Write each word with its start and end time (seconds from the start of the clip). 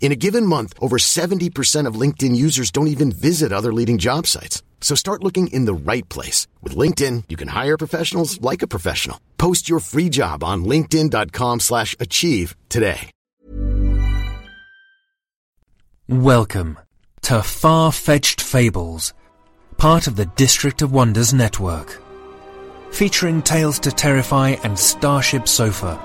In 0.00 0.12
a 0.12 0.16
given 0.16 0.44
month, 0.44 0.74
over 0.80 0.98
70% 0.98 1.88
of 1.88 2.00
LinkedIn 2.00 2.36
users 2.36 2.70
don't 2.70 2.88
even 2.88 3.10
visit 3.10 3.52
other 3.52 3.72
leading 3.72 3.96
job 3.96 4.26
sites. 4.26 4.62
So 4.82 4.94
start 4.94 5.24
looking 5.24 5.46
in 5.46 5.64
the 5.64 5.74
right 5.74 6.06
place. 6.10 6.46
With 6.62 6.76
LinkedIn, 6.76 7.24
you 7.30 7.36
can 7.36 7.48
hire 7.48 7.78
professionals 7.78 8.38
like 8.42 8.60
a 8.60 8.66
professional. 8.66 9.18
Post 9.38 9.66
your 9.66 9.80
free 9.80 10.10
job 10.10 10.44
on 10.44 10.64
linkedin.com 10.66 11.60
slash 11.60 11.96
achieve 11.98 12.54
today. 12.68 13.10
Welcome 16.06 16.78
to 17.22 17.42
Far-Fetched 17.42 18.42
Fables, 18.42 19.14
part 19.78 20.06
of 20.06 20.16
the 20.16 20.26
District 20.26 20.82
of 20.82 20.92
Wonders 20.92 21.32
network. 21.32 21.98
Featuring 22.90 23.40
Tales 23.40 23.78
to 23.78 23.90
Terrify 23.90 24.56
and 24.64 24.78
Starship 24.78 25.48
Sofa. 25.48 25.98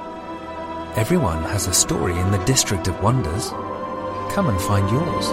Everyone 0.95 1.43
has 1.43 1.67
a 1.67 1.73
story 1.73 2.17
in 2.17 2.31
the 2.31 2.43
District 2.45 2.87
of 2.87 3.03
Wonders. 3.03 3.51
Come 4.29 4.47
and 4.49 4.61
find 4.61 4.89
yours. 4.91 5.27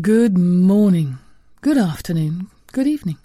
Good 0.00 0.38
morning, 0.38 1.18
good 1.62 1.76
afternoon, 1.76 2.48
good 2.72 2.86
evening. 2.86 3.18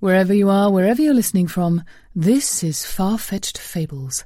Wherever 0.00 0.32
you 0.34 0.50
are, 0.50 0.70
wherever 0.70 1.00
you're 1.00 1.14
listening 1.14 1.46
from, 1.46 1.82
this 2.14 2.62
is 2.62 2.84
Far 2.84 3.18
Fetched 3.18 3.58
Fables. 3.58 4.24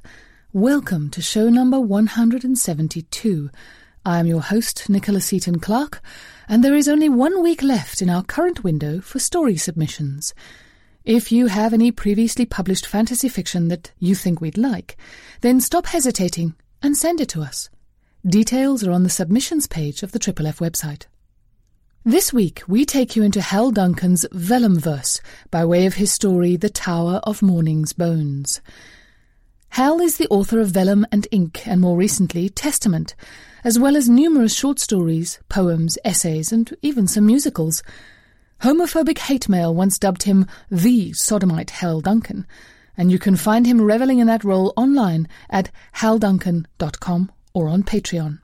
Welcome 0.53 1.09
to 1.11 1.21
show 1.21 1.49
number 1.49 1.79
172. 1.79 3.49
I 4.05 4.19
am 4.19 4.27
your 4.27 4.41
host, 4.41 4.89
Nicholas 4.89 5.25
Seaton 5.25 5.59
Clark, 5.59 6.01
and 6.47 6.63
there 6.63 6.75
is 6.75 6.87
only 6.87 7.09
one 7.09 7.41
week 7.41 7.61
left 7.61 8.01
in 8.01 8.09
our 8.09 8.23
current 8.23 8.63
window 8.63 9.01
for 9.01 9.19
story 9.19 9.57
submissions. 9.57 10.33
If 11.07 11.31
you 11.31 11.47
have 11.47 11.73
any 11.73 11.89
previously 11.93 12.45
published 12.45 12.85
fantasy 12.85 13.29
fiction 13.29 13.69
that 13.69 13.93
you 13.97 14.13
think 14.13 14.41
we'd 14.41 14.57
like, 14.57 14.97
then 15.39 15.61
stop 15.61 15.85
hesitating 15.85 16.53
and 16.83 16.97
send 16.97 17.21
it 17.21 17.29
to 17.29 17.41
us. 17.41 17.69
Details 18.25 18.85
are 18.85 18.91
on 18.91 19.03
the 19.03 19.09
submissions 19.09 19.67
page 19.67 20.03
of 20.03 20.11
the 20.11 20.19
Triple 20.19 20.47
F 20.47 20.59
website. 20.59 21.05
This 22.03 22.33
week, 22.33 22.61
we 22.67 22.83
take 22.83 23.15
you 23.15 23.23
into 23.23 23.39
Hal 23.39 23.71
Duncan's 23.71 24.25
Vellumverse 24.33 25.21
by 25.49 25.63
way 25.63 25.85
of 25.85 25.93
his 25.93 26.11
story 26.11 26.57
The 26.57 26.69
Tower 26.69 27.21
of 27.23 27.41
Morning's 27.41 27.93
Bones. 27.93 28.59
Hal 29.69 30.01
is 30.01 30.17
the 30.17 30.27
author 30.27 30.59
of 30.59 30.71
Vellum 30.71 31.05
and 31.09 31.25
Ink, 31.31 31.65
and 31.65 31.79
more 31.79 31.95
recently, 31.95 32.49
Testament, 32.49 33.15
as 33.63 33.79
well 33.79 33.95
as 33.95 34.09
numerous 34.09 34.53
short 34.53 34.77
stories, 34.77 35.39
poems, 35.47 35.97
essays, 36.03 36.51
and 36.51 36.75
even 36.81 37.07
some 37.07 37.25
musicals. 37.25 37.81
Homophobic 38.61 39.19
hate 39.19 39.47
mail 39.47 39.73
once 39.73 39.99
dubbed 39.99 40.23
him 40.23 40.47
the 40.71 41.13
sodomite 41.13 41.69
Hal 41.69 42.01
Duncan, 42.01 42.47
and 42.97 43.11
you 43.11 43.19
can 43.19 43.35
find 43.35 43.67
him 43.67 43.79
reveling 43.79 44.17
in 44.17 44.27
that 44.27 44.43
role 44.43 44.73
online 44.75 45.27
at 45.49 45.69
halduncan.com 45.97 47.31
or 47.53 47.67
on 47.67 47.83
Patreon. 47.83 48.39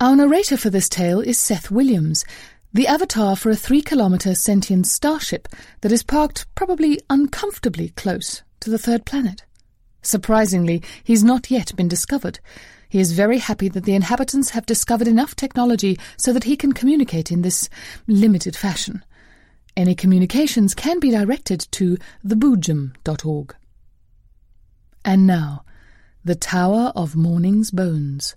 Our 0.00 0.16
narrator 0.16 0.56
for 0.56 0.68
this 0.68 0.88
tale 0.88 1.20
is 1.20 1.38
Seth 1.38 1.70
Williams, 1.70 2.24
the 2.72 2.88
avatar 2.88 3.36
for 3.36 3.50
a 3.50 3.56
three 3.56 3.82
kilometre 3.82 4.34
sentient 4.34 4.86
starship 4.86 5.48
that 5.80 5.92
is 5.92 6.02
parked 6.02 6.52
probably 6.54 7.00
uncomfortably 7.08 7.90
close 7.90 8.42
to 8.60 8.68
the 8.68 8.78
third 8.78 9.06
planet. 9.06 9.44
Surprisingly, 10.02 10.82
he's 11.02 11.24
not 11.24 11.50
yet 11.50 11.74
been 11.76 11.88
discovered. 11.88 12.40
He 12.88 13.00
is 13.00 13.12
very 13.12 13.38
happy 13.38 13.68
that 13.68 13.84
the 13.84 13.94
inhabitants 13.94 14.50
have 14.50 14.66
discovered 14.66 15.08
enough 15.08 15.34
technology 15.34 15.98
so 16.16 16.32
that 16.32 16.44
he 16.44 16.56
can 16.56 16.72
communicate 16.72 17.32
in 17.32 17.42
this 17.42 17.68
limited 18.06 18.56
fashion. 18.56 19.04
Any 19.76 19.94
communications 19.94 20.74
can 20.74 21.00
be 21.00 21.10
directed 21.10 21.66
to 21.72 21.98
theboojum.org. 22.24 23.54
And 25.04 25.26
now, 25.26 25.64
The 26.24 26.34
Tower 26.34 26.92
of 26.96 27.14
Morning's 27.14 27.70
Bones 27.70 28.34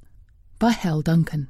by 0.60 0.72
Hal 0.72 1.02
Duncan. 1.02 1.50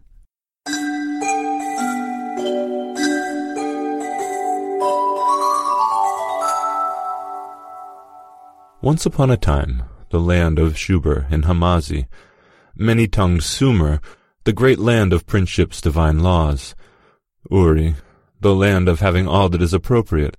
Once 8.81 9.05
upon 9.05 9.29
a 9.29 9.35
time, 9.35 9.83
the 10.09 10.21
land 10.21 10.57
of 10.57 10.73
Shubur 10.73 11.29
and 11.29 11.43
Hamazi, 11.43 12.07
many-tongued 12.79 13.43
Sumer, 13.43 14.01
the 14.45 14.53
great 14.53 14.79
land 14.79 15.13
of 15.13 15.27
Princeship's 15.27 15.81
divine 15.81 16.19
laws, 16.19 16.75
Uri, 17.51 17.95
the 18.39 18.55
land 18.55 18.87
of 18.87 18.99
having 18.99 19.27
all 19.27 19.49
that 19.49 19.61
is 19.61 19.73
appropriate, 19.73 20.37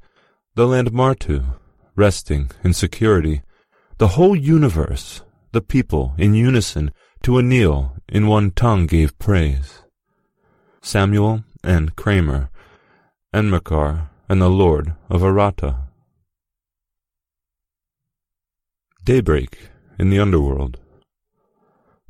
the 0.54 0.66
land 0.66 0.90
Martu, 0.90 1.54
resting 1.94 2.50
in 2.64 2.72
security, 2.72 3.42
the 3.98 4.08
whole 4.08 4.34
universe, 4.34 5.22
the 5.52 5.60
people 5.60 6.14
in 6.16 6.34
unison, 6.34 6.92
to 7.22 7.38
Enlil 7.38 7.94
in 8.08 8.26
one 8.26 8.50
tongue 8.50 8.86
gave 8.86 9.18
praise. 9.18 9.82
Samuel 10.80 11.44
and 11.62 11.94
Kramer, 11.94 12.48
Enmerkar, 13.34 14.08
and 14.28 14.40
the 14.40 14.48
Lord 14.48 14.94
of 15.10 15.20
Aratta. 15.20 15.82
Daybreak 19.04 19.58
in 19.98 20.08
the 20.08 20.18
underworld. 20.18 20.78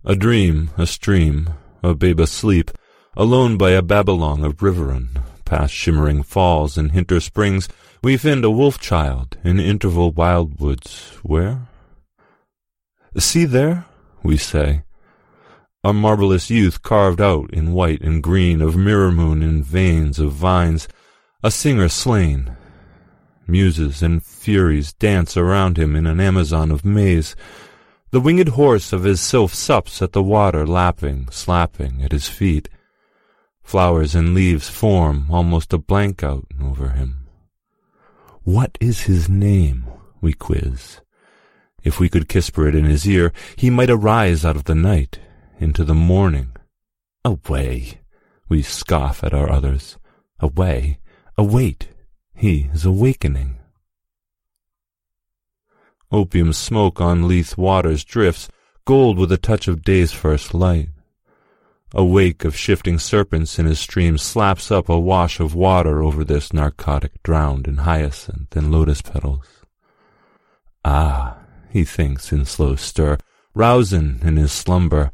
A 0.04 0.16
dream, 0.16 0.70
a 0.78 0.86
stream, 0.86 1.50
a 1.82 1.94
babe 1.94 2.20
asleep, 2.20 2.70
alone 3.16 3.58
by 3.58 3.72
a 3.72 3.82
Babylon 3.82 4.44
of 4.44 4.56
Riveron, 4.56 5.22
past 5.44 5.74
shimmering 5.74 6.22
falls 6.22 6.78
and 6.78 6.92
hinter 6.92 7.20
springs, 7.20 7.68
we 8.02 8.16
find 8.16 8.44
a 8.44 8.50
wolf 8.50 8.78
child 8.78 9.36
in 9.44 9.60
interval 9.60 10.12
wildwoods, 10.12 11.16
where? 11.22 11.68
See 13.18 13.44
there, 13.44 13.84
we 14.22 14.36
say, 14.36 14.84
a 15.82 15.92
marvellous 15.94 16.50
youth 16.50 16.82
carved 16.82 17.22
out 17.22 17.50
in 17.54 17.72
white 17.72 18.02
and 18.02 18.22
green 18.22 18.60
of 18.60 18.76
mirror 18.76 19.10
moon 19.10 19.42
in 19.42 19.62
veins 19.62 20.18
of 20.18 20.32
vines, 20.32 20.86
a 21.42 21.50
singer 21.50 21.88
slain. 21.88 22.54
Muses 23.46 24.02
and 24.02 24.22
furies 24.22 24.92
dance 24.92 25.36
around 25.38 25.78
him 25.78 25.96
in 25.96 26.06
an 26.06 26.20
Amazon 26.20 26.70
of 26.70 26.84
maize. 26.84 27.34
The 28.12 28.20
winged 28.20 28.48
horse 28.48 28.92
of 28.92 29.04
his 29.04 29.20
sylph 29.20 29.54
sups 29.54 30.02
at 30.02 30.12
the 30.12 30.22
water, 30.22 30.66
lapping, 30.66 31.28
slapping 31.30 32.02
at 32.02 32.10
his 32.10 32.28
feet. 32.28 32.68
Flowers 33.62 34.16
and 34.16 34.34
leaves 34.34 34.68
form 34.68 35.26
almost 35.30 35.72
a 35.72 35.78
blank 35.78 36.24
out 36.24 36.46
over 36.60 36.88
him. 36.88 37.28
What 38.42 38.76
is 38.80 39.02
his 39.02 39.28
name? 39.28 39.86
we 40.20 40.32
quiz. 40.32 41.00
If 41.84 42.00
we 42.00 42.08
could 42.08 42.32
whisper 42.34 42.66
it 42.66 42.74
in 42.74 42.84
his 42.84 43.08
ear, 43.08 43.32
he 43.54 43.70
might 43.70 43.90
arise 43.90 44.44
out 44.44 44.56
of 44.56 44.64
the 44.64 44.74
night 44.74 45.20
into 45.60 45.84
the 45.84 45.94
morning. 45.94 46.56
Away, 47.24 48.00
we 48.48 48.62
scoff 48.62 49.22
at 49.22 49.32
our 49.32 49.50
others. 49.50 49.98
Away, 50.40 50.98
await, 51.38 51.90
he 52.34 52.70
is 52.74 52.84
awakening. 52.84 53.59
Opium 56.12 56.52
smoke 56.52 57.00
on 57.00 57.28
Lethe 57.28 57.56
waters 57.56 58.04
drifts, 58.04 58.48
gold 58.84 59.18
with 59.18 59.30
a 59.30 59.38
touch 59.38 59.68
of 59.68 59.82
day's 59.82 60.12
first 60.12 60.52
light. 60.52 60.88
A 61.92 62.04
wake 62.04 62.44
of 62.44 62.56
shifting 62.56 62.98
serpents 62.98 63.58
in 63.58 63.66
his 63.66 63.80
stream 63.80 64.16
slaps 64.16 64.70
up 64.70 64.88
a 64.88 64.98
wash 64.98 65.40
of 65.40 65.54
water 65.54 66.02
over 66.02 66.24
this 66.24 66.52
narcotic 66.52 67.22
drowned 67.22 67.66
in 67.66 67.78
hyacinth 67.78 68.54
and 68.56 68.70
lotus 68.70 69.02
petals. 69.02 69.46
Ah, 70.84 71.38
he 71.68 71.84
thinks 71.84 72.32
in 72.32 72.44
slow 72.44 72.76
stir, 72.76 73.18
rousing 73.54 74.20
in 74.22 74.36
his 74.36 74.52
slumber, 74.52 75.10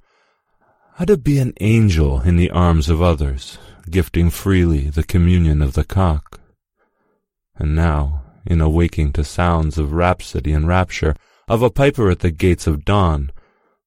how 0.94 1.04
to 1.04 1.16
be 1.16 1.38
an 1.38 1.52
angel 1.60 2.20
in 2.20 2.36
the 2.36 2.50
arms 2.50 2.88
of 2.88 3.02
others, 3.02 3.58
gifting 3.90 4.30
freely 4.30 4.88
the 4.88 5.04
communion 5.04 5.60
of 5.60 5.74
the 5.74 5.84
cock. 5.84 6.40
And 7.56 7.74
now, 7.74 8.22
in 8.46 8.60
awaking 8.60 9.12
to 9.12 9.24
sounds 9.24 9.78
of 9.78 9.92
rhapsody 9.92 10.52
and 10.52 10.68
rapture, 10.68 11.14
of 11.48 11.62
a 11.62 11.70
piper 11.70 12.10
at 12.10 12.20
the 12.20 12.30
gates 12.30 12.66
of 12.66 12.84
dawn, 12.84 13.30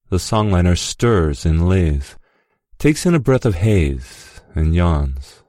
the 0.10 0.18
songliner 0.18 0.78
stirs 0.78 1.46
and 1.46 1.68
lays, 1.68 2.16
takes 2.78 3.06
in 3.06 3.14
a 3.14 3.20
breath 3.20 3.46
of 3.46 3.56
haze, 3.56 4.42
and 4.56 4.74
yawns. 4.74 5.44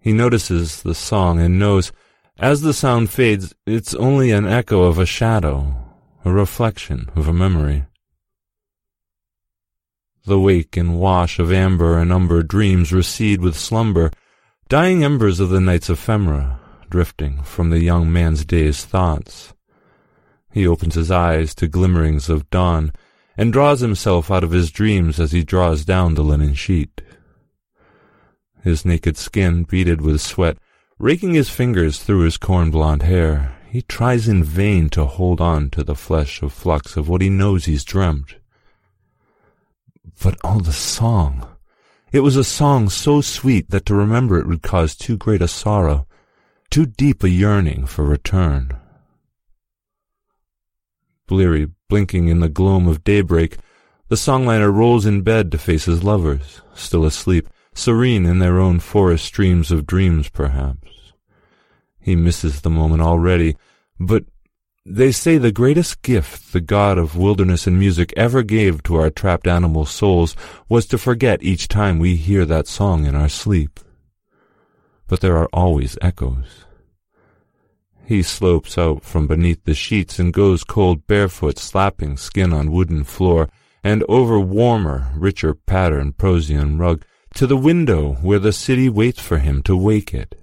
He 0.00 0.12
notices 0.12 0.82
the 0.82 0.94
song 0.94 1.40
and 1.40 1.58
knows, 1.58 1.92
as 2.38 2.62
the 2.62 2.74
sound 2.74 3.10
fades, 3.10 3.54
it's 3.66 3.94
only 3.94 4.30
an 4.30 4.46
echo 4.46 4.82
of 4.82 4.98
a 4.98 5.06
shadow, 5.06 5.76
a 6.24 6.32
reflection 6.32 7.10
of 7.14 7.28
a 7.28 7.32
memory. 7.32 7.84
The 10.26 10.40
wake 10.40 10.76
and 10.76 10.98
wash 10.98 11.38
of 11.38 11.52
amber 11.52 11.98
and 11.98 12.12
umber 12.12 12.42
dreams 12.42 12.92
recede 12.92 13.40
with 13.40 13.56
slumber, 13.56 14.10
dying 14.68 15.04
embers 15.04 15.38
of 15.38 15.50
the 15.50 15.60
night's 15.60 15.90
ephemera, 15.90 16.58
drifting 16.94 17.42
from 17.42 17.70
the 17.70 17.80
young 17.80 18.12
man's 18.12 18.44
day's 18.44 18.84
thoughts. 18.84 19.52
He 20.52 20.64
opens 20.64 20.94
his 20.94 21.10
eyes 21.10 21.52
to 21.56 21.66
glimmerings 21.66 22.28
of 22.28 22.48
dawn, 22.50 22.92
and 23.36 23.52
draws 23.52 23.80
himself 23.80 24.30
out 24.30 24.44
of 24.44 24.52
his 24.52 24.70
dreams 24.70 25.18
as 25.18 25.32
he 25.32 25.42
draws 25.42 25.84
down 25.84 26.14
the 26.14 26.22
linen 26.22 26.54
sheet. 26.54 27.02
His 28.62 28.84
naked 28.84 29.16
skin 29.16 29.64
beaded 29.64 30.02
with 30.02 30.20
sweat, 30.20 30.56
raking 30.96 31.34
his 31.34 31.50
fingers 31.50 32.00
through 32.00 32.20
his 32.20 32.36
corn-blond 32.36 33.02
hair, 33.02 33.56
he 33.68 33.82
tries 33.82 34.28
in 34.28 34.44
vain 34.44 34.88
to 34.90 35.04
hold 35.04 35.40
on 35.40 35.70
to 35.70 35.82
the 35.82 35.96
flesh 35.96 36.42
of 36.42 36.52
flux 36.52 36.96
of 36.96 37.08
what 37.08 37.22
he 37.22 37.28
knows 37.28 37.64
he's 37.64 37.82
dreamt. 37.82 38.36
But 40.22 40.38
oh, 40.44 40.60
the 40.60 40.72
song! 40.72 41.48
It 42.12 42.20
was 42.20 42.36
a 42.36 42.44
song 42.44 42.88
so 42.88 43.20
sweet 43.20 43.70
that 43.70 43.84
to 43.86 43.96
remember 43.96 44.38
it 44.38 44.46
would 44.46 44.62
cause 44.62 44.94
too 44.94 45.16
great 45.16 45.42
a 45.42 45.48
sorrow, 45.48 46.06
too 46.74 46.86
deep 46.86 47.22
a 47.22 47.28
yearning 47.28 47.86
for 47.86 48.02
return. 48.04 48.68
Bleary, 51.28 51.68
blinking 51.88 52.26
in 52.26 52.40
the 52.40 52.48
gloom 52.48 52.88
of 52.88 53.04
daybreak, 53.04 53.58
the 54.08 54.16
songliner 54.16 54.74
rolls 54.74 55.06
in 55.06 55.22
bed 55.22 55.52
to 55.52 55.56
face 55.56 55.84
his 55.84 56.02
lovers, 56.02 56.62
still 56.74 57.04
asleep, 57.04 57.48
serene 57.74 58.26
in 58.26 58.40
their 58.40 58.58
own 58.58 58.80
forest 58.80 59.24
streams 59.24 59.70
of 59.70 59.86
dreams, 59.86 60.28
perhaps. 60.28 61.12
He 62.00 62.16
misses 62.16 62.62
the 62.62 62.70
moment 62.70 63.02
already, 63.02 63.54
but 64.00 64.24
they 64.84 65.12
say 65.12 65.38
the 65.38 65.52
greatest 65.52 66.02
gift 66.02 66.52
the 66.52 66.60
God 66.60 66.98
of 66.98 67.16
wilderness 67.16 67.68
and 67.68 67.78
music 67.78 68.12
ever 68.16 68.42
gave 68.42 68.82
to 68.82 68.96
our 68.96 69.10
trapped 69.10 69.46
animal 69.46 69.86
souls 69.86 70.34
was 70.68 70.86
to 70.86 70.98
forget 70.98 71.40
each 71.40 71.68
time 71.68 72.00
we 72.00 72.16
hear 72.16 72.44
that 72.44 72.66
song 72.66 73.06
in 73.06 73.14
our 73.14 73.28
sleep. 73.28 73.78
But 75.06 75.20
there 75.20 75.36
are 75.36 75.48
always 75.52 75.98
echoes. 76.00 76.64
He 78.04 78.22
slopes 78.22 78.76
out 78.76 79.02
from 79.02 79.26
beneath 79.26 79.64
the 79.64 79.74
sheets 79.74 80.18
and 80.18 80.32
goes 80.32 80.64
cold 80.64 81.06
barefoot, 81.06 81.58
slapping 81.58 82.16
skin 82.16 82.52
on 82.52 82.72
wooden 82.72 83.04
floor, 83.04 83.48
and 83.82 84.04
over 84.08 84.38
warmer, 84.38 85.10
richer 85.14 85.54
pattern 85.54 86.12
Persian 86.12 86.78
rug, 86.78 87.04
to 87.34 87.46
the 87.46 87.56
window 87.56 88.14
where 88.14 88.38
the 88.38 88.52
city 88.52 88.88
waits 88.88 89.20
for 89.20 89.38
him 89.38 89.62
to 89.62 89.76
wake 89.76 90.14
it, 90.14 90.40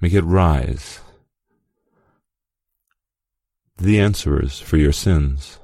make 0.00 0.12
it 0.12 0.22
rise, 0.22 1.00
the 3.78 3.98
answerers 3.98 4.60
for 4.60 4.76
your 4.76 4.92
sins. 4.92 5.58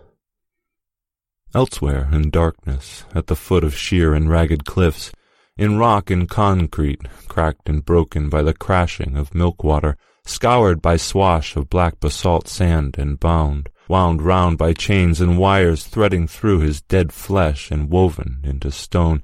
Elsewhere 1.55 2.09
in 2.13 2.31
darkness, 2.31 3.05
at 3.15 3.27
the 3.27 3.37
foot 3.37 3.65
of 3.65 3.77
sheer 3.77 4.15
and 4.15 4.31
ragged 4.31 4.65
cliffs, 4.65 5.13
in 5.57 5.79
rock 5.79 6.11
and 6.11 6.29
concrete, 6.29 7.01
cracked 7.29 7.69
and 7.69 7.85
broken 7.85 8.29
by 8.29 8.43
the 8.43 8.55
crashing 8.55 9.17
of 9.17 9.35
milk 9.35 9.65
water, 9.65 9.97
scoured 10.25 10.83
by 10.83 10.97
swash 10.97 11.57
of 11.57 11.71
black 11.71 11.99
basalt 12.01 12.47
sand 12.49 12.97
and 12.99 13.19
bound, 13.19 13.69
wound 13.89 14.21
round 14.21 14.59
by 14.59 14.73
chains 14.73 15.21
and 15.21 15.39
wires 15.39 15.87
threading 15.87 16.27
through 16.27 16.61
his 16.61 16.83
dead 16.83 17.13
flesh 17.13 17.71
and 17.71 17.91
woven 17.91 18.41
into 18.43 18.71
stone, 18.71 19.23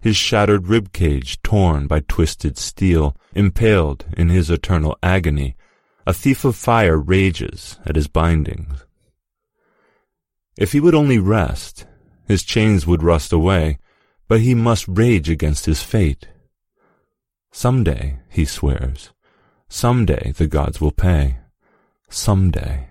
his 0.00 0.16
shattered 0.16 0.66
rib 0.66 0.92
cage 0.92 1.40
torn 1.42 1.86
by 1.86 2.00
twisted 2.00 2.58
steel, 2.58 3.16
impaled 3.34 4.04
in 4.16 4.28
his 4.28 4.50
eternal 4.50 4.96
agony, 5.02 5.56
a 6.06 6.12
thief 6.12 6.44
of 6.44 6.56
fire 6.56 6.98
rages 6.98 7.78
at 7.86 7.96
his 7.96 8.08
bindings. 8.08 8.84
If 10.56 10.72
he 10.72 10.80
would 10.80 10.94
only 10.94 11.18
rest, 11.18 11.86
his 12.26 12.42
chains 12.42 12.86
would 12.86 13.02
rust 13.02 13.32
away, 13.32 13.78
but 14.30 14.42
he 14.42 14.54
must 14.54 14.86
rage 14.86 15.28
against 15.28 15.66
his 15.66 15.82
fate. 15.82 16.28
Some 17.50 17.82
day, 17.82 18.20
he 18.28 18.44
swears, 18.44 19.10
some 19.68 20.06
day 20.06 20.32
the 20.36 20.46
gods 20.46 20.80
will 20.80 20.92
pay. 20.92 21.38
Some 22.08 22.52
day. 22.52 22.86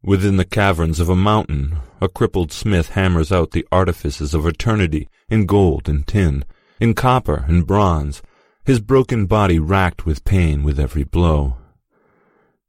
Within 0.00 0.36
the 0.36 0.44
caverns 0.44 1.00
of 1.00 1.08
a 1.08 1.16
mountain, 1.16 1.78
a 2.00 2.08
crippled 2.08 2.52
smith 2.52 2.90
hammers 2.90 3.32
out 3.32 3.50
the 3.50 3.66
artifices 3.72 4.32
of 4.32 4.46
eternity 4.46 5.08
in 5.28 5.44
gold 5.44 5.88
and 5.88 6.06
tin, 6.06 6.44
in 6.78 6.94
copper 6.94 7.44
and 7.48 7.66
bronze, 7.66 8.22
his 8.64 8.78
broken 8.80 9.26
body 9.26 9.58
racked 9.58 10.06
with 10.06 10.24
pain 10.24 10.62
with 10.62 10.78
every 10.78 11.02
blow. 11.02 11.56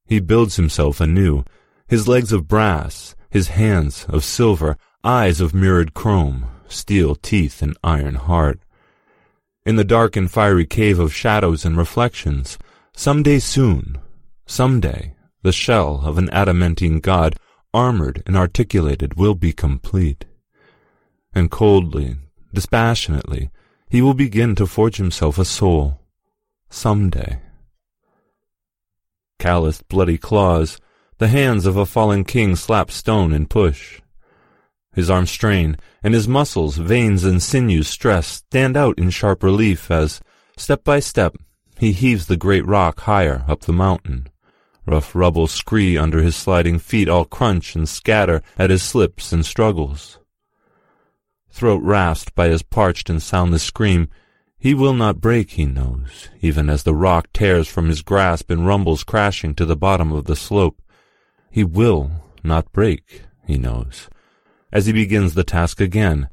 He 0.08 0.20
builds 0.20 0.56
himself 0.56 1.00
anew, 1.00 1.44
his 1.88 2.08
legs 2.08 2.34
of 2.34 2.48
brass, 2.48 3.14
his 3.30 3.50
hands 3.50 4.08
of 4.10 4.24
silver, 4.24 4.76
eyes 5.04 5.40
of 5.40 5.54
mirrored 5.54 5.94
chrome, 5.94 6.48
steel 6.68 7.16
teeth 7.16 7.62
and 7.62 7.78
iron 7.84 8.16
heart. 8.16 8.60
In 9.66 9.76
the 9.76 9.84
dark 9.84 10.16
and 10.16 10.30
fiery 10.30 10.66
cave 10.66 11.00
of 11.00 11.14
shadows 11.14 11.66
and 11.66 11.78
reflections, 11.78 12.58
some 12.96 13.24
day 13.24 13.40
soon, 13.40 13.98
some 14.46 14.80
day, 14.80 15.16
the 15.42 15.52
shell 15.52 16.02
of 16.04 16.18
an 16.18 16.30
adamantine 16.30 17.00
god, 17.00 17.38
armored 17.74 18.24
and 18.26 18.36
articulated, 18.38 19.16
will 19.16 19.36
be 19.36 19.52
complete. 19.52 20.26
And 21.34 21.52
coldly, 21.52 22.16
dispassionately, 22.54 23.50
he 23.90 24.02
will 24.02 24.14
begin 24.14 24.56
to 24.56 24.66
forge 24.66 24.98
himself 24.98 25.38
a 25.38 25.46
soul. 25.46 26.00
Some 26.70 27.10
day. 27.10 27.40
Calloused 29.40 29.88
bloody 29.88 30.18
claws, 30.18 30.80
the 31.18 31.28
hands 31.28 31.66
of 31.66 31.78
a 31.78 31.86
fallen 31.86 32.24
king 32.24 32.56
slap 32.56 32.92
stone 32.92 33.34
and 33.34 33.50
push. 33.50 34.02
His 34.94 35.10
arms 35.10 35.32
strain, 35.32 35.78
and 36.06 36.14
his 36.14 36.28
muscles, 36.28 36.78
veins, 36.78 37.24
and 37.24 37.42
sinews 37.42 37.88
stress 37.88 38.28
stand 38.28 38.78
out 38.78 39.00
in 39.00 39.10
sharp 39.10 39.42
relief 39.42 39.90
as, 39.90 40.22
step 40.56 40.84
by 40.84 41.00
step, 41.00 41.36
he 41.80 41.92
heaves 41.92 42.28
the 42.28 42.38
great 42.38 42.66
rock 42.68 43.00
higher 43.02 43.44
up 43.48 43.62
the 43.62 43.74
mountain. 43.74 44.28
Rough 44.86 45.16
rubble 45.16 45.48
scree 45.48 45.98
under 45.98 46.22
his 46.22 46.36
sliding 46.36 46.78
feet 46.78 47.10
all 47.10 47.26
crunch 47.26 47.76
and 47.76 47.90
scatter 47.90 48.44
at 48.56 48.70
his 48.70 48.84
slips 48.84 49.34
and 49.34 49.44
struggles 49.44 50.20
throat 51.56 51.82
rasped 51.82 52.36
by 52.36 52.50
his 52.50 52.62
parched 52.62 53.10
and 53.10 53.24
soundless 53.24 53.64
scream. 53.64 54.10
He 54.58 54.74
will 54.74 54.94
not 54.94 55.22
break, 55.22 55.52
he 55.52 55.66
knows, 55.66 56.30
even 56.42 56.70
as 56.70 56.84
the 56.84 56.94
rock 56.94 57.30
tears 57.34 57.68
from 57.68 57.88
his 57.88 58.02
grasp 58.02 58.52
and 58.52 58.68
rumbles 58.68 59.04
crashing 59.06 59.56
to 59.56 59.66
the 59.66 59.78
bottom 59.78 60.12
of 60.12 60.26
the 60.26 60.36
slope. 60.36 60.82
He 61.50 61.64
will 61.64 62.12
not 62.44 62.72
break, 62.74 63.24
he 63.48 63.58
knows, 63.58 64.10
as 64.76 64.88
he 64.88 64.92
begins 64.92 65.36
the 65.36 65.44
task 65.46 65.80
again, 65.80 66.28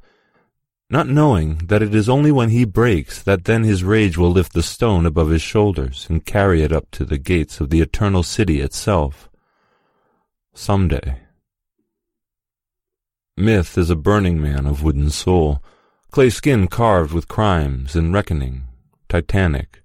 not 0.90 1.06
knowing 1.06 1.58
that 1.68 1.80
it 1.80 1.94
is 1.94 2.08
only 2.08 2.32
when 2.32 2.48
he 2.48 2.64
breaks 2.64 3.22
that 3.22 3.44
then 3.44 3.62
his 3.62 3.84
rage 3.84 4.18
will 4.18 4.32
lift 4.32 4.52
the 4.52 4.64
stone 4.64 5.06
above 5.06 5.30
his 5.30 5.40
shoulders 5.40 6.08
and 6.10 6.26
carry 6.26 6.60
it 6.60 6.72
up 6.72 6.90
to 6.90 7.04
the 7.04 7.18
gates 7.18 7.60
of 7.60 7.70
the 7.70 7.80
eternal 7.80 8.24
city 8.24 8.60
itself. 8.60 9.30
Some 10.54 10.88
day. 10.88 11.20
Myth 13.36 13.78
is 13.78 13.90
a 13.90 13.96
burning 14.10 14.42
man 14.42 14.66
of 14.66 14.82
wooden 14.82 15.10
soul, 15.10 15.62
clay 16.10 16.28
skin 16.28 16.66
carved 16.66 17.12
with 17.12 17.28
crimes 17.28 17.94
and 17.94 18.12
reckoning, 18.12 18.64
titanic, 19.08 19.82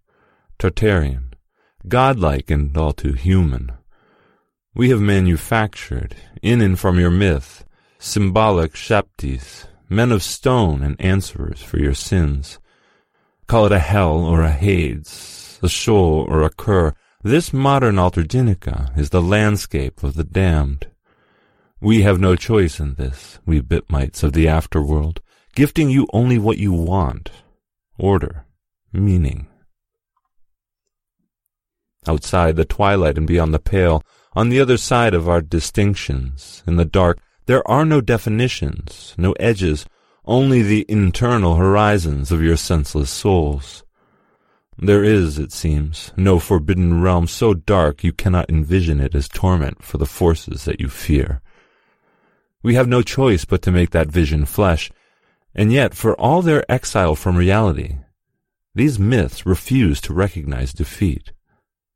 Tartarian, 0.57 1.33
godlike 1.87 2.49
and 2.49 2.75
all 2.75 2.91
too 2.91 3.13
human. 3.13 3.73
We 4.73 4.89
have 4.89 4.99
manufactured, 4.99 6.15
in 6.41 6.59
and 6.59 6.77
from 6.79 6.99
your 6.99 7.11
myth, 7.11 7.63
symbolic 7.99 8.73
Shaktis, 8.73 9.67
men 9.89 10.11
of 10.11 10.23
stone 10.23 10.83
and 10.83 10.99
answerers 11.01 11.61
for 11.61 11.79
your 11.79 11.93
sins. 11.93 12.59
Call 13.47 13.65
it 13.65 13.71
a 13.71 13.79
hell 13.79 14.19
or 14.19 14.41
a 14.41 14.51
Hades, 14.51 15.59
a 15.63 15.69
Sheol 15.69 16.25
or 16.27 16.43
a 16.43 16.49
Kur. 16.49 16.93
This 17.23 17.53
modern 17.53 17.95
Altergenica 17.95 18.97
is 18.97 19.09
the 19.09 19.21
landscape 19.21 20.03
of 20.03 20.15
the 20.15 20.23
damned. 20.23 20.87
We 21.79 22.01
have 22.01 22.19
no 22.19 22.35
choice 22.35 22.79
in 22.79 22.95
this, 22.95 23.39
we 23.45 23.61
bitmites 23.61 24.23
of 24.23 24.33
the 24.33 24.45
afterworld, 24.45 25.19
gifting 25.55 25.89
you 25.89 26.07
only 26.13 26.37
what 26.37 26.57
you 26.57 26.73
want 26.73 27.31
order, 27.97 28.45
meaning. 28.93 29.47
Outside 32.07 32.55
the 32.55 32.65
twilight 32.65 33.17
and 33.17 33.27
beyond 33.27 33.53
the 33.53 33.59
pale, 33.59 34.03
on 34.33 34.49
the 34.49 34.59
other 34.59 34.77
side 34.77 35.13
of 35.13 35.27
our 35.27 35.41
distinctions, 35.41 36.63
in 36.67 36.77
the 36.77 36.85
dark, 36.85 37.19
there 37.47 37.67
are 37.67 37.85
no 37.85 38.01
definitions, 38.01 39.15
no 39.17 39.31
edges, 39.39 39.85
only 40.25 40.61
the 40.61 40.85
internal 40.89 41.55
horizons 41.55 42.31
of 42.31 42.43
your 42.43 42.57
senseless 42.57 43.09
souls. 43.09 43.83
There 44.77 45.03
is, 45.03 45.39
it 45.39 45.53
seems, 45.53 46.11
no 46.17 46.39
forbidden 46.39 47.01
realm 47.01 47.25
so 47.25 47.53
dark 47.53 48.03
you 48.03 48.11
cannot 48.11 48.49
envision 48.49 48.99
it 48.99 49.15
as 49.15 49.29
torment 49.29 49.81
for 49.81 49.97
the 49.97 50.05
forces 50.05 50.65
that 50.65 50.81
you 50.81 50.89
fear. 50.89 51.41
We 52.61 52.75
have 52.75 52.87
no 52.87 53.01
choice 53.01 53.45
but 53.45 53.61
to 53.61 53.71
make 53.71 53.91
that 53.91 54.11
vision 54.11 54.45
flesh, 54.45 54.91
and 55.55 55.71
yet, 55.71 55.93
for 55.93 56.13
all 56.19 56.41
their 56.41 56.69
exile 56.69 57.15
from 57.15 57.37
reality, 57.37 57.95
these 58.75 58.99
myths 58.99 59.45
refuse 59.45 60.01
to 60.01 60.13
recognize 60.13 60.73
defeat. 60.73 61.31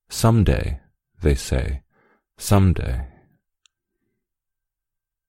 Some 0.10 0.46
day, 0.46 0.80
they 1.22 1.36
say, 1.36 1.82
some 2.38 2.72
day. 2.72 3.11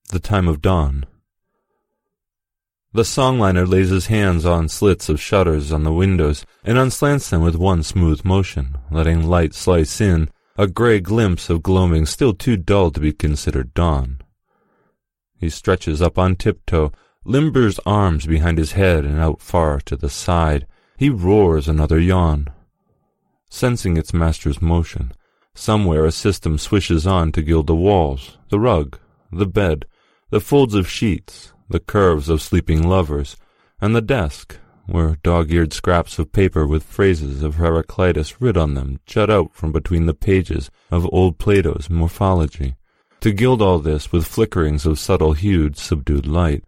The 0.09 0.19
time 0.19 0.47
of 0.47 0.61
dawn. 0.61 1.05
The 2.91 3.01
songliner 3.03 3.67
lays 3.67 3.89
his 3.89 4.05
hands 4.07 4.45
on 4.45 4.69
slits 4.69 5.09
of 5.09 5.19
shutters 5.19 5.71
on 5.71 5.83
the 5.83 5.91
windows 5.91 6.45
and 6.63 6.77
unslants 6.77 7.29
them 7.29 7.41
with 7.41 7.55
one 7.55 7.81
smooth 7.81 8.23
motion, 8.23 8.77
letting 8.91 9.23
light 9.27 9.55
slice 9.55 9.99
in, 9.99 10.29
a 10.55 10.67
gray 10.67 10.99
glimpse 10.99 11.49
of 11.49 11.63
gloaming 11.63 12.05
still 12.05 12.33
too 12.35 12.55
dull 12.55 12.91
to 12.91 12.99
be 12.99 13.11
considered 13.11 13.73
dawn. 13.73 14.21
He 15.35 15.49
stretches 15.49 16.03
up 16.03 16.19
on 16.19 16.35
tiptoe, 16.35 16.91
limbers 17.25 17.79
arms 17.83 18.27
behind 18.27 18.59
his 18.59 18.73
head 18.73 19.05
and 19.05 19.19
out 19.19 19.41
far 19.41 19.79
to 19.81 19.95
the 19.95 20.09
side. 20.09 20.67
He 20.95 21.09
roars 21.09 21.67
another 21.67 21.99
yawn. 21.99 22.49
Sensing 23.49 23.97
its 23.97 24.13
master's 24.13 24.61
motion, 24.61 25.13
somewhere 25.55 26.05
a 26.05 26.11
system 26.11 26.59
swishes 26.59 27.07
on 27.07 27.31
to 27.31 27.41
gild 27.41 27.65
the 27.65 27.75
walls, 27.75 28.37
the 28.49 28.59
rug, 28.59 28.99
the 29.31 29.47
bed, 29.47 29.87
the 30.33 30.41
folds 30.41 30.73
of 30.73 30.89
sheets, 30.89 31.53
the 31.69 31.79
curves 31.79 32.27
of 32.27 32.41
sleeping 32.41 32.81
lovers, 32.81 33.37
and 33.79 33.95
the 33.95 34.01
desk, 34.01 34.57
where 34.87 35.19
dog-eared 35.21 35.71
scraps 35.71 36.17
of 36.17 36.31
paper 36.31 36.65
with 36.65 36.81
phrases 36.81 37.43
of 37.43 37.57
Heraclitus 37.57 38.41
writ 38.41 38.57
on 38.57 38.73
them 38.73 38.99
jut 39.05 39.29
out 39.29 39.53
from 39.53 39.71
between 39.71 40.07
the 40.07 40.13
pages 40.15 40.71
of 40.89 41.07
old 41.13 41.37
Plato's 41.37 41.87
Morphology, 41.87 42.73
to 43.21 43.31
gild 43.31 43.61
all 43.61 43.77
this 43.77 44.11
with 44.11 44.25
flickerings 44.25 44.87
of 44.87 44.97
subtle-hued, 44.97 45.77
subdued 45.77 46.25
light, 46.25 46.63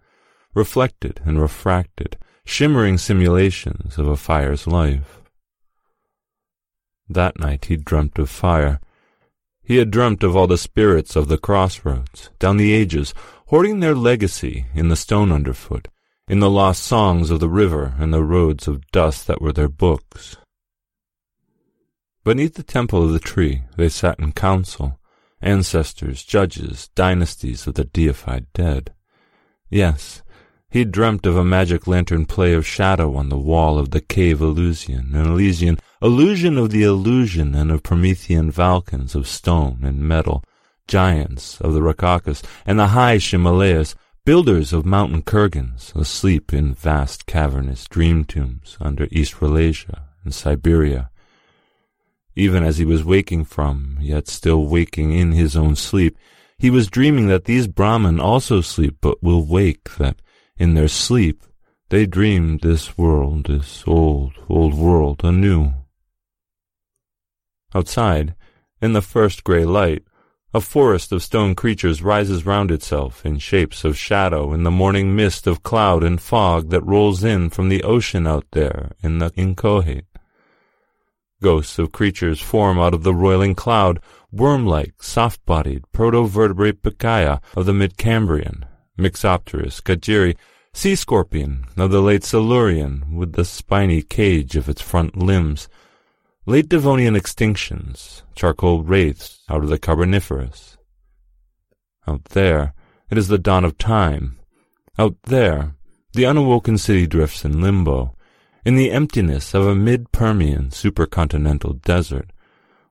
reflected 0.54 1.20
and 1.26 1.42
refracted, 1.42 2.20
shimmering 2.46 3.00
simulations 3.00 3.98
of 3.98 4.08
a 4.08 4.16
fire's 4.16 4.68
life. 4.68 5.22
That 7.10 7.40
night 7.40 7.66
he 7.66 7.78
dreamt 7.78 8.20
of 8.20 8.30
fire. 8.30 8.80
He 9.64 9.78
had 9.78 9.90
dreamt 9.90 10.22
of 10.22 10.36
all 10.36 10.46
the 10.46 10.60
spirits 10.60 11.16
of 11.16 11.30
the 11.30 11.40
crossroads, 11.40 12.30
down 12.38 12.58
the 12.58 12.72
ages, 12.72 13.16
hoarding 13.48 13.80
their 13.80 13.96
legacy 13.96 14.66
in 14.74 14.90
the 14.90 14.96
stone 14.96 15.32
underfoot, 15.32 15.88
in 16.28 16.40
the 16.40 16.50
lost 16.50 16.84
songs 16.84 17.30
of 17.30 17.40
the 17.40 17.50
river 17.50 17.94
and 18.00 18.14
the 18.14 18.24
roads 18.24 18.68
of 18.68 18.90
dust 18.92 19.28
that 19.28 19.42
were 19.42 19.54
their 19.54 19.70
books. 19.70 20.38
Beneath 22.24 22.56
the 22.56 22.64
temple 22.64 23.04
of 23.04 23.14
the 23.14 23.20
tree 23.20 23.62
they 23.78 23.90
sat 23.90 24.20
in 24.20 24.32
council, 24.32 25.00
ancestors, 25.42 26.24
judges, 26.24 26.90
dynasties 26.96 27.68
of 27.68 27.76
the 27.76 27.86
deified 27.86 28.48
dead. 28.54 28.94
Yes, 29.70 30.24
he 30.68 30.84
dreamt 30.84 31.28
of 31.28 31.38
a 31.38 31.46
magic 31.46 31.86
lantern 31.86 32.26
play 32.26 32.54
of 32.54 32.66
shadow 32.66 33.16
on 33.16 33.30
the 33.30 33.38
wall 33.38 33.78
of 33.78 33.92
the 33.92 34.02
cave 34.02 34.42
Elysian, 34.42 35.16
an 35.16 35.26
Elysian 35.28 35.78
illusion 36.02 36.58
of 36.58 36.72
the 36.72 36.84
illusion 36.84 37.54
and 37.54 37.72
of 37.72 37.84
Promethean 37.84 38.50
Vulcans 38.50 39.14
of 39.14 39.28
stone 39.28 39.82
and 39.84 40.00
metal, 40.00 40.44
giants 40.88 41.60
of 41.62 41.74
the 41.74 41.82
Rakshasas 41.82 42.44
and 42.66 42.80
the 42.80 42.88
high 42.88 43.18
Himalayas, 43.18 43.96
builders 44.26 44.74
of 44.74 44.86
mountain 44.86 45.22
kurgans, 45.22 45.96
asleep 45.96 46.54
in 46.54 46.74
vast 46.74 47.26
cavernous 47.26 47.86
dream 47.88 48.26
tombs 48.26 48.78
under 48.80 49.08
East 49.12 49.36
Eurasia 49.42 50.10
and 50.24 50.34
Siberia. 50.34 51.10
Even 52.36 52.64
as 52.64 52.78
he 52.78 52.86
was 52.86 53.04
waking 53.04 53.46
from, 53.46 53.98
yet 54.02 54.28
still 54.28 54.66
waking 54.66 55.12
in 55.14 55.32
his 55.32 55.56
own 55.56 55.76
sleep, 55.76 56.18
he 56.58 56.70
was 56.70 56.90
dreaming 56.90 57.28
that 57.28 57.46
these 57.46 57.68
Brahman 57.68 58.20
also 58.20 58.62
sleep 58.62 58.98
but 59.02 59.22
will 59.22 59.46
wake, 59.46 59.96
that 59.98 60.22
in 60.58 60.74
their 60.74 60.88
sleep 60.88 61.44
they 61.90 62.06
dreamed 62.06 62.62
this 62.62 62.98
world, 62.98 63.46
this 63.46 63.84
old, 63.86 64.34
old 64.50 64.74
world, 64.74 65.22
anew. 65.24 65.74
Outside, 67.74 68.36
in 68.82 68.94
the 68.94 69.02
first 69.02 69.44
grey 69.44 69.66
light, 69.66 70.04
a 70.56 70.62
forest 70.62 71.12
of 71.12 71.22
stone 71.22 71.54
creatures 71.54 72.02
rises 72.02 72.46
round 72.46 72.72
itself 72.72 73.26
in 73.26 73.38
shapes 73.38 73.84
of 73.84 73.98
shadow 73.98 74.54
in 74.54 74.64
the 74.64 74.72
morning 74.72 75.14
mist 75.14 75.48
of 75.48 75.64
cloud 75.64 76.02
and 76.02 76.22
fog 76.22 76.70
that 76.70 76.86
rolls 76.86 77.26
in 77.26 77.50
from 77.50 77.68
the 77.68 77.84
ocean 77.84 78.26
out 78.26 78.46
there 78.54 78.94
in 79.04 79.20
the 79.20 79.30
Inchoate. 79.36 80.06
Ghosts 81.44 81.78
of 81.78 81.92
creatures 81.92 82.40
form 82.40 82.80
out 82.80 82.94
of 82.94 83.04
the 83.04 83.14
roiling 83.14 83.54
cloud, 83.54 84.00
worm-like, 84.32 85.04
soft-bodied, 85.04 85.84
proto-vertebrate 85.92 86.82
Pikaia 86.82 87.42
of 87.54 87.66
the 87.66 87.74
mid-Cambrian, 87.74 88.66
Mixopterus, 88.98 89.82
kiaeri, 89.82 90.38
sea 90.72 90.96
scorpion 90.96 91.66
of 91.76 91.92
the 91.92 92.02
late 92.02 92.24
Silurian 92.24 93.14
with 93.14 93.34
the 93.34 93.44
spiny 93.44 94.02
cage 94.02 94.56
of 94.56 94.70
its 94.70 94.82
front 94.82 95.18
limbs, 95.18 95.68
Late 96.48 96.70
Devonian 96.70 97.16
extinctions, 97.16 98.22
charcoal 98.36 98.84
wraiths 98.84 99.42
out 99.50 99.64
of 99.64 99.70
the 99.70 99.80
Carboniferous. 99.80 100.78
Out 102.08 102.26
there, 102.26 102.76
it 103.10 103.18
is 103.18 103.30
the 103.30 103.40
dawn 103.40 103.66
of 103.66 103.80
time. 103.80 104.38
Out 105.00 105.16
there, 105.24 105.74
the 106.14 106.22
unawoken 106.22 106.78
city 106.78 107.08
drifts 107.08 107.44
in 107.46 107.62
limbo, 107.62 108.16
in 108.64 108.76
the 108.76 108.92
emptiness 108.92 109.56
of 109.56 109.66
a 109.66 109.74
mid-Permian 109.74 110.70
supercontinental 110.70 111.82
desert, 111.82 112.30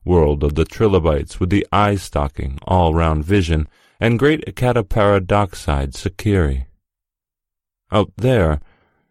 world 0.04 0.42
of 0.42 0.56
the 0.56 0.64
trilobites 0.64 1.38
with 1.38 1.50
the 1.50 1.64
eye-stalking, 1.70 2.58
all-round 2.66 3.25
vision, 3.25 3.68
and 4.00 4.18
great 4.18 4.44
Acadoparadoxides 4.46 5.94
sacheri. 5.94 6.66
Out 7.92 8.11
there, 8.16 8.61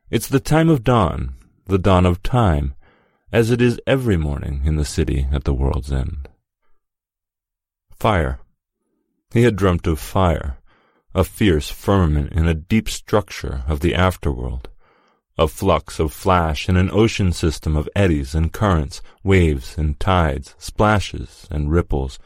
it's 0.09 0.27
the 0.27 0.41
time 0.41 0.67
of 0.67 0.83
dawn, 0.83 1.33
the 1.65 1.79
dawn 1.79 2.05
of 2.05 2.21
time, 2.21 2.75
as 3.33 3.49
it 3.49 3.59
is 3.59 3.81
every 3.87 4.15
morning 4.15 4.61
in 4.63 4.75
the 4.75 4.85
city 4.85 5.27
at 5.31 5.43
the 5.43 5.53
world's 5.53 5.91
end. 5.91 6.29
Fire. 7.95 8.39
He 9.33 9.41
had 9.41 9.55
dreamt 9.55 9.87
of 9.87 9.99
fire, 9.99 10.57
a 11.15 11.23
fierce 11.23 11.71
firmament 11.71 12.31
in 12.33 12.47
a 12.47 12.53
deep 12.53 12.87
structure 12.87 13.63
of 13.67 13.79
the 13.79 13.93
afterworld, 13.93 14.65
a 15.35 15.47
flux 15.47 15.99
of 15.99 16.13
flash 16.13 16.69
in 16.69 16.77
an 16.77 16.91
ocean 16.91 17.31
system 17.31 17.75
of 17.75 17.89
eddies 17.95 18.35
and 18.35 18.53
currents, 18.53 19.01
waves 19.23 19.79
and 19.79 19.99
tides, 19.99 20.53
splashes 20.59 21.47
and 21.49 21.71
ripples, 21.71 22.19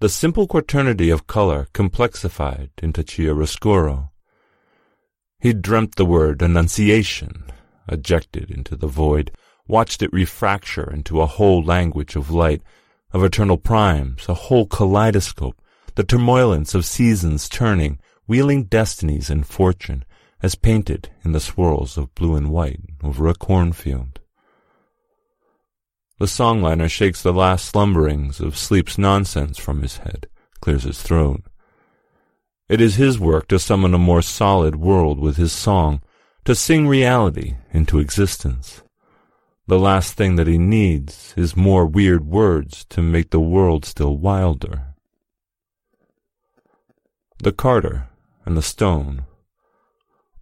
the 0.00 0.10
simple 0.10 0.46
quaternity 0.46 1.08
of 1.08 1.26
color 1.26 1.68
complexified 1.72 2.68
into 2.82 3.02
chiaroscuro. 3.02 4.10
He 5.38 5.54
dreamt 5.54 5.96
the 5.96 6.04
word 6.04 6.42
annunciation, 6.42 7.44
ejected 7.88 8.50
into 8.50 8.76
the 8.76 8.88
void, 8.88 9.30
watched 9.66 10.02
it 10.02 10.12
refracture 10.12 10.92
into 10.92 11.20
a 11.20 11.26
whole 11.26 11.62
language 11.62 12.16
of 12.16 12.30
light, 12.30 12.62
of 13.12 13.24
eternal 13.24 13.56
primes, 13.56 14.28
a 14.28 14.34
whole 14.34 14.66
kaleidoscope, 14.66 15.60
the 15.94 16.04
turmoilance 16.04 16.74
of 16.74 16.84
seasons 16.84 17.48
turning, 17.48 17.98
wheeling 18.26 18.64
destinies 18.64 19.30
and 19.30 19.46
fortune, 19.46 20.04
as 20.42 20.54
painted 20.54 21.08
in 21.24 21.32
the 21.32 21.40
swirls 21.40 21.96
of 21.96 22.14
blue 22.14 22.34
and 22.34 22.50
white 22.50 22.80
over 23.02 23.28
a 23.28 23.34
cornfield. 23.34 24.20
The 26.18 26.26
songliner 26.26 26.90
shakes 26.90 27.22
the 27.22 27.32
last 27.32 27.64
slumberings 27.64 28.40
of 28.40 28.56
sleep's 28.56 28.98
nonsense 28.98 29.58
from 29.58 29.82
his 29.82 29.98
head, 29.98 30.28
clears 30.60 30.84
his 30.84 31.02
throat. 31.02 31.42
It 32.68 32.80
is 32.80 32.96
his 32.96 33.18
work 33.18 33.48
to 33.48 33.58
summon 33.58 33.94
a 33.94 33.98
more 33.98 34.22
solid 34.22 34.76
world 34.76 35.18
with 35.18 35.36
his 35.36 35.52
song, 35.52 36.02
to 36.44 36.54
sing 36.54 36.86
reality 36.86 37.56
into 37.72 37.98
existence. 37.98 38.83
The 39.66 39.78
last 39.78 40.12
thing 40.12 40.36
that 40.36 40.46
he 40.46 40.58
needs 40.58 41.32
is 41.38 41.56
more 41.56 41.86
weird 41.86 42.26
words 42.26 42.84
to 42.90 43.00
make 43.00 43.30
the 43.30 43.40
world 43.40 43.86
still 43.86 44.18
wilder. 44.18 44.94
The 47.38 47.52
carter 47.52 48.08
and 48.44 48.58
the 48.58 48.62
stone. 48.62 49.24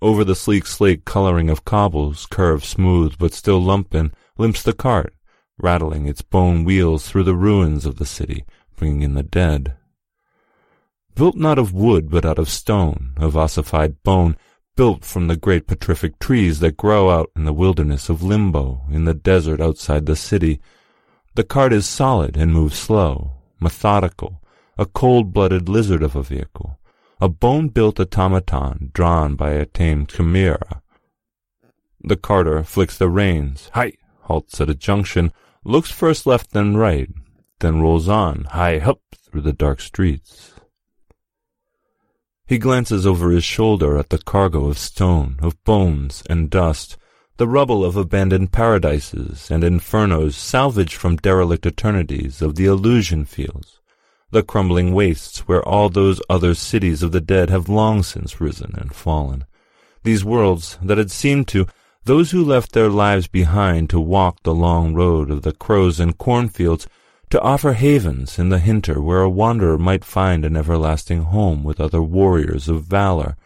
Over 0.01 0.25
the 0.25 0.35
sleek 0.35 0.67
slate 0.67 1.05
coloring 1.05 1.49
of 1.51 1.65
cobbles, 1.65 2.27
curved 2.27 2.65
smooth 2.65 3.15
but 3.17 3.33
still 3.33 3.63
lumpen, 3.63 4.13
limps 4.39 4.65
the 4.65 4.73
cart, 4.73 5.15
rattling 5.57 6.09
its 6.09 6.23
bone 6.23 6.65
wheels 6.65 7.07
through 7.07 7.23
the 7.23 7.37
ruins 7.37 7.87
of 7.87 7.99
the 7.99 8.07
city, 8.07 8.45
bringing 8.75 9.03
in 9.03 9.15
the 9.15 9.23
dead. 9.23 9.77
Built 11.15 11.37
not 11.37 11.61
of 11.61 11.73
wood 11.73 12.11
but 12.11 12.25
out 12.25 12.41
of 12.41 12.49
stone, 12.49 13.13
of 13.17 13.37
ossified 13.37 14.03
bone, 14.03 14.37
built 14.77 15.05
from 15.05 15.27
the 15.27 15.37
great 15.37 15.67
petrific 15.67 16.19
trees 16.19 16.61
that 16.61 16.77
grow 16.77 17.11
out 17.11 17.31
in 17.37 17.45
the 17.45 17.53
wilderness 17.53 18.09
of 18.09 18.23
Limbo, 18.23 18.83
in 18.91 19.05
the 19.05 19.15
desert 19.15 19.61
outside 19.61 20.07
the 20.07 20.17
city. 20.17 20.61
The 21.35 21.45
cart 21.45 21.73
is 21.73 21.87
solid 21.87 22.37
and 22.37 22.53
moves 22.53 22.79
slow, 22.79 23.33
methodical, 23.61 24.43
a 24.79 24.87
cold-blooded 24.87 25.69
lizard 25.69 26.03
of 26.03 26.17
a 26.17 26.23
vehicle, 26.23 26.79
a 27.21 27.29
bone-built 27.29 28.01
automaton 28.01 28.91
drawn 28.93 29.37
by 29.37 29.51
a 29.51 29.67
tamed 29.67 30.09
chimera. 30.09 30.83
The 32.03 32.17
carter 32.17 32.65
flicks 32.65 32.99
the 32.99 33.09
reins. 33.09 33.71
Hi! 33.75 33.93
halts 34.23 34.61
at 34.61 34.71
a 34.71 34.75
junction, 34.75 35.33
looks 35.65 35.91
first 35.91 36.27
left 36.27 36.53
then 36.53 36.77
right, 36.77 37.09
then 37.61 37.81
rolls 37.81 38.09
on, 38.09 38.45
high 38.51 38.79
up 38.79 39.01
through 39.17 39.43
the 39.43 39.53
dark 39.53 39.81
streets. 39.81 40.52
He 42.53 42.59
glances 42.59 43.07
over 43.07 43.31
his 43.31 43.45
shoulder 43.45 43.97
at 43.97 44.11
the 44.11 44.19
cargo 44.19 44.67
of 44.67 44.77
stone, 44.77 45.39
of 45.41 45.65
bones 45.65 46.23
and 46.29 46.51
dust, 46.51 46.99
the 47.39 47.49
rubble 47.49 47.83
of 47.83 47.97
abandoned 47.97 48.53
paradises 48.53 49.51
and 49.51 49.65
infernos 49.65 50.35
salvaged 50.35 50.93
from 50.93 51.17
derelict 51.17 51.65
eternities 51.65 52.43
of 52.43 52.57
the 52.57 52.67
illusion 52.67 53.25
fields, 53.25 53.81
the 54.33 54.43
crumbling 54.43 54.93
wastes 54.93 55.49
where 55.49 55.67
all 55.67 55.89
those 55.89 56.21
other 56.29 56.53
cities 56.53 57.03
of 57.03 57.13
the 57.13 57.23
dead 57.23 57.49
have 57.49 57.71
long 57.71 58.03
since 58.03 58.39
risen 58.39 58.75
and 58.77 58.95
fallen. 58.95 59.47
These 60.03 60.23
worlds 60.23 60.79
that 60.83 60.99
had 60.99 61.11
seemed 61.11 61.49
to 61.49 61.67
those 62.05 62.33
who 62.33 62.45
left 62.45 62.73
their 62.73 62.91
lives 62.91 63.29
behind 63.29 63.89
to 63.89 63.99
walk 63.99 64.43
the 64.43 64.55
long 64.55 64.93
road 64.93 65.31
of 65.31 65.41
the 65.41 65.55
crows 65.55 65.99
and 65.99 66.19
cornfields 66.19 66.87
to 67.33 67.41
offer 67.41 67.73
havens 67.73 68.39
in 68.39 68.51
the 68.51 68.59
hinter 68.59 69.01
where 69.01 69.23
a 69.23 69.31
wanderer 69.31 69.79
might 69.79 70.05
find 70.05 70.45
an 70.45 70.55
everlasting 70.55 71.23
home 71.23 71.65
with 71.65 71.81
other 71.81 72.03
warriors 72.03 72.69
of 72.69 72.85
valor, 72.85 73.39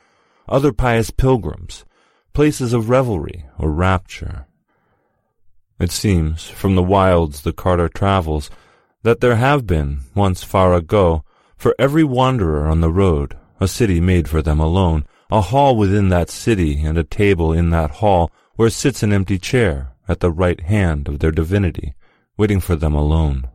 other 0.49 0.73
pious 0.73 1.11
pilgrims, 1.11 1.85
places 2.33 2.73
of 2.73 2.89
revelry 2.89 3.45
or 3.61 3.71
rapture. 3.71 4.45
It 5.79 5.93
seems, 5.93 6.49
from 6.49 6.75
the 6.75 6.83
wilds 6.83 7.43
the 7.43 7.53
carter 7.53 7.89
travels, 7.89 8.51
that 9.05 9.21
there 9.21 9.37
have 9.37 9.69
been, 9.69 10.01
once 10.17 10.43
far 10.43 10.75
ago, 10.75 11.23
for 11.57 11.73
every 11.79 12.03
wanderer 12.03 12.67
on 12.67 12.81
the 12.81 12.91
road, 12.91 13.37
a 13.61 13.69
city 13.69 14.01
made 14.01 14.29
for 14.29 14.43
them 14.43 14.59
alone, 14.59 15.07
a 15.31 15.41
hall 15.41 15.77
within 15.77 16.09
that 16.09 16.29
city, 16.29 16.83
and 16.83 16.99
a 16.99 17.05
table 17.05 17.53
in 17.53 17.71
that 17.71 17.93
hall, 18.03 18.33
where 18.57 18.69
sits 18.69 19.05
an 19.05 19.13
empty 19.13 19.39
chair 19.39 19.93
at 20.09 20.19
the 20.19 20.33
right 20.33 20.63
hand 20.63 21.07
of 21.07 21.21
their 21.21 21.31
divinity, 21.31 21.95
waiting 22.37 22.59
for 22.59 22.75
them 22.75 22.93
alone. 22.93 23.49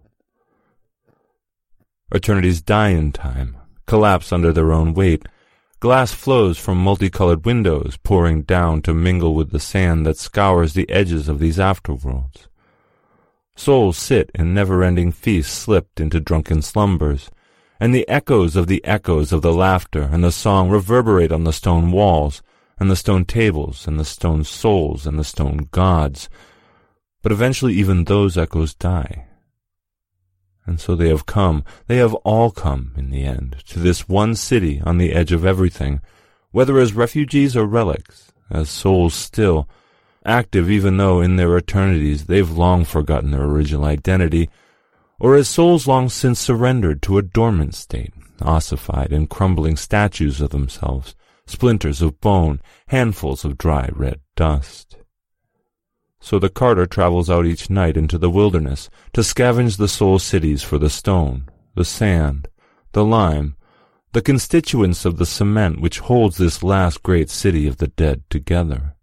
Eternities 2.14 2.62
die 2.62 2.90
in 2.90 3.12
time, 3.12 3.56
collapse 3.88 4.34
under 4.34 4.52
their 4.52 4.74
own 4.74 4.94
weight. 4.94 5.26
Glass 5.80 6.12
flows 6.12 6.58
from 6.58 6.78
multicolored 6.78 7.46
windows, 7.46 7.98
pouring 8.04 8.42
down 8.42 8.82
to 8.82 8.94
mingle 8.94 9.34
with 9.34 9.52
the 9.52 9.60
sand 9.60 10.06
that 10.06 10.18
scours 10.18 10.74
the 10.74 10.90
edges 10.90 11.30
of 11.30 11.40
these 11.40 11.58
afterworlds. 11.58 12.48
Souls 13.56 13.98
sit 13.98 14.30
in 14.36 14.54
never-ending 14.54 15.12
feasts 15.12 15.54
slipped 15.54 16.00
into 16.00 16.20
drunken 16.20 16.62
slumbers, 16.62 17.32
and 17.80 17.96
the 17.96 18.08
echoes 18.08 18.56
of 18.56 18.68
the 18.68 18.84
echoes 18.86 19.32
of 19.32 19.42
the 19.42 19.54
laughter 19.54 20.10
and 20.12 20.24
the 20.24 20.32
song 20.32 20.70
reverberate 20.70 21.32
on 21.32 21.46
the 21.46 21.54
stone 21.54 21.92
walls, 21.92 22.44
and 22.78 22.92
the 22.92 22.96
stone 22.96 23.26
tables, 23.26 23.88
and 23.88 24.00
the 24.00 24.06
stone 24.06 24.44
souls, 24.44 25.08
and 25.08 25.18
the 25.18 25.24
stone 25.24 25.68
gods. 25.72 26.30
But 27.22 27.32
eventually 27.32 27.74
even 27.74 28.04
those 28.04 28.38
echoes 28.38 28.74
die. 28.74 29.28
And 30.72 30.80
so 30.80 30.96
they 30.96 31.10
have 31.10 31.26
come, 31.26 31.66
they 31.88 31.98
have 31.98 32.14
all 32.24 32.50
come, 32.50 32.94
in 32.96 33.10
the 33.10 33.26
end, 33.26 33.58
to 33.68 33.78
this 33.78 34.08
one 34.08 34.36
city 34.36 34.82
on 34.86 35.00
the 35.00 35.12
edge 35.12 35.34
of 35.34 35.46
everything, 35.46 36.00
whether 36.52 36.80
as 36.80 36.94
refugees 36.94 37.58
or 37.58 37.66
relics, 37.66 38.32
as 38.50 38.70
souls 38.70 39.14
still, 39.14 39.68
active 40.26 40.72
even 40.72 40.96
though 40.96 41.20
in 41.20 41.36
their 41.36 41.58
eternities 41.58 42.28
they've 42.28 42.50
long 42.50 42.86
forgotten 42.86 43.32
their 43.32 43.44
original 43.44 43.84
identity, 43.84 44.50
or 45.20 45.36
as 45.36 45.50
souls 45.50 45.90
long 45.90 46.08
since 46.08 46.40
surrendered 46.40 47.02
to 47.02 47.18
a 47.18 47.22
dormant 47.22 47.76
state, 47.76 48.14
ossified 48.42 49.12
and 49.12 49.30
crumbling 49.30 49.76
statues 49.76 50.40
of 50.40 50.52
themselves, 50.52 51.16
splinters 51.46 52.02
of 52.02 52.22
bone, 52.22 52.62
handfuls 52.88 53.44
of 53.44 53.58
dry 53.58 53.90
red 53.92 54.22
dust. 54.38 54.96
So 56.24 56.38
the 56.38 56.50
carter 56.50 56.86
travels 56.86 57.30
out 57.30 57.48
each 57.48 57.70
night 57.70 57.98
into 57.98 58.18
the 58.18 58.30
wilderness 58.30 58.90
to 59.14 59.22
scavenge 59.22 59.78
the 59.78 59.88
soul 59.88 60.20
cities 60.20 60.62
for 60.62 60.78
the 60.78 60.90
stone, 60.90 61.50
the 61.76 61.84
sand, 61.84 62.48
the 62.92 63.04
lime, 63.04 63.58
the 64.14 64.22
constituents 64.22 65.04
of 65.04 65.18
the 65.18 65.26
cement 65.26 65.82
which 65.82 66.00
holds 66.00 66.38
this 66.38 66.62
last 66.62 67.02
great 67.02 67.30
city 67.30 67.66
of 67.66 67.78
the 67.78 67.88
dead 67.88 68.24
together. 68.30 68.96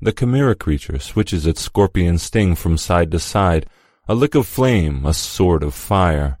The 0.00 0.12
chimera 0.12 0.54
creature 0.54 1.00
switches 1.00 1.44
its 1.44 1.60
scorpion 1.60 2.18
sting 2.18 2.54
from 2.54 2.78
side 2.78 3.10
to 3.10 3.18
side, 3.18 3.66
a 4.06 4.14
lick 4.14 4.36
of 4.36 4.46
flame, 4.46 5.04
a 5.04 5.12
sword 5.12 5.64
of 5.64 5.74
fire. 5.74 6.38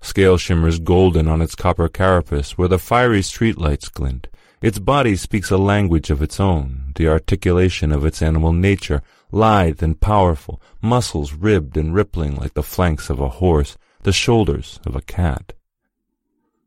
Scale 0.00 0.38
shimmers 0.38 0.78
golden 0.78 1.28
on 1.28 1.42
its 1.42 1.54
copper 1.54 1.88
carapace 1.88 2.56
where 2.56 2.68
the 2.68 2.78
fiery 2.78 3.20
streetlights 3.20 3.92
glint. 3.92 4.26
Its 4.62 4.78
body 4.78 5.16
speaks 5.16 5.50
a 5.50 5.56
language 5.58 6.08
of 6.08 6.22
its 6.22 6.38
own, 6.38 6.92
the 6.94 7.08
articulation 7.08 7.90
of 7.90 8.06
its 8.06 8.22
animal 8.22 8.52
nature, 8.52 9.02
lithe 9.32 9.82
and 9.82 10.00
powerful, 10.00 10.62
muscles 10.80 11.32
ribbed 11.32 11.76
and 11.76 11.92
rippling 11.92 12.36
like 12.36 12.54
the 12.54 12.62
flanks 12.62 13.10
of 13.10 13.18
a 13.18 13.28
horse, 13.28 13.76
the 14.04 14.12
shoulders 14.12 14.78
of 14.86 14.94
a 14.94 15.02
cat. 15.02 15.52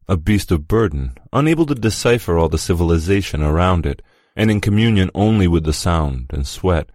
A 0.09 0.17
beast 0.17 0.51
of 0.51 0.67
burden, 0.67 1.13
unable 1.31 1.65
to 1.65 1.73
decipher 1.73 2.37
all 2.37 2.49
the 2.49 2.57
civilization 2.57 3.41
around 3.41 3.85
it, 3.85 4.01
and 4.35 4.51
in 4.51 4.59
communion 4.59 5.09
only 5.15 5.47
with 5.47 5.63
the 5.63 5.71
sound 5.71 6.25
and 6.31 6.45
sweat. 6.45 6.89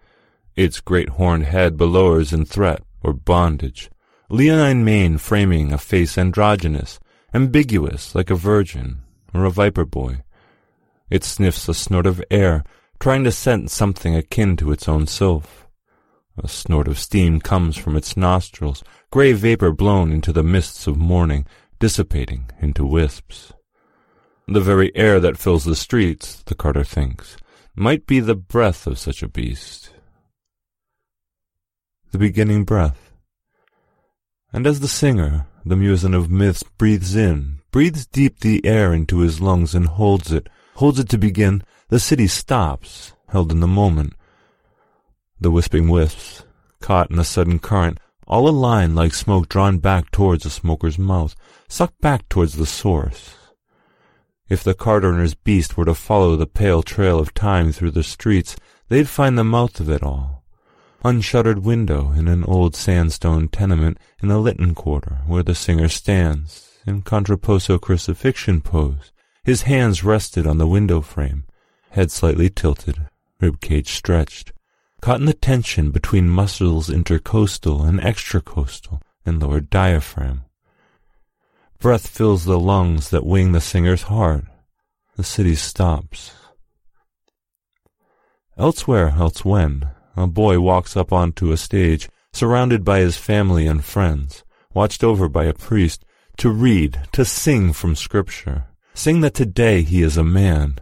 Its 0.55 0.79
great 0.79 1.09
horned 1.09 1.45
head 1.45 1.77
belowers 1.77 2.31
in 2.31 2.45
threat 2.45 2.83
or 3.01 3.11
bondage, 3.11 3.89
leonine 4.29 4.85
mane 4.85 5.17
framing 5.17 5.73
a 5.73 5.79
face 5.79 6.15
androgynous, 6.15 6.99
ambiguous 7.33 8.13
like 8.13 8.29
a 8.29 8.35
virgin 8.35 8.99
or 9.33 9.45
a 9.45 9.49
viper 9.49 9.83
boy. 9.83 10.21
It 11.11 11.25
sniffs 11.25 11.67
a 11.67 11.73
snort 11.73 12.05
of 12.07 12.23
air, 12.31 12.63
trying 12.97 13.25
to 13.25 13.33
scent 13.33 13.69
something 13.69 14.15
akin 14.15 14.55
to 14.57 14.71
its 14.71 14.87
own 14.87 15.07
self. 15.07 15.67
A 16.41 16.47
snort 16.47 16.87
of 16.87 16.97
steam 16.97 17.41
comes 17.41 17.75
from 17.75 17.97
its 17.97 18.15
nostrils, 18.15 18.81
grey 19.11 19.33
vapor 19.33 19.73
blown 19.73 20.13
into 20.13 20.31
the 20.31 20.41
mists 20.41 20.87
of 20.87 20.95
morning, 20.95 21.45
dissipating 21.79 22.49
into 22.61 22.85
wisps. 22.85 23.51
The 24.47 24.61
very 24.61 24.95
air 24.95 25.19
that 25.19 25.37
fills 25.37 25.65
the 25.65 25.75
streets, 25.75 26.41
the 26.43 26.55
carter 26.55 26.85
thinks, 26.85 27.35
might 27.75 28.07
be 28.07 28.21
the 28.21 28.35
breath 28.35 28.87
of 28.87 28.97
such 28.97 29.21
a 29.21 29.27
beast. 29.27 29.91
The 32.11 32.17
beginning 32.17 32.63
breath. 32.63 33.11
And 34.53 34.65
as 34.65 34.79
the 34.79 34.87
singer, 34.87 35.47
the 35.65 35.75
muezzin 35.75 36.15
of 36.15 36.31
myths, 36.31 36.63
breathes 36.63 37.15
in, 37.15 37.59
breathes 37.69 38.05
deep 38.05 38.39
the 38.39 38.65
air 38.65 38.93
into 38.93 39.19
his 39.19 39.41
lungs 39.41 39.75
and 39.75 39.87
holds 39.87 40.31
it, 40.31 40.47
holds 40.75 40.99
it 40.99 41.09
to 41.09 41.17
begin, 41.17 41.63
the 41.89 41.99
city 41.99 42.27
stops, 42.27 43.13
held 43.29 43.51
in 43.51 43.59
the 43.59 43.67
moment. 43.67 44.13
The 45.39 45.51
wisping 45.51 45.89
wisps, 45.89 46.43
caught 46.79 47.09
in 47.11 47.19
a 47.19 47.23
sudden 47.23 47.59
current, 47.59 47.99
all 48.27 48.47
align 48.47 48.95
like 48.95 49.13
smoke 49.13 49.49
drawn 49.49 49.77
back 49.79 50.11
towards 50.11 50.45
a 50.45 50.49
smoker's 50.49 50.97
mouth, 50.97 51.35
sucked 51.67 51.99
back 51.99 52.29
towards 52.29 52.55
the 52.55 52.65
source. 52.65 53.35
If 54.49 54.63
the 54.63 54.73
cart 54.73 55.03
owner's 55.03 55.33
beast 55.33 55.77
were 55.77 55.85
to 55.85 55.93
follow 55.93 56.35
the 56.35 56.45
pale 56.45 56.83
trail 56.83 57.19
of 57.19 57.33
time 57.33 57.71
through 57.71 57.91
the 57.91 58.03
streets, 58.03 58.55
they'd 58.89 59.07
find 59.07 59.37
the 59.37 59.43
mouth 59.43 59.79
of 59.79 59.89
it 59.89 60.03
all. 60.03 60.43
Unshuttered 61.03 61.59
window 61.59 62.11
in 62.11 62.27
an 62.27 62.43
old 62.43 62.75
sandstone 62.75 63.47
tenement 63.47 63.97
in 64.21 64.27
the 64.27 64.39
Lytton 64.39 64.75
quarter, 64.75 65.19
where 65.25 65.41
the 65.41 65.55
singer 65.55 65.87
stands, 65.87 66.69
in 66.85 67.01
contrapposto 67.01 67.79
crucifixion 67.79 68.61
pose, 68.61 69.10
his 69.43 69.63
hands 69.63 70.03
rested 70.03 70.45
on 70.45 70.57
the 70.57 70.67
window 70.67 71.01
frame, 71.01 71.45
head 71.91 72.11
slightly 72.11 72.49
tilted, 72.49 73.07
rib 73.39 73.59
cage 73.59 73.89
stretched, 73.89 74.53
caught 75.01 75.19
in 75.19 75.25
the 75.25 75.33
tension 75.33 75.91
between 75.91 76.29
muscles 76.29 76.89
intercostal 76.89 77.83
and 77.83 77.99
extracostal 77.99 79.01
and 79.25 79.41
lower 79.41 79.59
diaphragm. 79.59 80.43
Breath 81.79 82.07
fills 82.07 82.45
the 82.45 82.59
lungs 82.59 83.09
that 83.09 83.25
wing 83.25 83.51
the 83.51 83.61
singer's 83.61 84.03
heart. 84.03 84.45
The 85.17 85.23
city 85.23 85.55
stops. 85.55 86.31
Elsewhere, 88.55 89.15
elsewhen, 89.17 89.89
a 90.15 90.27
boy 90.27 90.59
walks 90.59 90.95
up 90.95 91.11
onto 91.11 91.51
a 91.51 91.57
stage, 91.57 92.09
surrounded 92.33 92.83
by 92.85 92.99
his 92.99 93.17
family 93.17 93.65
and 93.65 93.83
friends, 93.83 94.43
watched 94.73 95.03
over 95.03 95.27
by 95.27 95.45
a 95.45 95.53
priest, 95.53 96.05
to 96.37 96.51
read, 96.51 97.01
to 97.13 97.25
sing 97.25 97.73
from 97.73 97.95
Scripture, 97.95 98.67
sing 98.93 99.21
that 99.21 99.33
today 99.33 99.81
he 99.81 100.01
is 100.01 100.17
a 100.17 100.23
man. 100.23 100.79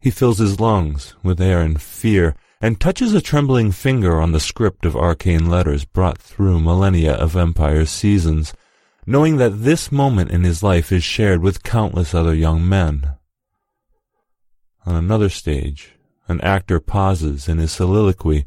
He 0.00 0.10
fills 0.10 0.38
his 0.38 0.60
lungs 0.60 1.14
with 1.22 1.40
air 1.40 1.60
and 1.60 1.80
fear, 1.80 2.34
and 2.60 2.80
touches 2.80 3.14
a 3.14 3.20
trembling 3.20 3.70
finger 3.70 4.20
on 4.20 4.32
the 4.32 4.40
script 4.40 4.84
of 4.84 4.96
arcane 4.96 5.48
letters 5.48 5.84
brought 5.84 6.18
through 6.18 6.60
millennia 6.60 7.14
of 7.14 7.36
empire's 7.36 7.90
seasons, 7.90 8.52
knowing 9.06 9.36
that 9.36 9.62
this 9.62 9.92
moment 9.92 10.30
in 10.30 10.44
his 10.44 10.62
life 10.62 10.90
is 10.90 11.04
shared 11.04 11.40
with 11.40 11.62
countless 11.62 12.14
other 12.14 12.34
young 12.34 12.68
men. 12.68 13.12
On 14.84 14.94
another 14.94 15.28
stage, 15.28 15.94
an 16.28 16.40
actor 16.42 16.80
pauses 16.80 17.48
in 17.48 17.58
his 17.58 17.72
soliloquy, 17.72 18.44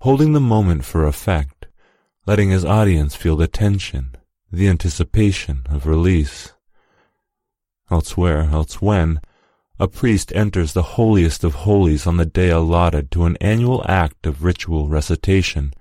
holding 0.00 0.32
the 0.32 0.40
moment 0.40 0.84
for 0.84 1.06
effect, 1.06 1.66
letting 2.26 2.50
his 2.50 2.64
audience 2.64 3.14
feel 3.14 3.36
the 3.36 3.48
tension, 3.48 4.14
the 4.50 4.68
anticipation 4.68 5.62
of 5.70 5.86
release. 5.86 6.51
Elsewhere, 7.92 8.48
elsewhen, 8.50 9.20
a 9.78 9.86
priest 9.86 10.32
enters 10.34 10.72
the 10.72 10.94
holiest 10.96 11.44
of 11.44 11.66
holies 11.66 12.06
on 12.06 12.16
the 12.16 12.24
day 12.24 12.48
allotted 12.48 13.10
to 13.10 13.26
an 13.26 13.36
annual 13.38 13.84
act 13.86 14.26
of 14.26 14.42
ritual 14.42 14.88
recitation. 14.88 15.74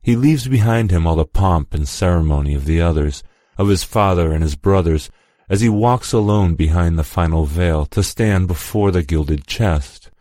He 0.00 0.14
leaves 0.14 0.46
behind 0.46 0.92
him 0.92 1.04
all 1.04 1.16
the 1.16 1.24
pomp 1.24 1.74
and 1.74 1.88
ceremony 1.88 2.54
of 2.54 2.64
the 2.64 2.80
others, 2.80 3.24
of 3.58 3.66
his 3.66 3.82
father 3.82 4.30
and 4.30 4.40
his 4.40 4.54
brothers, 4.54 5.10
as 5.48 5.62
he 5.62 5.68
walks 5.68 6.12
alone 6.12 6.54
behind 6.54 6.96
the 6.96 7.02
final 7.02 7.44
veil 7.44 7.86
to 7.86 8.04
stand 8.04 8.46
before 8.46 8.92
the 8.92 9.02
gilded 9.02 9.48
chest, 9.48 10.12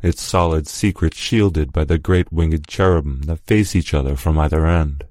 its 0.00 0.22
solid 0.22 0.66
secret 0.66 1.12
shielded 1.12 1.70
by 1.70 1.84
the 1.84 1.98
great 1.98 2.32
winged 2.32 2.66
cherubim 2.66 3.20
that 3.24 3.46
face 3.46 3.76
each 3.76 3.92
other 3.92 4.16
from 4.16 4.38
either 4.38 4.66
end. 4.66 5.04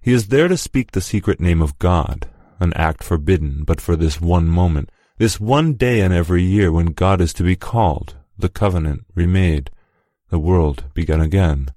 He 0.00 0.12
is 0.12 0.28
there 0.28 0.48
to 0.48 0.56
speak 0.56 0.90
the 0.90 1.00
secret 1.00 1.38
name 1.38 1.62
of 1.62 1.78
God, 1.78 2.26
an 2.62 2.72
act 2.74 3.04
forbidden 3.04 3.64
but 3.64 3.80
for 3.80 3.96
this 3.96 4.20
one 4.20 4.46
moment, 4.46 4.90
this 5.18 5.38
one 5.38 5.74
day 5.74 6.00
in 6.00 6.12
every 6.12 6.42
year 6.42 6.72
when 6.72 6.86
God 6.86 7.20
is 7.20 7.32
to 7.34 7.42
be 7.42 7.56
called, 7.56 8.16
the 8.38 8.48
covenant 8.48 9.04
remade, 9.14 9.70
the 10.30 10.38
world 10.38 10.84
begun 10.94 11.20
again. 11.20 11.68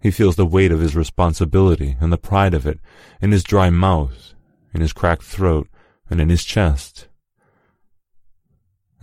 He 0.00 0.10
feels 0.10 0.36
the 0.36 0.46
weight 0.46 0.72
of 0.72 0.80
his 0.80 0.96
responsibility 0.96 1.96
and 2.00 2.12
the 2.12 2.18
pride 2.18 2.54
of 2.54 2.66
it 2.66 2.80
in 3.20 3.32
his 3.32 3.44
dry 3.44 3.70
mouth 3.70 4.34
in 4.72 4.80
his 4.80 4.92
cracked 4.92 5.22
throat, 5.22 5.68
and 6.08 6.20
in 6.20 6.28
his 6.28 6.44
chest. 6.44 7.08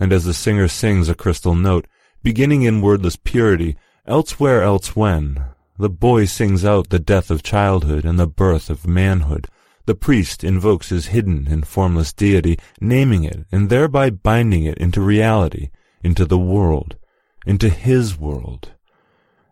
And 0.00 0.12
as 0.12 0.24
the 0.24 0.34
singer 0.34 0.68
sings 0.68 1.08
a 1.08 1.14
crystal 1.14 1.54
note, 1.54 1.86
beginning 2.22 2.62
in 2.62 2.82
wordless 2.82 3.16
purity, 3.16 3.76
elsewhere 4.06 4.62
else 4.62 4.94
when, 4.94 5.44
the 5.78 5.90
boy 5.90 6.24
sings 6.24 6.64
out 6.64 6.90
the 6.90 6.98
death 6.98 7.30
of 7.30 7.42
childhood 7.42 8.04
and 8.04 8.18
the 8.18 8.26
birth 8.26 8.70
of 8.70 8.86
manhood. 8.86 9.48
The 9.88 9.94
priest 9.94 10.44
invokes 10.44 10.90
his 10.90 11.06
hidden 11.06 11.48
and 11.48 11.66
formless 11.66 12.12
deity, 12.12 12.58
naming 12.78 13.24
it 13.24 13.46
and 13.50 13.70
thereby 13.70 14.10
binding 14.10 14.64
it 14.64 14.76
into 14.76 15.00
reality, 15.00 15.70
into 16.04 16.26
the 16.26 16.36
world, 16.36 16.98
into 17.46 17.70
his 17.70 18.18
world. 18.18 18.72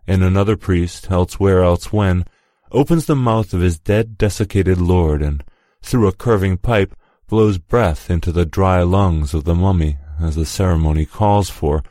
And 0.07 0.23
another 0.23 0.55
priest, 0.55 1.11
elsewhere 1.11 1.63
else 1.63 1.91
when, 1.91 2.27
opens 2.71 3.07
the 3.07 3.17
mouth 3.17 3.55
of 3.55 3.63
his 3.63 3.79
dead 3.79 4.19
desiccated 4.19 4.79
lord 4.79 5.23
and 5.23 5.43
through 5.81 6.07
a 6.07 6.13
curving 6.13 6.59
pipe, 6.59 6.95
blows 7.29 7.57
breath 7.57 8.11
into 8.11 8.31
the 8.31 8.45
dry 8.45 8.83
lungs 8.83 9.33
of 9.33 9.45
the 9.45 9.55
mummy, 9.55 9.97
as 10.21 10.35
the 10.37 10.45
ceremony 10.45 11.07
calls 11.07 11.49
for, 11.49 11.83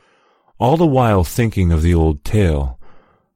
all 0.59 0.77
the 0.77 0.85
while 0.85 1.23
thinking 1.23 1.71
of 1.71 1.81
the 1.81 1.95
old 1.95 2.23
tale, 2.23 2.79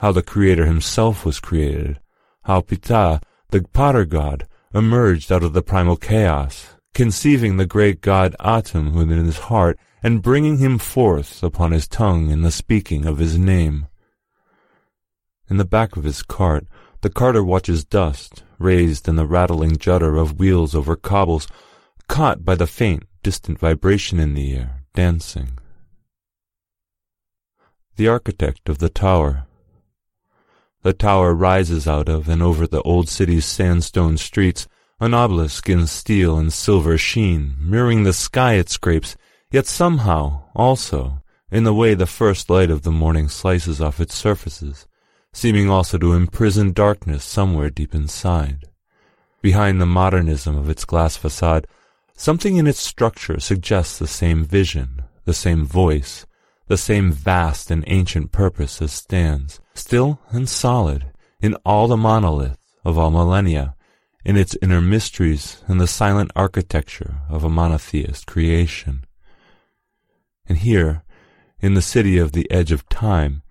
how 0.01 0.11
the 0.11 0.21
Creator 0.21 0.67
himself 0.67 1.25
was 1.25 1.39
created, 1.39 1.99
how 2.43 2.61
Ptah, 2.61 3.23
the 3.49 3.63
potter 3.73 4.05
god, 4.05 4.45
emerged 4.73 5.31
out 5.31 5.43
of 5.43 5.53
the 5.53 5.61
primal 5.61 5.97
chaos, 5.97 6.75
conceiving 6.93 7.57
the 7.57 7.65
great 7.65 8.01
god 8.01 8.35
Atum 8.39 8.93
within 8.93 9.25
his 9.25 9.39
heart, 9.39 9.77
and 10.01 10.21
bringing 10.21 10.57
him 10.57 10.77
forth 10.77 11.43
upon 11.43 11.71
his 11.71 11.87
tongue 11.87 12.29
in 12.29 12.41
the 12.41 12.51
speaking 12.51 13.05
of 13.05 13.17
his 13.17 13.37
name. 13.37 13.87
In 15.49 15.57
the 15.57 15.65
back 15.65 15.97
of 15.97 16.03
his 16.03 16.23
cart, 16.23 16.67
the 17.01 17.09
carter 17.09 17.43
watches 17.43 17.83
dust, 17.83 18.43
raised 18.59 19.07
in 19.07 19.15
the 19.15 19.25
rattling 19.25 19.77
judder 19.77 20.17
of 20.17 20.39
wheels 20.39 20.75
over 20.75 20.95
cobbles, 20.95 21.47
caught 22.07 22.45
by 22.45 22.55
the 22.55 22.67
faint, 22.67 23.03
distant 23.23 23.59
vibration 23.59 24.19
in 24.19 24.33
the 24.33 24.53
air, 24.55 24.83
dancing. 24.93 25.57
The 27.95 28.07
architect 28.07 28.69
of 28.69 28.77
the 28.77 28.89
tower. 28.89 29.45
The 30.81 30.93
tower 30.93 31.33
rises 31.33 31.87
out 31.87 32.07
of 32.07 32.29
and 32.29 32.41
over 32.41 32.65
the 32.65 32.81
old 32.83 33.09
city's 33.09 33.45
sandstone 33.45 34.17
streets, 34.17 34.67
an 35.01 35.13
obelisk 35.13 35.67
in 35.69 35.87
steel 35.87 36.37
and 36.37 36.53
silver 36.53 36.97
sheen, 36.97 37.55
mirroring 37.59 38.03
the 38.03 38.13
sky 38.13 38.53
it 38.53 38.69
scrapes, 38.69 39.17
yet 39.51 39.65
somehow, 39.65 40.43
also, 40.55 41.21
in 41.51 41.65
the 41.65 41.73
way 41.73 41.95
the 41.95 42.05
first 42.05 42.49
light 42.49 42.69
of 42.69 42.83
the 42.83 42.91
morning 42.91 43.27
slices 43.27 43.81
off 43.81 43.99
its 43.99 44.15
surfaces, 44.15 44.87
seeming 45.33 45.69
also 45.69 45.97
to 45.97 46.13
imprison 46.13 46.71
darkness 46.71 47.25
somewhere 47.25 47.69
deep 47.69 47.93
inside. 47.93 48.69
Behind 49.41 49.81
the 49.81 49.85
modernism 49.85 50.57
of 50.57 50.69
its 50.69 50.85
glass 50.85 51.17
facade, 51.17 51.67
something 52.15 52.55
in 52.55 52.67
its 52.67 52.79
structure 52.79 53.39
suggests 53.39 53.99
the 53.99 54.07
same 54.07 54.45
vision, 54.45 55.03
the 55.25 55.33
same 55.33 55.65
voice, 55.65 56.25
the 56.67 56.77
same 56.77 57.11
vast 57.11 57.69
and 57.69 57.83
ancient 57.87 58.31
purpose 58.31 58.81
as 58.81 58.93
stands, 58.93 59.59
still 59.79 60.19
and 60.29 60.47
solid, 60.47 61.11
in 61.39 61.55
all 61.65 61.87
the 61.87 61.97
monolith 61.97 62.57
of 62.83 62.97
all 62.97 63.11
millennia, 63.11 63.75
in 64.25 64.35
its 64.35 64.57
inner 64.61 64.81
mysteries 64.81 65.63
and 65.67 65.79
the 65.79 65.87
silent 65.87 66.31
architecture 66.35 67.21
of 67.29 67.43
a 67.43 67.49
monotheist 67.49 68.27
creation. 68.27 69.05
And 70.47 70.57
here, 70.57 71.03
in 71.61 71.73
the 71.73 71.81
city 71.81 72.17
of 72.17 72.33
the 72.33 72.49
edge 72.51 72.71
of 72.71 72.87
time, 72.89 73.41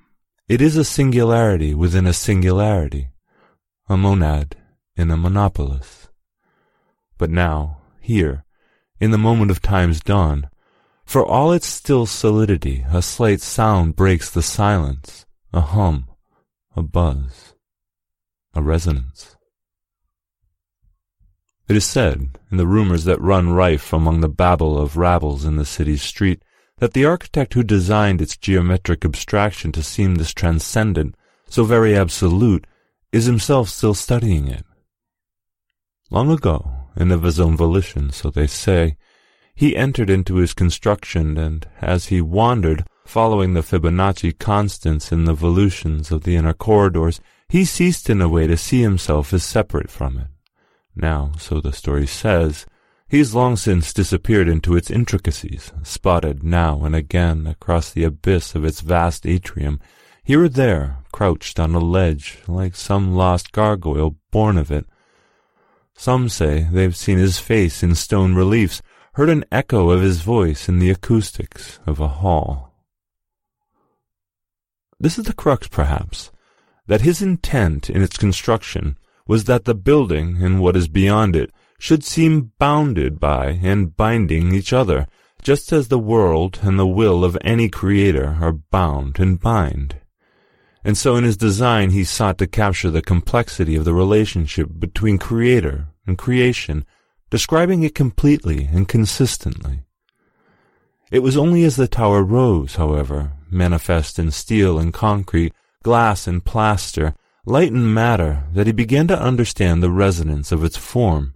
it 0.48 0.60
is 0.60 0.76
a 0.76 0.84
singularity 0.84 1.74
within 1.74 2.06
a 2.06 2.12
singularity, 2.12 3.08
a 3.88 3.96
monad 3.96 4.56
in 4.96 5.10
a 5.10 5.16
monopolis. 5.16 6.08
But 7.16 7.30
now, 7.30 7.78
here, 8.00 8.44
in 9.00 9.10
the 9.10 9.18
moment 9.18 9.50
of 9.50 9.62
time's 9.62 10.00
dawn, 10.00 10.48
for 11.04 11.24
all 11.24 11.52
its 11.52 11.66
still 11.66 12.06
solidity, 12.06 12.84
a 12.92 13.00
slight 13.00 13.40
sound 13.40 13.96
breaks 13.96 14.30
the 14.30 14.42
silence, 14.42 15.24
a 15.52 15.60
hum, 15.60 16.08
a 16.78 16.82
buzz, 16.82 17.54
a 18.54 18.62
resonance. 18.62 19.36
It 21.68 21.74
is 21.74 21.84
said, 21.84 22.38
in 22.52 22.56
the 22.56 22.68
rumors 22.68 23.02
that 23.02 23.20
run 23.20 23.50
rife 23.50 23.92
among 23.92 24.20
the 24.20 24.28
babble 24.28 24.78
of 24.78 24.96
rabbles 24.96 25.44
in 25.44 25.56
the 25.56 25.64
city's 25.64 26.02
street, 26.02 26.40
that 26.78 26.92
the 26.92 27.04
architect 27.04 27.54
who 27.54 27.64
designed 27.64 28.22
its 28.22 28.36
geometric 28.36 29.04
abstraction 29.04 29.72
to 29.72 29.82
seem 29.82 30.14
this 30.14 30.32
transcendent, 30.32 31.16
so 31.48 31.64
very 31.64 31.96
absolute, 31.96 32.64
is 33.10 33.24
himself 33.24 33.68
still 33.68 33.94
studying 33.94 34.46
it. 34.46 34.64
Long 36.10 36.30
ago, 36.30 36.70
and 36.94 37.10
of 37.10 37.24
his 37.24 37.40
own 37.40 37.56
volition, 37.56 38.12
so 38.12 38.30
they 38.30 38.46
say, 38.46 38.96
he 39.52 39.76
entered 39.76 40.10
into 40.10 40.36
his 40.36 40.54
construction, 40.54 41.36
and 41.36 41.66
as 41.80 42.06
he 42.06 42.20
wandered, 42.20 42.86
following 43.08 43.54
the 43.54 43.62
Fibonacci 43.62 44.38
constants 44.38 45.10
in 45.10 45.24
the 45.24 45.32
volutions 45.32 46.10
of 46.10 46.24
the 46.24 46.36
inner 46.36 46.52
corridors, 46.52 47.22
he 47.48 47.64
ceased 47.64 48.10
in 48.10 48.20
a 48.20 48.28
way 48.28 48.46
to 48.46 48.54
see 48.54 48.82
himself 48.82 49.32
as 49.32 49.42
separate 49.42 49.90
from 49.90 50.18
it. 50.18 50.26
Now, 50.94 51.32
so 51.38 51.58
the 51.58 51.72
story 51.72 52.06
says, 52.06 52.66
He's 53.08 53.34
long 53.34 53.56
since 53.56 53.94
disappeared 53.94 54.46
into 54.46 54.76
its 54.76 54.90
intricacies, 54.90 55.72
spotted 55.82 56.42
now 56.42 56.84
and 56.84 56.94
again 56.94 57.46
across 57.46 57.90
the 57.90 58.04
abyss 58.04 58.54
of 58.54 58.66
its 58.66 58.82
vast 58.82 59.26
atrium, 59.26 59.80
here 60.22 60.44
or 60.44 60.48
there, 60.50 60.98
crouched 61.10 61.58
on 61.58 61.74
a 61.74 61.78
ledge, 61.78 62.40
like 62.46 62.76
some 62.76 63.14
lost 63.14 63.52
gargoyle 63.52 64.16
born 64.30 64.58
of 64.58 64.70
it. 64.70 64.84
Some 65.94 66.28
say 66.28 66.68
they've 66.70 66.94
seen 66.94 67.16
his 67.16 67.38
face 67.38 67.82
in 67.82 67.94
stone 67.94 68.34
reliefs, 68.34 68.82
heard 69.14 69.30
an 69.30 69.46
echo 69.50 69.88
of 69.88 70.02
his 70.02 70.20
voice 70.20 70.68
in 70.68 70.78
the 70.78 70.90
acoustics 70.90 71.80
of 71.86 72.00
a 72.00 72.08
hall. 72.08 72.67
This 75.00 75.18
is 75.18 75.26
the 75.26 75.32
crux, 75.32 75.68
perhaps, 75.68 76.32
that 76.86 77.02
his 77.02 77.22
intent 77.22 77.88
in 77.88 78.02
its 78.02 78.16
construction 78.16 78.98
was 79.26 79.44
that 79.44 79.64
the 79.64 79.74
building 79.74 80.42
and 80.42 80.60
what 80.60 80.74
is 80.74 80.88
beyond 80.88 81.36
it 81.36 81.52
should 81.78 82.02
seem 82.02 82.52
bounded 82.58 83.20
by 83.20 83.60
and 83.62 83.96
binding 83.96 84.52
each 84.52 84.72
other, 84.72 85.06
just 85.42 85.72
as 85.72 85.86
the 85.86 85.98
world 85.98 86.58
and 86.62 86.78
the 86.78 86.86
will 86.86 87.24
of 87.24 87.38
any 87.42 87.68
creator 87.68 88.38
are 88.40 88.52
bound 88.52 89.20
and 89.20 89.38
bind. 89.38 89.96
And 90.82 90.96
so 90.96 91.14
in 91.14 91.24
his 91.24 91.36
design 91.36 91.90
he 91.90 92.02
sought 92.02 92.38
to 92.38 92.46
capture 92.46 92.90
the 92.90 93.02
complexity 93.02 93.76
of 93.76 93.84
the 93.84 93.94
relationship 93.94 94.68
between 94.78 95.18
creator 95.18 95.88
and 96.06 96.18
creation, 96.18 96.84
describing 97.30 97.82
it 97.84 97.94
completely 97.94 98.68
and 98.72 98.88
consistently. 98.88 99.82
It 101.12 101.20
was 101.20 101.36
only 101.36 101.62
as 101.64 101.76
the 101.76 101.86
tower 101.86 102.22
rose, 102.22 102.74
however, 102.74 103.32
manifest 103.50 104.18
in 104.18 104.30
steel 104.30 104.78
and 104.78 104.92
concrete, 104.92 105.52
glass 105.82 106.26
and 106.26 106.44
plaster, 106.44 107.14
light 107.44 107.72
and 107.72 107.94
matter, 107.94 108.44
that 108.52 108.66
he 108.66 108.72
began 108.72 109.06
to 109.08 109.20
understand 109.20 109.82
the 109.82 109.90
resonance 109.90 110.52
of 110.52 110.64
its 110.64 110.76
form, 110.76 111.34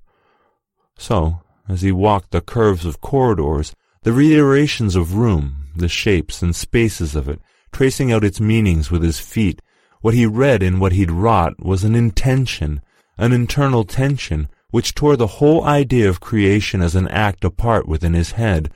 so, 1.02 1.40
as 1.68 1.82
he 1.82 1.90
walked 1.90 2.30
the 2.30 2.40
curves 2.40 2.84
of 2.84 3.00
corridors, 3.00 3.74
the 4.02 4.12
reiterations 4.12 4.94
of 4.94 5.16
room, 5.16 5.66
the 5.74 5.88
shapes 5.88 6.42
and 6.42 6.54
spaces 6.54 7.16
of 7.16 7.28
it, 7.28 7.40
tracing 7.72 8.12
out 8.12 8.22
its 8.22 8.40
meanings 8.40 8.90
with 8.90 9.02
his 9.02 9.18
feet, 9.18 9.60
what 10.00 10.14
he 10.14 10.26
read 10.26 10.62
in 10.62 10.78
what 10.78 10.92
he'd 10.92 11.10
wrought 11.10 11.58
was 11.58 11.82
an 11.82 11.94
intention, 11.94 12.80
an 13.18 13.32
internal 13.32 13.84
tension, 13.84 14.48
which 14.70 14.94
tore 14.94 15.16
the 15.16 15.38
whole 15.38 15.64
idea 15.64 16.08
of 16.08 16.20
creation 16.20 16.80
as 16.80 16.94
an 16.94 17.08
act 17.08 17.44
apart 17.44 17.88
within 17.88 18.14
his 18.14 18.32
head, 18.32 18.70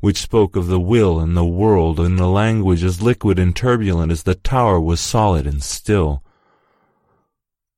which 0.00 0.20
spoke 0.20 0.56
of 0.56 0.66
the 0.66 0.80
will 0.80 1.18
and 1.18 1.36
the 1.36 1.44
world 1.44 1.98
in 1.98 2.18
a 2.18 2.30
language 2.30 2.84
as 2.84 3.02
liquid 3.02 3.38
and 3.38 3.54
turbulent 3.54 4.12
as 4.12 4.22
the 4.22 4.34
tower 4.34 4.80
was 4.80 5.00
solid 5.00 5.46
and 5.46 5.62
still. 5.62 6.22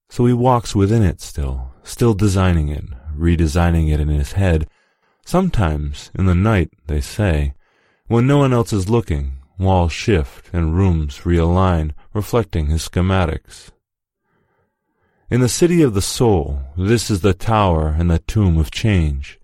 So 0.09 0.26
he 0.26 0.33
walks 0.33 0.74
within 0.74 1.02
it 1.02 1.20
still, 1.20 1.72
still 1.83 2.14
designing 2.14 2.68
it, 2.68 2.85
redesigning 3.16 3.92
it 3.92 4.00
in 4.00 4.09
his 4.09 4.33
head, 4.33 4.68
Sometimes, 5.24 6.11
in 6.14 6.26
the 6.26 6.35
night, 6.35 6.70
they 6.87 7.00
say, 7.00 7.54
when 8.09 8.26
no 8.26 8.38
one 8.38 8.52
else 8.52 8.72
is 8.72 8.88
looking, 8.88 9.35
walls 9.59 9.92
shift 9.92 10.50
and 10.52 10.74
rooms 10.74 11.20
realign, 11.20 11.92
reflecting 12.12 12.66
his 12.66 12.88
schematics. 12.88 13.70
In 15.28 15.40
the 15.40 15.48
city 15.48 15.83
of 15.83 15.94
the 15.94 16.02
soul, 16.02 16.62
this 16.76 17.11
is 17.11 17.20
the 17.20 17.33
tower 17.33 17.94
and 17.96 18.11
the 18.11 18.18
tomb 18.18 18.59
of 18.59 18.72
change. 18.72 19.38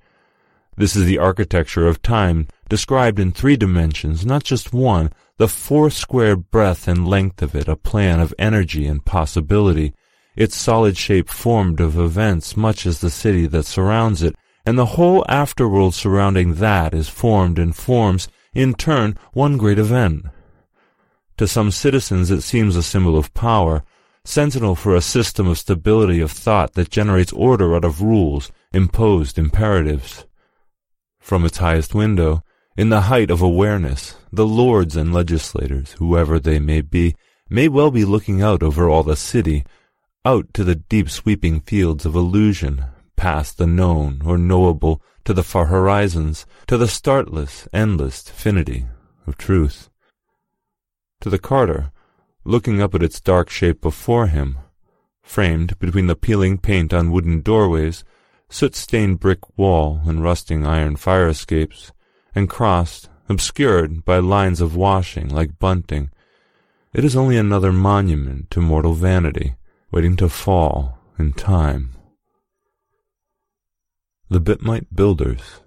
This 0.78 0.94
is 0.94 1.06
the 1.06 1.18
architecture 1.18 1.88
of 1.88 2.02
time 2.02 2.48
described 2.68 3.18
in 3.18 3.32
three 3.32 3.56
dimensions, 3.56 4.26
not 4.26 4.44
just 4.44 4.74
one, 4.74 5.10
the 5.38 5.48
four 5.48 5.88
square 5.88 6.36
breadth 6.36 6.86
and 6.86 7.08
length 7.08 7.40
of 7.40 7.54
it, 7.54 7.66
a 7.66 7.76
plan 7.76 8.20
of 8.20 8.34
energy 8.38 8.86
and 8.86 9.04
possibility, 9.04 9.94
its 10.36 10.54
solid 10.54 10.98
shape 10.98 11.30
formed 11.30 11.80
of 11.80 11.98
events 11.98 12.56
much 12.58 12.84
as 12.84 13.00
the 13.00 13.10
city 13.10 13.46
that 13.46 13.64
surrounds 13.64 14.22
it, 14.22 14.36
and 14.66 14.78
the 14.78 14.96
whole 14.96 15.24
afterworld 15.30 15.94
surrounding 15.94 16.56
that 16.56 16.92
is 16.92 17.08
formed 17.08 17.58
and 17.58 17.74
forms, 17.74 18.28
in 18.52 18.74
turn, 18.74 19.16
one 19.32 19.56
great 19.56 19.78
event. 19.78 20.26
To 21.38 21.48
some 21.48 21.70
citizens 21.70 22.30
it 22.30 22.42
seems 22.42 22.76
a 22.76 22.82
symbol 22.82 23.16
of 23.16 23.32
power, 23.32 23.82
sentinel 24.24 24.74
for 24.74 24.94
a 24.94 25.00
system 25.00 25.46
of 25.46 25.58
stability 25.58 26.20
of 26.20 26.32
thought 26.32 26.74
that 26.74 26.90
generates 26.90 27.32
order 27.32 27.74
out 27.74 27.84
of 27.84 28.02
rules, 28.02 28.50
imposed 28.72 29.38
imperatives. 29.38 30.26
From 31.26 31.44
its 31.44 31.58
highest 31.58 31.92
window, 31.92 32.44
in 32.76 32.88
the 32.88 33.10
height 33.10 33.32
of 33.32 33.42
awareness, 33.42 34.14
the 34.30 34.46
lords 34.46 34.94
and 34.94 35.12
legislators, 35.12 35.96
whoever 35.98 36.38
they 36.38 36.60
may 36.60 36.82
be, 36.82 37.16
may 37.50 37.66
well 37.66 37.90
be 37.90 38.04
looking 38.04 38.42
out 38.42 38.62
over 38.62 38.88
all 38.88 39.02
the 39.02 39.16
city, 39.16 39.64
out 40.24 40.54
to 40.54 40.62
the 40.62 40.76
deep 40.76 41.10
sweeping 41.10 41.58
fields 41.58 42.06
of 42.06 42.14
illusion, 42.14 42.84
past 43.16 43.58
the 43.58 43.66
known 43.66 44.22
or 44.24 44.38
knowable, 44.38 45.02
to 45.24 45.34
the 45.34 45.42
far 45.42 45.66
horizons, 45.66 46.46
to 46.68 46.76
the 46.76 46.86
startless, 46.86 47.66
endless 47.72 48.24
infinity 48.28 48.86
of 49.26 49.36
truth. 49.36 49.90
To 51.22 51.28
the 51.28 51.40
carter, 51.40 51.90
looking 52.44 52.80
up 52.80 52.94
at 52.94 53.02
its 53.02 53.20
dark 53.20 53.50
shape 53.50 53.80
before 53.80 54.28
him, 54.28 54.58
framed 55.24 55.76
between 55.80 56.06
the 56.06 56.14
peeling 56.14 56.56
paint 56.56 56.94
on 56.94 57.10
wooden 57.10 57.40
doorways, 57.40 58.04
soot-stained 58.48 59.20
brick 59.20 59.40
wall 59.58 60.00
and 60.06 60.22
rusting 60.22 60.64
iron 60.64 60.96
fire 60.96 61.28
escapes, 61.28 61.92
and 62.34 62.48
crossed, 62.48 63.08
obscured 63.28 64.04
by 64.04 64.18
lines 64.18 64.60
of 64.60 64.76
washing 64.76 65.28
like 65.28 65.58
bunting. 65.58 66.10
It 66.92 67.04
is 67.04 67.16
only 67.16 67.36
another 67.36 67.72
monument 67.72 68.50
to 68.52 68.60
mortal 68.60 68.94
vanity, 68.94 69.56
waiting 69.90 70.16
to 70.16 70.28
fall 70.28 70.98
in 71.18 71.32
time. 71.32 71.94
The 74.28 74.40
Bitmite 74.40 74.86
Builders 74.94 75.60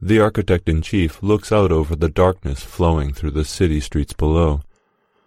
The 0.00 0.20
architect-in-chief 0.20 1.22
looks 1.22 1.52
out 1.52 1.70
over 1.70 1.94
the 1.94 2.08
darkness 2.08 2.62
flowing 2.62 3.12
through 3.12 3.32
the 3.32 3.44
city 3.44 3.80
streets 3.80 4.12
below, 4.12 4.62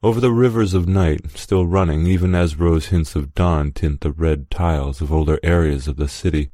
over 0.04 0.20
the 0.20 0.34
rivers 0.34 0.74
of 0.74 0.86
night 0.86 1.22
still 1.34 1.66
running 1.66 2.06
even 2.06 2.36
as 2.36 2.58
rose 2.58 2.88
hints 2.88 3.16
of 3.16 3.34
dawn 3.34 3.72
tint 3.72 4.02
the 4.02 4.12
red 4.12 4.52
tiles 4.52 5.00
of 5.00 5.14
older 5.14 5.40
areas 5.42 5.88
of 5.88 5.96
the 5.96 6.10
city, 6.10 6.52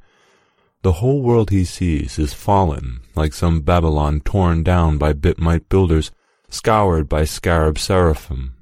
the 0.82 0.92
whole 0.92 1.20
world 1.20 1.50
he 1.50 1.64
sees 1.64 2.16
is 2.16 2.32
fallen, 2.32 3.00
like 3.16 3.34
some 3.34 3.60
Babylon 3.60 4.20
torn 4.20 4.62
down 4.62 4.96
by 4.98 5.12
Bitmite 5.12 5.68
builders, 5.68 6.12
scoured 6.48 7.08
by 7.08 7.24
scarab 7.24 7.76
seraphim. 7.76 8.54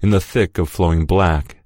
In 0.00 0.10
the 0.10 0.20
thick 0.20 0.58
of 0.58 0.68
flowing 0.68 1.06
black, 1.06 1.56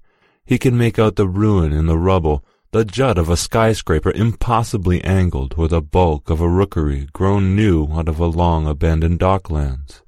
he 0.45 0.59
can 0.59 0.79
make 0.79 0.99
out 0.99 1.17
the 1.17 1.29
ruin 1.29 1.73
in 1.73 1.87
the 1.87 1.99
rubble, 1.99 2.45
the 2.71 2.85
jut 2.85 3.19
of 3.19 3.29
a 3.29 3.37
skyscraper 3.37 4.13
impossibly 4.13 5.03
angled, 5.05 5.55
or 5.59 5.69
the 5.69 5.83
bulk 5.83 6.31
of 6.31 6.41
a 6.41 6.49
rookery 6.49 7.09
grown 7.13 7.55
new 7.55 7.89
out 7.93 8.09
of 8.09 8.21
a 8.21 8.27
long 8.27 8.67
abandoned 8.67 9.19
docklands. 9.19 10.03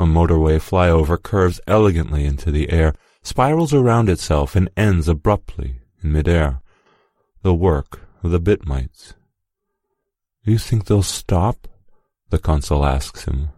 A 0.00 0.04
motorway 0.04 0.58
flyover 0.58 1.22
curves 1.22 1.60
elegantly 1.66 2.24
into 2.24 2.50
the 2.50 2.70
air, 2.70 2.94
spirals 3.22 3.74
around 3.74 4.08
itself, 4.08 4.56
and 4.56 4.70
ends 4.74 5.08
abruptly 5.08 5.82
in 6.02 6.10
midair. 6.10 6.62
The 7.42 7.52
work 7.52 8.08
of 8.22 8.30
the 8.30 8.40
Bitmites. 8.40 9.12
You 10.42 10.56
think 10.56 10.86
they'll 10.86 11.02
stop? 11.02 11.68
The 12.30 12.38
consul 12.38 12.82
asks 12.82 13.26
him. 13.26 13.50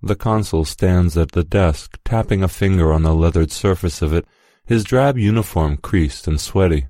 The 0.00 0.16
consul 0.16 0.64
stands 0.64 1.18
at 1.18 1.32
the 1.32 1.44
desk, 1.44 1.98
tapping 2.02 2.42
a 2.42 2.48
finger 2.48 2.90
on 2.90 3.02
the 3.02 3.14
leathered 3.14 3.52
surface 3.52 4.00
of 4.00 4.14
it, 4.14 4.24
his 4.64 4.84
drab 4.84 5.18
uniform 5.18 5.76
creased 5.76 6.26
and 6.28 6.40
sweaty. 6.40 6.86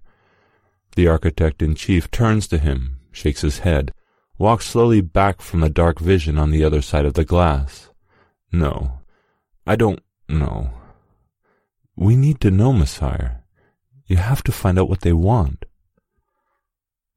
The 0.94 1.08
architect-in-chief 1.08 2.12
turns 2.12 2.46
to 2.46 2.58
him, 2.58 3.00
shakes 3.10 3.40
his 3.40 3.58
head, 3.58 3.92
walks 4.38 4.66
slowly 4.66 5.00
back 5.00 5.40
from 5.40 5.62
the 5.62 5.68
dark 5.68 5.98
vision 5.98 6.38
on 6.38 6.52
the 6.52 6.62
other 6.62 6.80
side 6.80 7.04
of 7.04 7.14
the 7.14 7.24
glass. 7.24 7.89
No, 8.52 9.00
I 9.66 9.76
don't 9.76 10.00
know. 10.28 10.70
We 11.96 12.16
need 12.16 12.40
to 12.40 12.50
know, 12.50 12.72
Messire. 12.72 13.42
You 14.06 14.16
have 14.16 14.42
to 14.44 14.52
find 14.52 14.78
out 14.78 14.88
what 14.88 15.02
they 15.02 15.12
want. 15.12 15.64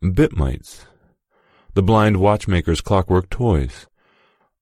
Bitmites. 0.03 0.85
The 1.73 1.81
blind 1.81 2.17
watchmaker's 2.17 2.81
clockwork 2.81 3.29
toys. 3.29 3.87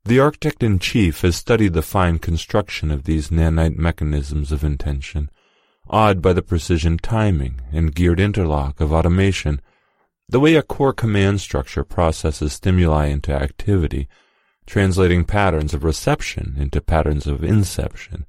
The 0.06 0.20
architect-in-chief 0.20 1.22
has 1.22 1.36
studied 1.36 1.74
the 1.74 1.82
fine 1.82 2.20
construction 2.20 2.90
of 2.90 3.04
these 3.04 3.30
nanite 3.30 3.78
mechanisms 3.78 4.52
of 4.52 4.64
intention, 4.64 5.30
awed 5.90 6.22
by 6.22 6.34
the 6.34 6.42
precision 6.42 6.98
timing 6.98 7.62
and 7.72 7.94
geared 7.94 8.20
interlock 8.20 8.80
of 8.80 8.94
automation, 8.94 9.62
the 10.30 10.40
way 10.40 10.56
a 10.56 10.64
core 10.64 10.94
command 10.94 11.42
structure 11.42 11.84
processes 11.84 12.54
stimuli 12.54 13.08
into 13.08 13.34
activity, 13.34 14.08
translating 14.66 15.26
patterns 15.26 15.74
of 15.74 15.84
reception 15.84 16.56
into 16.58 16.82
patterns 16.82 17.28
of 17.28 17.44
inception. 17.44 18.26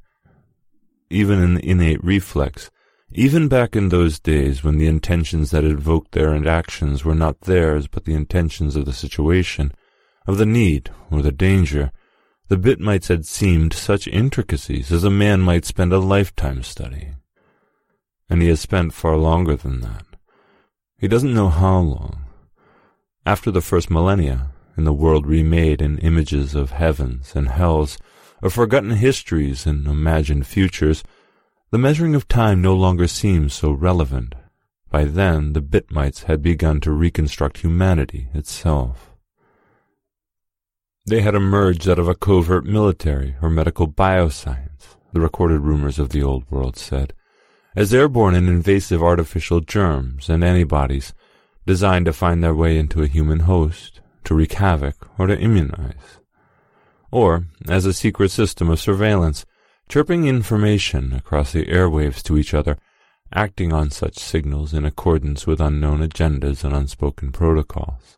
Even 1.10 1.40
an 1.40 1.58
innate 1.58 2.02
reflex, 2.02 2.70
even 3.12 3.48
back 3.48 3.76
in 3.76 3.90
those 3.90 4.18
days 4.18 4.64
when 4.64 4.78
the 4.78 4.86
intentions 4.86 5.50
that 5.50 5.64
evoked 5.64 6.12
their 6.12 6.34
actions 6.48 7.04
were 7.04 7.14
not 7.14 7.42
theirs 7.42 7.86
but 7.86 8.04
the 8.04 8.14
intentions 8.14 8.74
of 8.74 8.86
the 8.86 8.92
situation, 8.92 9.72
of 10.26 10.38
the 10.38 10.46
need 10.46 10.90
or 11.10 11.20
the 11.20 11.32
danger, 11.32 11.92
the 12.48 12.56
Bitmites 12.56 13.08
had 13.08 13.26
seemed 13.26 13.74
such 13.74 14.08
intricacies 14.08 14.90
as 14.90 15.04
a 15.04 15.10
man 15.10 15.40
might 15.40 15.64
spend 15.64 15.92
a 15.92 15.98
lifetime 15.98 16.62
studying. 16.62 17.16
And 18.30 18.40
he 18.40 18.48
has 18.48 18.60
spent 18.60 18.94
far 18.94 19.16
longer 19.16 19.56
than 19.56 19.80
that. 19.80 20.06
He 20.98 21.06
doesn't 21.08 21.34
know 21.34 21.48
how 21.48 21.78
long. 21.80 22.24
After 23.26 23.50
the 23.50 23.60
first 23.60 23.90
millennia, 23.90 24.51
in 24.76 24.84
the 24.84 24.92
world 24.92 25.26
remade 25.26 25.82
in 25.82 25.98
images 25.98 26.54
of 26.54 26.70
heavens 26.70 27.34
and 27.34 27.48
hells, 27.48 27.98
of 28.42 28.52
forgotten 28.52 28.90
histories 28.90 29.66
and 29.66 29.86
imagined 29.86 30.46
futures, 30.46 31.02
the 31.70 31.78
measuring 31.78 32.14
of 32.14 32.28
time 32.28 32.60
no 32.60 32.74
longer 32.74 33.06
seems 33.06 33.54
so 33.54 33.70
relevant. 33.70 34.34
By 34.90 35.04
then, 35.04 35.54
the 35.54 35.62
Bitmites 35.62 36.24
had 36.24 36.42
begun 36.42 36.80
to 36.82 36.92
reconstruct 36.92 37.58
humanity 37.58 38.28
itself. 38.34 39.12
They 41.06 41.22
had 41.22 41.34
emerged 41.34 41.88
out 41.88 41.98
of 41.98 42.08
a 42.08 42.14
covert 42.14 42.66
military 42.66 43.36
or 43.40 43.48
medical 43.48 43.88
bioscience, 43.88 44.96
the 45.12 45.20
recorded 45.20 45.60
rumors 45.60 45.98
of 45.98 46.10
the 46.10 46.22
old 46.22 46.48
world 46.50 46.76
said, 46.76 47.14
as 47.74 47.94
airborne 47.94 48.34
and 48.34 48.48
invasive 48.48 49.02
artificial 49.02 49.60
germs 49.60 50.28
and 50.28 50.44
antibodies 50.44 51.14
designed 51.66 52.04
to 52.04 52.12
find 52.12 52.44
their 52.44 52.54
way 52.54 52.76
into 52.76 53.02
a 53.02 53.06
human 53.06 53.40
host, 53.40 54.01
to 54.24 54.34
wreak 54.34 54.54
havoc, 54.54 55.08
or 55.18 55.26
to 55.26 55.38
immunize. 55.38 56.18
Or 57.10 57.46
as 57.68 57.86
a 57.86 57.92
secret 57.92 58.30
system 58.30 58.70
of 58.70 58.80
surveillance 58.80 59.44
chirping 59.88 60.26
information 60.26 61.12
across 61.12 61.52
the 61.52 61.66
airwaves 61.66 62.22
to 62.22 62.38
each 62.38 62.54
other, 62.54 62.78
acting 63.34 63.72
on 63.72 63.90
such 63.90 64.18
signals 64.18 64.72
in 64.72 64.84
accordance 64.84 65.46
with 65.46 65.60
unknown 65.60 66.00
agendas 66.00 66.64
and 66.64 66.74
unspoken 66.74 67.32
protocols. 67.32 68.16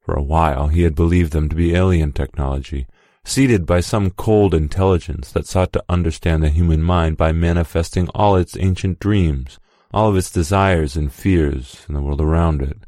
For 0.00 0.14
a 0.14 0.22
while 0.22 0.68
he 0.68 0.82
had 0.82 0.94
believed 0.94 1.32
them 1.32 1.48
to 1.48 1.56
be 1.56 1.74
alien 1.74 2.12
technology, 2.12 2.86
seeded 3.24 3.66
by 3.66 3.80
some 3.80 4.10
cold 4.10 4.54
intelligence 4.54 5.32
that 5.32 5.46
sought 5.46 5.72
to 5.72 5.84
understand 5.88 6.42
the 6.42 6.48
human 6.48 6.82
mind 6.82 7.16
by 7.16 7.32
manifesting 7.32 8.08
all 8.08 8.36
its 8.36 8.56
ancient 8.58 9.00
dreams, 9.00 9.58
all 9.92 10.10
of 10.10 10.16
its 10.16 10.30
desires 10.30 10.96
and 10.96 11.12
fears 11.12 11.84
in 11.88 11.94
the 11.94 12.00
world 12.00 12.20
around 12.20 12.62
it. 12.62 12.85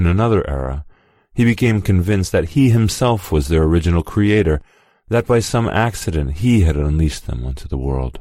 In 0.00 0.06
another 0.06 0.48
era, 0.48 0.86
he 1.34 1.44
became 1.44 1.82
convinced 1.82 2.32
that 2.32 2.56
he 2.56 2.70
himself 2.70 3.30
was 3.30 3.48
their 3.48 3.64
original 3.64 4.02
creator, 4.02 4.62
that 5.08 5.26
by 5.26 5.40
some 5.40 5.68
accident 5.68 6.38
he 6.38 6.62
had 6.62 6.74
unleashed 6.74 7.26
them 7.26 7.44
onto 7.44 7.68
the 7.68 7.76
world. 7.76 8.18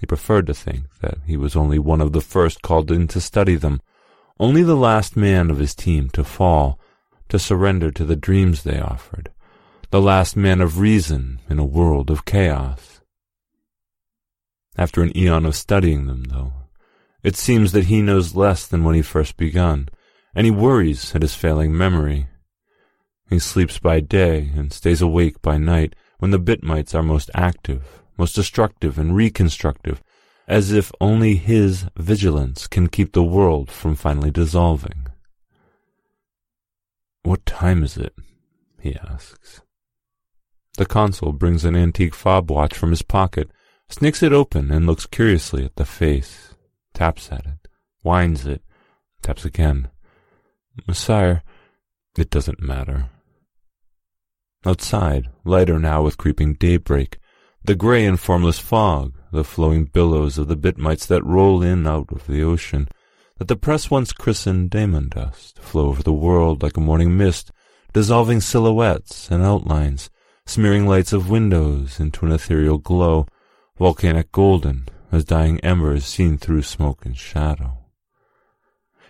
He 0.00 0.06
preferred 0.06 0.48
to 0.48 0.52
think 0.52 0.98
that 0.98 1.18
he 1.24 1.36
was 1.36 1.54
only 1.54 1.78
one 1.78 2.00
of 2.00 2.10
the 2.12 2.20
first 2.20 2.60
called 2.60 2.90
in 2.90 3.06
to 3.06 3.20
study 3.20 3.54
them, 3.54 3.80
only 4.40 4.64
the 4.64 4.74
last 4.74 5.16
man 5.16 5.48
of 5.48 5.58
his 5.58 5.76
team 5.76 6.10
to 6.10 6.24
fall, 6.24 6.80
to 7.28 7.38
surrender 7.38 7.92
to 7.92 8.04
the 8.04 8.16
dreams 8.16 8.64
they 8.64 8.80
offered, 8.80 9.30
the 9.92 10.02
last 10.02 10.36
man 10.36 10.60
of 10.60 10.80
reason 10.80 11.38
in 11.48 11.60
a 11.60 11.64
world 11.64 12.10
of 12.10 12.24
chaos. 12.24 13.00
After 14.76 15.04
an 15.04 15.16
eon 15.16 15.46
of 15.46 15.54
studying 15.54 16.08
them, 16.08 16.24
though, 16.24 16.52
It 17.22 17.36
seems 17.36 17.70
that 17.70 17.84
he 17.84 18.02
knows 18.02 18.34
less 18.34 18.66
than 18.66 18.82
when 18.82 18.96
he 18.96 19.02
first 19.02 19.36
begun, 19.36 19.88
and 20.36 20.44
he 20.44 20.50
worries 20.50 21.14
at 21.14 21.22
his 21.22 21.34
failing 21.34 21.74
memory. 21.76 22.28
He 23.30 23.38
sleeps 23.38 23.78
by 23.78 24.00
day 24.00 24.50
and 24.54 24.70
stays 24.70 25.00
awake 25.00 25.40
by 25.40 25.56
night 25.56 25.96
when 26.18 26.30
the 26.30 26.38
bitmites 26.38 26.94
are 26.94 27.02
most 27.02 27.30
active, 27.34 28.02
most 28.18 28.34
destructive 28.34 28.98
and 28.98 29.16
reconstructive, 29.16 30.02
as 30.46 30.72
if 30.72 30.92
only 31.00 31.36
his 31.36 31.86
vigilance 31.96 32.66
can 32.66 32.88
keep 32.88 33.12
the 33.12 33.22
world 33.22 33.70
from 33.70 33.94
finally 33.94 34.30
dissolving. 34.30 35.06
What 37.22 37.46
time 37.46 37.82
is 37.82 37.96
it? 37.96 38.14
he 38.78 38.94
asks. 38.94 39.62
The 40.76 40.84
consul 40.84 41.32
brings 41.32 41.64
an 41.64 41.74
antique 41.74 42.14
fob 42.14 42.50
watch 42.50 42.76
from 42.76 42.90
his 42.90 43.00
pocket, 43.00 43.50
snicks 43.88 44.22
it 44.22 44.34
open, 44.34 44.70
and 44.70 44.86
looks 44.86 45.06
curiously 45.06 45.64
at 45.64 45.76
the 45.76 45.86
face, 45.86 46.54
taps 46.92 47.32
at 47.32 47.46
it, 47.46 47.68
winds 48.04 48.44
it, 48.44 48.62
taps 49.22 49.46
again. 49.46 49.88
Sire, 50.92 51.42
it 52.16 52.30
doesn't 52.30 52.62
matter. 52.62 53.10
Outside, 54.64 55.28
lighter 55.44 55.78
now 55.78 56.02
with 56.02 56.18
creeping 56.18 56.54
daybreak, 56.54 57.18
the 57.64 57.74
grey 57.74 58.04
and 58.04 58.18
formless 58.18 58.58
fog, 58.58 59.14
the 59.32 59.44
flowing 59.44 59.84
billows 59.84 60.38
of 60.38 60.48
the 60.48 60.56
bitmites 60.56 61.06
that 61.06 61.24
roll 61.24 61.62
in 61.62 61.86
out 61.86 62.10
of 62.12 62.26
the 62.26 62.42
ocean, 62.42 62.88
that 63.38 63.48
the 63.48 63.56
press 63.56 63.90
once 63.90 64.12
christened 64.12 64.70
daemon 64.70 65.08
dust, 65.08 65.58
flow 65.58 65.88
over 65.88 66.02
the 66.02 66.12
world 66.12 66.62
like 66.62 66.76
a 66.76 66.80
morning 66.80 67.16
mist, 67.16 67.52
dissolving 67.92 68.40
silhouettes 68.40 69.30
and 69.30 69.42
outlines, 69.42 70.10
smearing 70.46 70.86
lights 70.86 71.12
of 71.12 71.30
windows 71.30 71.98
into 72.00 72.24
an 72.24 72.32
ethereal 72.32 72.78
glow, 72.78 73.26
volcanic 73.78 74.30
golden 74.32 74.88
as 75.12 75.24
dying 75.24 75.60
embers 75.60 76.04
seen 76.04 76.38
through 76.38 76.62
smoke 76.62 77.04
and 77.04 77.16
shadow. 77.16 77.75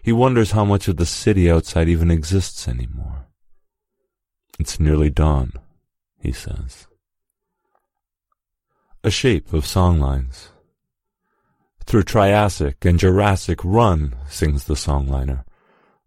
He 0.07 0.13
wonders 0.13 0.53
how 0.53 0.65
much 0.65 0.87
of 0.87 0.99
the 0.99 1.05
city 1.05 1.51
outside 1.51 1.89
even 1.89 2.13
exists 2.13 2.69
anymore. 2.69 3.27
It's 4.57 4.79
nearly 4.79 5.11
dawn, 5.11 5.55
he 6.21 6.31
says. 6.31 6.87
A 9.03 9.11
shape 9.11 9.53
of 9.53 9.65
songlines. 9.65 10.51
Through 11.87 12.05
Triassic 12.05 12.85
and 12.85 13.01
Jurassic 13.01 13.59
run, 13.65 14.15
sings 14.29 14.67
the 14.67 14.75
songliner. 14.75 15.43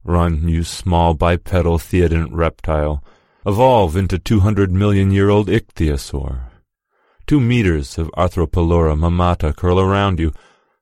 Run, 0.06 0.48
you 0.48 0.64
small 0.64 1.14
bipedal 1.14 1.78
thecodont 1.78 2.30
reptile. 2.32 3.04
Evolve 3.46 3.98
into 3.98 4.18
two 4.18 4.40
hundred 4.40 4.72
million 4.72 5.12
year 5.12 5.30
old 5.30 5.50
ichthyosaur. 5.50 6.44
Two 7.28 7.42
meters 7.42 7.98
of 7.98 8.10
Arthropleura 8.18 8.98
mammata 8.98 9.54
curl 9.54 9.78
around 9.78 10.22
you. 10.22 10.32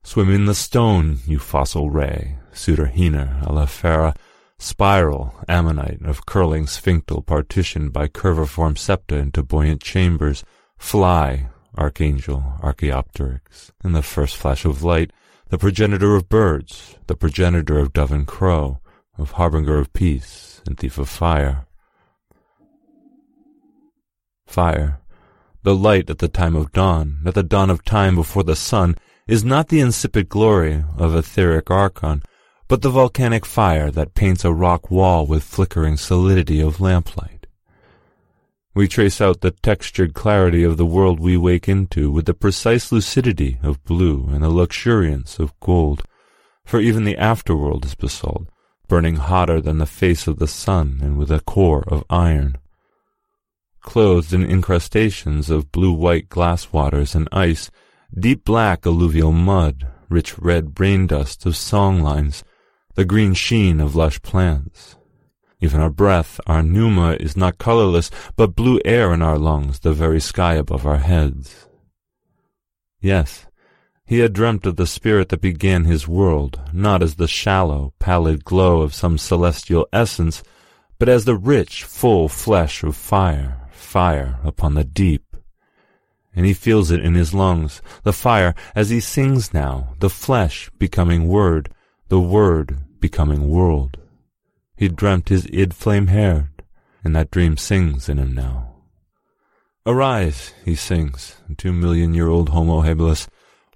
Swim 0.04 0.32
in 0.32 0.44
the 0.44 0.54
stone, 0.54 1.18
you 1.26 1.40
fossil 1.40 1.90
ray. 1.90 2.38
Pseudohiner, 2.58 3.40
Aloefera, 3.44 4.16
spiral, 4.58 5.32
ammonite 5.48 6.02
of 6.02 6.26
curling 6.26 6.66
sphinctal 6.66 7.24
partitioned 7.24 7.92
by 7.92 8.08
curviform 8.08 8.76
septa 8.76 9.16
into 9.16 9.44
buoyant 9.44 9.80
chambers, 9.80 10.42
fly, 10.76 11.48
archangel, 11.76 12.42
Archaeopteryx, 12.60 13.70
in 13.84 13.92
the 13.92 14.02
first 14.02 14.36
flash 14.36 14.64
of 14.64 14.82
light, 14.82 15.12
the 15.50 15.56
progenitor 15.56 16.16
of 16.16 16.28
birds, 16.28 16.96
the 17.06 17.14
progenitor 17.14 17.78
of 17.78 17.92
dove 17.92 18.10
and 18.10 18.26
crow, 18.26 18.80
of 19.16 19.32
harbinger 19.32 19.78
of 19.78 19.92
peace 19.92 20.60
and 20.66 20.76
thief 20.76 20.98
of 20.98 21.08
fire. 21.08 21.64
Fire, 24.48 25.00
the 25.62 25.76
light 25.76 26.10
at 26.10 26.18
the 26.18 26.26
time 26.26 26.56
of 26.56 26.72
dawn, 26.72 27.20
at 27.24 27.34
the 27.34 27.44
dawn 27.44 27.70
of 27.70 27.84
time 27.84 28.16
before 28.16 28.42
the 28.42 28.56
sun, 28.56 28.96
is 29.28 29.44
not 29.44 29.68
the 29.68 29.78
insipid 29.78 30.28
glory 30.28 30.82
of 30.96 31.14
etheric 31.14 31.70
archon, 31.70 32.22
but 32.68 32.82
the 32.82 32.90
volcanic 32.90 33.46
fire 33.46 33.90
that 33.90 34.14
paints 34.14 34.44
a 34.44 34.52
rock 34.52 34.90
wall 34.90 35.26
with 35.26 35.42
flickering 35.42 35.96
solidity 35.96 36.60
of 36.60 36.80
lamplight. 36.80 37.46
We 38.74 38.86
trace 38.86 39.20
out 39.20 39.40
the 39.40 39.50
textured 39.50 40.14
clarity 40.14 40.62
of 40.62 40.76
the 40.76 40.86
world 40.86 41.18
we 41.18 41.36
wake 41.36 41.68
into 41.68 42.12
with 42.12 42.26
the 42.26 42.34
precise 42.34 42.92
lucidity 42.92 43.58
of 43.62 43.82
blue 43.84 44.28
and 44.30 44.44
the 44.44 44.50
luxuriance 44.50 45.38
of 45.38 45.58
gold, 45.58 46.04
for 46.64 46.78
even 46.78 47.04
the 47.04 47.16
afterworld 47.16 47.86
is 47.86 47.94
basalt, 47.94 48.46
burning 48.86 49.16
hotter 49.16 49.60
than 49.60 49.78
the 49.78 49.86
face 49.86 50.26
of 50.26 50.38
the 50.38 50.46
sun 50.46 51.00
and 51.02 51.18
with 51.18 51.30
a 51.30 51.40
core 51.40 51.84
of 51.88 52.04
iron. 52.10 52.58
Clothed 53.80 54.34
in 54.34 54.44
incrustations 54.44 55.48
of 55.48 55.72
blue-white 55.72 56.28
glass 56.28 56.70
waters 56.72 57.14
and 57.14 57.28
ice, 57.32 57.70
deep 58.16 58.44
black 58.44 58.84
alluvial 58.84 59.32
mud, 59.32 59.88
rich 60.10 60.38
red 60.38 60.74
brain 60.74 61.06
dust 61.06 61.46
of 61.46 61.56
song 61.56 62.00
lines, 62.00 62.44
the 62.98 63.04
green 63.04 63.32
sheen 63.32 63.78
of 63.78 63.94
lush 63.94 64.20
plants. 64.22 64.96
Even 65.60 65.80
our 65.80 65.88
breath, 65.88 66.40
our 66.48 66.64
pneuma, 66.64 67.12
is 67.20 67.36
not 67.36 67.56
colorless, 67.56 68.10
but 68.34 68.56
blue 68.56 68.80
air 68.84 69.14
in 69.14 69.22
our 69.22 69.38
lungs, 69.38 69.78
the 69.78 69.92
very 69.92 70.18
sky 70.18 70.54
above 70.54 70.84
our 70.84 70.96
heads. 70.96 71.68
Yes, 73.00 73.46
he 74.04 74.18
had 74.18 74.32
dreamt 74.32 74.66
of 74.66 74.74
the 74.74 74.84
spirit 74.84 75.28
that 75.28 75.40
began 75.40 75.84
his 75.84 76.08
world, 76.08 76.60
not 76.72 77.00
as 77.00 77.14
the 77.14 77.28
shallow, 77.28 77.94
pallid 78.00 78.44
glow 78.44 78.80
of 78.80 78.92
some 78.92 79.16
celestial 79.16 79.86
essence, 79.92 80.42
but 80.98 81.08
as 81.08 81.24
the 81.24 81.36
rich, 81.36 81.84
full 81.84 82.28
flesh 82.28 82.82
of 82.82 82.96
fire, 82.96 83.68
fire 83.70 84.40
upon 84.42 84.74
the 84.74 84.82
deep. 84.82 85.36
And 86.34 86.44
he 86.44 86.52
feels 86.52 86.90
it 86.90 87.04
in 87.04 87.14
his 87.14 87.32
lungs, 87.32 87.80
the 88.02 88.12
fire, 88.12 88.56
as 88.74 88.90
he 88.90 88.98
sings 88.98 89.54
now, 89.54 89.94
the 90.00 90.10
flesh 90.10 90.68
becoming 90.80 91.28
word, 91.28 91.72
the 92.08 92.18
word 92.18 92.78
becoming 93.00 93.48
world. 93.48 93.96
He 94.76 94.88
dreamt 94.88 95.28
his 95.28 95.46
id 95.52 95.74
flame-haired, 95.74 96.62
and 97.02 97.14
that 97.16 97.30
dream 97.30 97.56
sings 97.56 98.08
in 98.08 98.18
him 98.18 98.32
now. 98.32 98.74
Arise, 99.86 100.52
he 100.64 100.74
sings, 100.74 101.36
two 101.56 101.72
million-year-old 101.72 102.50
Homo 102.50 102.82
habilis, 102.82 103.26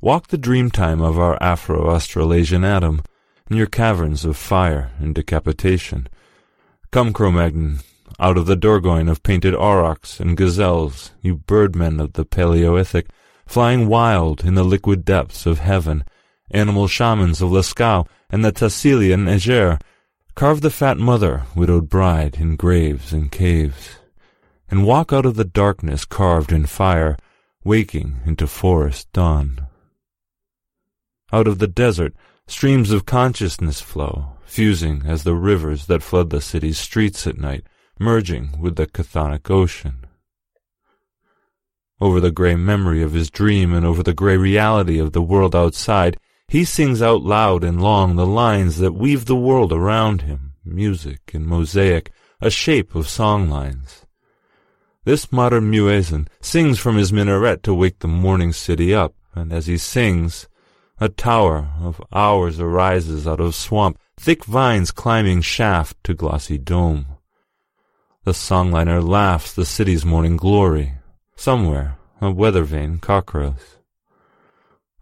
walk 0.00 0.28
the 0.28 0.38
dream 0.38 0.70
time 0.70 1.00
of 1.00 1.18
our 1.18 1.42
Afro-Australasian 1.42 2.64
atom 2.64 3.02
in 3.50 3.56
your 3.56 3.66
caverns 3.66 4.24
of 4.24 4.36
fire 4.36 4.90
and 4.98 5.14
decapitation. 5.14 6.08
Come, 6.90 7.12
Cro-Magnon, 7.12 7.80
out 8.20 8.36
of 8.36 8.46
the 8.46 8.56
Dordogne 8.56 9.10
of 9.10 9.22
painted 9.22 9.54
aurochs 9.54 10.20
and 10.20 10.36
gazelles, 10.36 11.12
you 11.22 11.36
birdmen 11.36 11.98
of 11.98 12.12
the 12.12 12.24
Paleolithic, 12.24 13.08
flying 13.46 13.88
wild 13.88 14.44
in 14.44 14.54
the 14.54 14.64
liquid 14.64 15.04
depths 15.04 15.46
of 15.46 15.60
heaven, 15.60 16.04
animal 16.50 16.86
shamans 16.86 17.40
of 17.40 17.50
Lascaux 17.50 18.06
and 18.32 18.42
the 18.42 18.50
Tassili 18.50 19.10
n'Ajjer, 19.10 19.78
carve 20.34 20.62
the 20.62 20.70
fat 20.70 20.96
mother, 20.96 21.42
widowed 21.54 21.90
bride, 21.90 22.36
in 22.40 22.56
graves 22.56 23.12
and 23.12 23.30
caves, 23.30 23.90
and 24.70 24.86
walk 24.86 25.12
out 25.12 25.26
of 25.26 25.36
the 25.36 25.44
darkness 25.44 26.06
carved 26.06 26.50
in 26.50 26.64
fire, 26.64 27.18
waking 27.62 28.20
into 28.24 28.46
forest 28.46 29.12
dawn. 29.12 29.66
Out 31.30 31.46
of 31.46 31.58
the 31.58 31.68
desert, 31.68 32.14
streams 32.46 32.90
of 32.90 33.04
consciousness 33.04 33.82
flow, 33.82 34.38
fusing 34.46 35.02
as 35.06 35.24
the 35.24 35.34
rivers 35.34 35.86
that 35.86 36.02
flood 36.02 36.30
the 36.30 36.40
city's 36.40 36.78
streets 36.78 37.26
at 37.26 37.38
night, 37.38 37.64
merging 37.98 38.58
with 38.58 38.76
the 38.76 38.86
chthonic 38.86 39.50
ocean. 39.50 40.06
Over 42.00 42.18
the 42.18 42.32
gray 42.32 42.56
memory 42.56 43.02
of 43.02 43.12
his 43.12 43.30
dream 43.30 43.72
and 43.72 43.86
over 43.86 44.02
the 44.02 44.14
gray 44.14 44.36
reality 44.36 44.98
of 44.98 45.12
the 45.12 45.22
world 45.22 45.54
outside, 45.54 46.18
he 46.52 46.66
sings 46.66 47.00
out 47.00 47.22
loud 47.22 47.64
and 47.64 47.80
long 47.80 48.14
the 48.14 48.26
lines 48.26 48.76
that 48.76 48.92
weave 48.92 49.24
the 49.24 49.34
world 49.34 49.72
around 49.72 50.20
him, 50.20 50.52
music 50.62 51.32
and 51.32 51.46
mosaic, 51.46 52.12
a 52.42 52.50
shape 52.50 52.94
of 52.94 53.08
song 53.08 53.48
lines. 53.48 54.04
This 55.06 55.32
modern 55.32 55.70
muezzin 55.70 56.28
sings 56.42 56.78
from 56.78 56.96
his 56.98 57.10
minaret 57.10 57.62
to 57.62 57.72
wake 57.72 58.00
the 58.00 58.06
morning 58.06 58.52
city 58.52 58.94
up, 58.94 59.14
and 59.34 59.50
as 59.50 59.66
he 59.66 59.78
sings, 59.78 60.46
a 61.00 61.08
tower 61.08 61.70
of 61.80 62.02
hours 62.12 62.60
arises 62.60 63.26
out 63.26 63.40
of 63.40 63.54
swamp, 63.54 63.98
thick 64.20 64.44
vines 64.44 64.90
climbing 64.90 65.40
shaft 65.40 65.96
to 66.04 66.12
glossy 66.12 66.58
dome. 66.58 67.06
The 68.24 68.32
songliner 68.32 69.02
laughs 69.02 69.54
the 69.54 69.64
city's 69.64 70.04
morning 70.04 70.36
glory. 70.36 70.92
Somewhere, 71.34 71.96
a 72.20 72.30
weather 72.30 72.64
vane 72.64 72.98
cockcrows. 72.98 73.78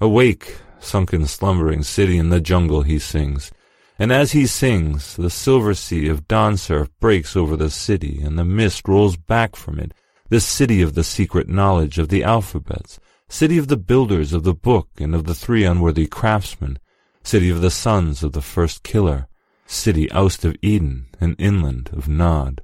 Awake, 0.00 0.60
sunken 0.80 1.26
slumbering 1.26 1.82
city 1.82 2.18
in 2.18 2.30
the 2.30 2.40
jungle, 2.40 2.82
he 2.82 2.98
sings. 2.98 3.52
And 3.98 4.10
as 4.10 4.32
he 4.32 4.46
sings, 4.46 5.16
the 5.16 5.30
silver 5.30 5.74
sea 5.74 6.08
of 6.08 6.26
dawn 6.26 6.56
surf 6.56 6.88
breaks 7.00 7.36
over 7.36 7.56
the 7.56 7.70
city, 7.70 8.20
and 8.22 8.38
the 8.38 8.44
mist 8.44 8.88
rolls 8.88 9.16
back 9.16 9.56
from 9.56 9.78
it, 9.78 9.92
this 10.30 10.46
city 10.46 10.80
of 10.80 10.94
the 10.94 11.04
secret 11.04 11.48
knowledge 11.48 11.98
of 11.98 12.08
the 12.08 12.24
alphabets, 12.24 12.98
city 13.28 13.58
of 13.58 13.68
the 13.68 13.76
builders 13.76 14.32
of 14.32 14.42
the 14.42 14.54
book 14.54 14.88
and 14.98 15.14
of 15.14 15.24
the 15.24 15.34
three 15.34 15.64
unworthy 15.64 16.06
craftsmen, 16.06 16.78
city 17.22 17.50
of 17.50 17.60
the 17.60 17.70
sons 17.70 18.22
of 18.22 18.32
the 18.32 18.40
first 18.40 18.82
killer, 18.82 19.28
city 19.66 20.10
oust 20.12 20.44
of 20.44 20.56
Eden 20.62 21.06
and 21.20 21.36
inland 21.38 21.90
of 21.92 22.08
Nod. 22.08 22.62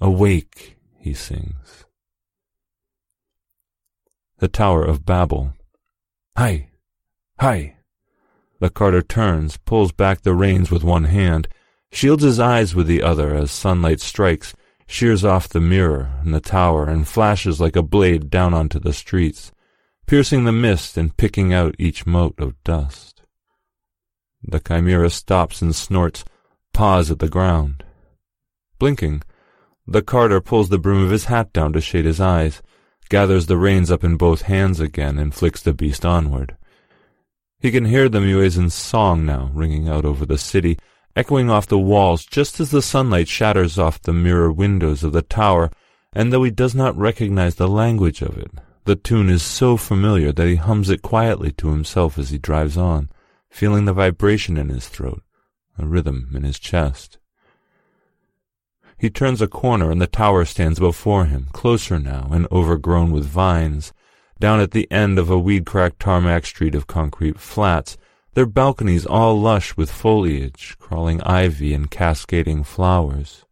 Awake, 0.00 0.76
he 0.98 1.12
sings. 1.12 1.84
The 4.38 4.48
Tower 4.48 4.84
of 4.84 5.04
Babel. 5.04 5.54
Hi, 6.36 6.67
Hi! 7.40 7.76
The 8.58 8.68
carter 8.68 9.00
turns, 9.00 9.58
pulls 9.58 9.92
back 9.92 10.22
the 10.22 10.34
reins 10.34 10.72
with 10.72 10.82
one 10.82 11.04
hand, 11.04 11.46
shields 11.92 12.24
his 12.24 12.40
eyes 12.40 12.74
with 12.74 12.88
the 12.88 13.00
other 13.00 13.32
as 13.32 13.52
sunlight 13.52 14.00
strikes, 14.00 14.56
shears 14.88 15.24
off 15.24 15.48
the 15.48 15.60
mirror 15.60 16.20
in 16.24 16.32
the 16.32 16.40
tower, 16.40 16.88
and 16.88 17.06
flashes 17.06 17.60
like 17.60 17.76
a 17.76 17.82
blade 17.82 18.28
down 18.28 18.54
onto 18.54 18.80
the 18.80 18.92
streets, 18.92 19.52
piercing 20.06 20.44
the 20.44 20.52
mist 20.52 20.96
and 20.96 21.16
picking 21.16 21.54
out 21.54 21.76
each 21.78 22.06
mote 22.06 22.40
of 22.40 22.60
dust. 22.64 23.22
The 24.42 24.58
chimera 24.58 25.08
stops 25.08 25.62
and 25.62 25.76
snorts, 25.76 26.24
paws 26.72 27.08
at 27.08 27.20
the 27.20 27.28
ground. 27.28 27.84
Blinking, 28.80 29.22
the 29.86 30.02
carter 30.02 30.40
pulls 30.40 30.70
the 30.70 30.78
brim 30.78 31.04
of 31.04 31.10
his 31.10 31.26
hat 31.26 31.52
down 31.52 31.72
to 31.74 31.80
shade 31.80 32.04
his 32.04 32.20
eyes, 32.20 32.62
gathers 33.08 33.46
the 33.46 33.56
reins 33.56 33.92
up 33.92 34.02
in 34.02 34.16
both 34.16 34.42
hands 34.42 34.80
again, 34.80 35.18
and 35.18 35.32
flicks 35.32 35.62
the 35.62 35.72
beast 35.72 36.04
onward. 36.04 36.56
He 37.60 37.72
can 37.72 37.86
hear 37.86 38.08
the 38.08 38.20
muezzin's 38.20 38.74
song 38.74 39.26
now 39.26 39.50
ringing 39.52 39.88
out 39.88 40.04
over 40.04 40.24
the 40.24 40.38
city, 40.38 40.78
echoing 41.16 41.50
off 41.50 41.66
the 41.66 41.78
walls 41.78 42.24
just 42.24 42.60
as 42.60 42.70
the 42.70 42.82
sunlight 42.82 43.26
shatters 43.26 43.78
off 43.78 44.00
the 44.00 44.12
mirror 44.12 44.52
windows 44.52 45.02
of 45.02 45.12
the 45.12 45.22
tower, 45.22 45.70
and 46.12 46.32
though 46.32 46.44
he 46.44 46.52
does 46.52 46.74
not 46.74 46.96
recognize 46.96 47.56
the 47.56 47.66
language 47.66 48.22
of 48.22 48.38
it, 48.38 48.50
the 48.84 48.94
tune 48.94 49.28
is 49.28 49.42
so 49.42 49.76
familiar 49.76 50.30
that 50.30 50.46
he 50.46 50.54
hums 50.54 50.88
it 50.88 51.02
quietly 51.02 51.50
to 51.52 51.70
himself 51.70 52.16
as 52.16 52.30
he 52.30 52.38
drives 52.38 52.76
on, 52.76 53.10
feeling 53.50 53.86
the 53.86 53.92
vibration 53.92 54.56
in 54.56 54.68
his 54.68 54.88
throat, 54.88 55.22
a 55.78 55.84
rhythm 55.84 56.30
in 56.34 56.44
his 56.44 56.60
chest. 56.60 57.18
He 58.96 59.10
turns 59.10 59.42
a 59.42 59.48
corner 59.48 59.90
and 59.90 60.00
the 60.00 60.06
tower 60.06 60.44
stands 60.44 60.78
before 60.78 61.26
him, 61.26 61.48
closer 61.52 61.98
now 61.98 62.28
and 62.32 62.46
overgrown 62.50 63.10
with 63.10 63.26
vines. 63.26 63.92
Down 64.40 64.60
at 64.60 64.70
the 64.70 64.90
end 64.90 65.18
of 65.18 65.30
a 65.30 65.38
weed-cracked 65.38 65.98
tarmac 65.98 66.46
street 66.46 66.74
of 66.74 66.86
concrete 66.86 67.40
flats, 67.40 67.96
their 68.34 68.46
balconies 68.46 69.04
all 69.04 69.40
lush 69.40 69.76
with 69.76 69.90
foliage, 69.90 70.76
crawling 70.78 71.20
ivy 71.22 71.74
and 71.74 71.90
cascading 71.90 72.62
flowers. 72.62 73.44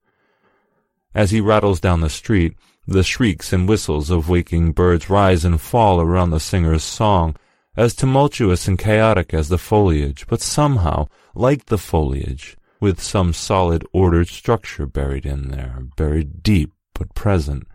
As 1.13 1.33
he 1.33 1.41
rattles 1.41 1.81
down 1.81 2.03
the 2.03 2.11
street, 2.11 2.55
the 2.87 3.03
shrieks 3.03 3.53
and 3.53 3.69
whistles 3.69 4.11
of 4.11 4.29
waking 4.29 4.73
birds 4.73 5.11
rise 5.11 5.45
and 5.45 5.61
fall 5.61 6.01
around 6.01 6.31
the 6.31 6.39
singer's 6.39 6.85
song, 6.85 7.35
as 7.77 7.95
tumultuous 7.95 8.69
and 8.69 8.79
chaotic 8.79 9.35
as 9.35 9.49
the 9.49 9.59
foliage, 9.59 10.25
but 10.29 10.41
somehow, 10.41 11.09
like 11.35 11.67
the 11.67 11.79
foliage, 11.79 12.57
with 12.81 13.03
some 13.03 13.33
solid 13.33 13.85
ordered 13.93 14.29
structure 14.29 14.87
buried 14.87 15.27
in 15.27 15.51
there, 15.51 15.83
buried 15.97 16.45
deep 16.45 16.73
but 16.95 17.13
present. 17.15 17.67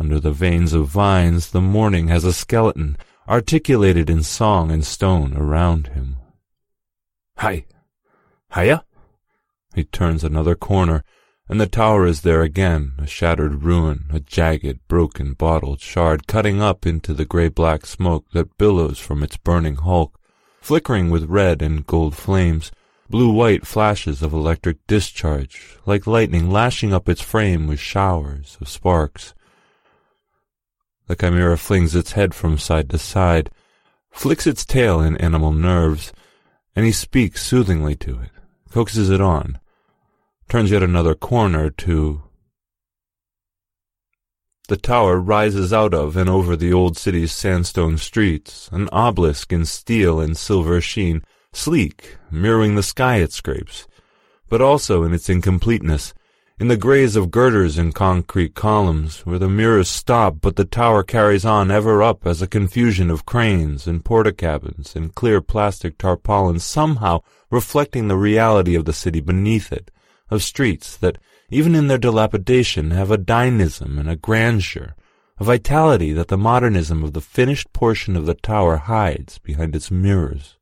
Under 0.00 0.20
the 0.20 0.32
veins 0.32 0.72
of 0.72 0.86
vines 0.86 1.50
the 1.50 1.60
morning 1.60 2.08
has 2.08 2.24
a 2.24 2.32
skeleton, 2.32 2.96
articulated 3.28 4.08
in 4.08 4.22
song 4.22 4.70
and 4.70 4.84
stone 4.84 5.36
around 5.36 5.88
him. 5.88 6.16
Hi! 7.38 7.66
Hiya! 8.54 8.84
He 9.74 9.84
turns 9.84 10.22
another 10.22 10.54
corner, 10.54 11.04
and 11.48 11.60
the 11.60 11.66
tower 11.66 12.06
is 12.06 12.20
there 12.20 12.42
again, 12.42 12.92
a 12.98 13.06
shattered 13.06 13.62
ruin, 13.62 14.04
a 14.10 14.20
jagged, 14.20 14.86
broken, 14.86 15.32
bottled 15.32 15.80
shard 15.80 16.26
cutting 16.26 16.62
up 16.62 16.86
into 16.86 17.12
the 17.12 17.24
grey-black 17.24 17.84
smoke 17.84 18.26
that 18.32 18.56
billows 18.56 18.98
from 18.98 19.22
its 19.22 19.36
burning 19.36 19.76
hulk, 19.76 20.18
flickering 20.60 21.10
with 21.10 21.24
red 21.24 21.60
and 21.60 21.86
gold 21.86 22.14
flames, 22.14 22.70
blue-white 23.10 23.66
flashes 23.66 24.22
of 24.22 24.32
electric 24.32 24.86
discharge, 24.86 25.78
like 25.86 26.06
lightning 26.06 26.50
lashing 26.50 26.92
up 26.92 27.08
its 27.08 27.20
frame 27.20 27.66
with 27.66 27.80
showers 27.80 28.56
of 28.60 28.68
sparks. 28.68 29.34
The 31.08 31.16
chimera 31.16 31.56
flings 31.56 31.96
its 31.96 32.12
head 32.12 32.34
from 32.34 32.58
side 32.58 32.90
to 32.90 32.98
side, 32.98 33.50
flicks 34.10 34.46
its 34.46 34.66
tail 34.66 35.00
in 35.00 35.16
animal 35.16 35.52
nerves, 35.52 36.12
and 36.76 36.84
he 36.84 36.92
speaks 36.92 37.42
soothingly 37.42 37.96
to 37.96 38.20
it, 38.20 38.30
coaxes 38.70 39.08
it 39.08 39.20
on, 39.20 39.58
turns 40.48 40.70
yet 40.70 40.82
another 40.82 41.14
corner 41.14 41.70
to... 41.70 42.22
The 44.68 44.76
tower 44.76 45.18
rises 45.18 45.72
out 45.72 45.94
of 45.94 46.14
and 46.14 46.28
over 46.28 46.54
the 46.54 46.74
old 46.74 46.98
city's 46.98 47.32
sandstone 47.32 47.96
streets, 47.96 48.68
an 48.70 48.90
obelisk 48.92 49.50
in 49.50 49.64
steel 49.64 50.20
and 50.20 50.36
silver 50.36 50.78
sheen, 50.82 51.22
sleek, 51.54 52.18
mirroring 52.30 52.74
the 52.74 52.82
sky 52.82 53.16
it 53.16 53.32
scrapes, 53.32 53.88
but 54.50 54.60
also 54.60 55.04
in 55.04 55.14
its 55.14 55.30
incompleteness, 55.30 56.12
in 56.60 56.66
the 56.66 56.76
grays 56.76 57.14
of 57.14 57.30
girders 57.30 57.78
and 57.78 57.94
concrete 57.94 58.54
columns, 58.54 59.24
where 59.24 59.38
the 59.38 59.48
mirrors 59.48 59.88
stop 59.88 60.38
but 60.40 60.56
the 60.56 60.64
tower 60.64 61.04
carries 61.04 61.44
on 61.44 61.70
ever 61.70 62.02
up 62.02 62.26
as 62.26 62.42
a 62.42 62.48
confusion 62.48 63.10
of 63.10 63.24
cranes 63.24 63.86
and 63.86 64.04
porta-cabins 64.04 64.96
and 64.96 65.14
clear 65.14 65.40
plastic 65.40 65.96
tarpaulins 65.96 66.64
somehow 66.64 67.20
reflecting 67.48 68.08
the 68.08 68.16
reality 68.16 68.74
of 68.74 68.86
the 68.86 68.92
city 68.92 69.20
beneath 69.20 69.72
it, 69.72 69.92
of 70.30 70.42
streets 70.42 70.96
that, 70.96 71.16
even 71.48 71.76
in 71.76 71.86
their 71.86 71.96
dilapidation, 71.96 72.90
have 72.90 73.12
a 73.12 73.16
dynamism 73.16 73.96
and 73.96 74.10
a 74.10 74.16
grandeur, 74.16 74.96
a 75.38 75.44
vitality 75.44 76.12
that 76.12 76.26
the 76.26 76.36
modernism 76.36 77.04
of 77.04 77.12
the 77.12 77.20
finished 77.20 77.72
portion 77.72 78.16
of 78.16 78.26
the 78.26 78.34
tower 78.34 78.78
hides 78.78 79.38
behind 79.38 79.76
its 79.76 79.92
mirrors 79.92 80.57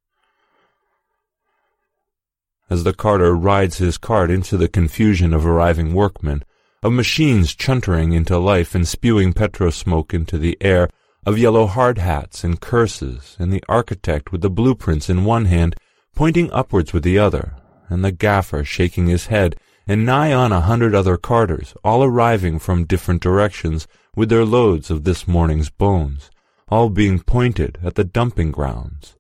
as 2.69 2.85
the 2.85 2.93
carter 2.93 3.35
rides 3.35 3.79
his 3.79 3.97
cart 3.97 4.31
into 4.31 4.57
the 4.57 4.69
confusion 4.69 5.33
of 5.33 5.47
arriving 5.47 5.95
workmen, 5.95 6.45
of 6.83 6.93
machines 6.93 7.55
chuntering 7.55 8.15
into 8.15 8.39
life 8.39 8.75
and 8.75 8.89
spewing 8.89 9.33
petro 9.33 9.71
smoke 9.71 10.13
into 10.13 10.37
the 10.37 10.57
air, 10.61 10.89
of 11.25 11.39
yellow 11.39 11.67
hard 11.67 11.99
hats 11.99 12.45
and 12.45 12.61
curses, 12.61 13.37
and 13.39 13.53
the 13.53 13.63
architect 13.69 14.33
with 14.33 14.41
the 14.41 14.51
blueprints 14.51 15.09
in 15.09 15.25
one 15.25 15.47
hand, 15.47 15.77
pointing 16.15 16.51
upwards 16.53 16.93
with 16.93 17.03
the 17.03 17.19
other, 17.19 17.55
and 17.89 18.05
the 18.05 18.13
gaffer 18.13 18.65
shaking 18.65 19.07
his 19.07 19.27
head, 19.27 19.57
and 19.87 20.05
nigh 20.05 20.33
on 20.33 20.53
a 20.53 20.61
hundred 20.61 20.95
other 20.95 21.17
carters, 21.17 21.75
all 21.85 22.03
arriving 22.03 22.59
from 22.59 22.85
different 22.85 23.23
directions 23.23 23.87
with 24.17 24.29
their 24.29 24.45
loads 24.45 24.91
of 24.91 25.05
this 25.05 25.29
morning's 25.29 25.71
bones, 25.71 26.31
all 26.69 26.91
being 26.91 27.21
pointed 27.21 27.79
at 27.85 27.95
the 27.95 28.05
dumping 28.05 28.51
grounds 28.51 29.16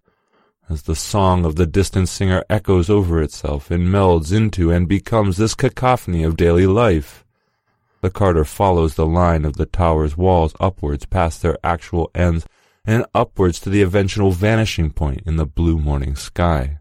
as 0.69 0.83
the 0.83 0.97
song 0.97 1.45
of 1.45 1.57
the 1.57 1.67
distant 1.67 2.09
singer 2.09 2.45
echoes 2.51 2.91
over 2.91 3.23
itself 3.23 3.71
and 3.71 3.89
melds 3.89 4.33
into 4.33 4.71
and 4.71 4.89
becomes 4.89 5.37
this 5.37 5.55
cacophony 5.55 6.23
of 6.23 6.37
daily 6.37 6.67
life. 6.67 7.25
The 8.01 8.11
carter 8.11 8.45
follows 8.45 8.95
the 8.95 9.07
line 9.07 9.45
of 9.45 9.57
the 9.57 9.67
tower's 9.67 10.17
walls 10.17 10.55
upwards 10.61 11.07
past 11.07 11.43
their 11.43 11.57
actual 11.63 12.11
ends 12.15 12.47
and 12.85 13.05
upwards 13.15 13.61
to 13.61 13.71
the 13.71 13.83
eventual 13.83 14.31
vanishing 14.31 14.91
point 14.91 15.23
in 15.27 15.37
the 15.37 15.47
blue 15.47 15.79
morning 15.79 16.15
sky. 16.15 16.79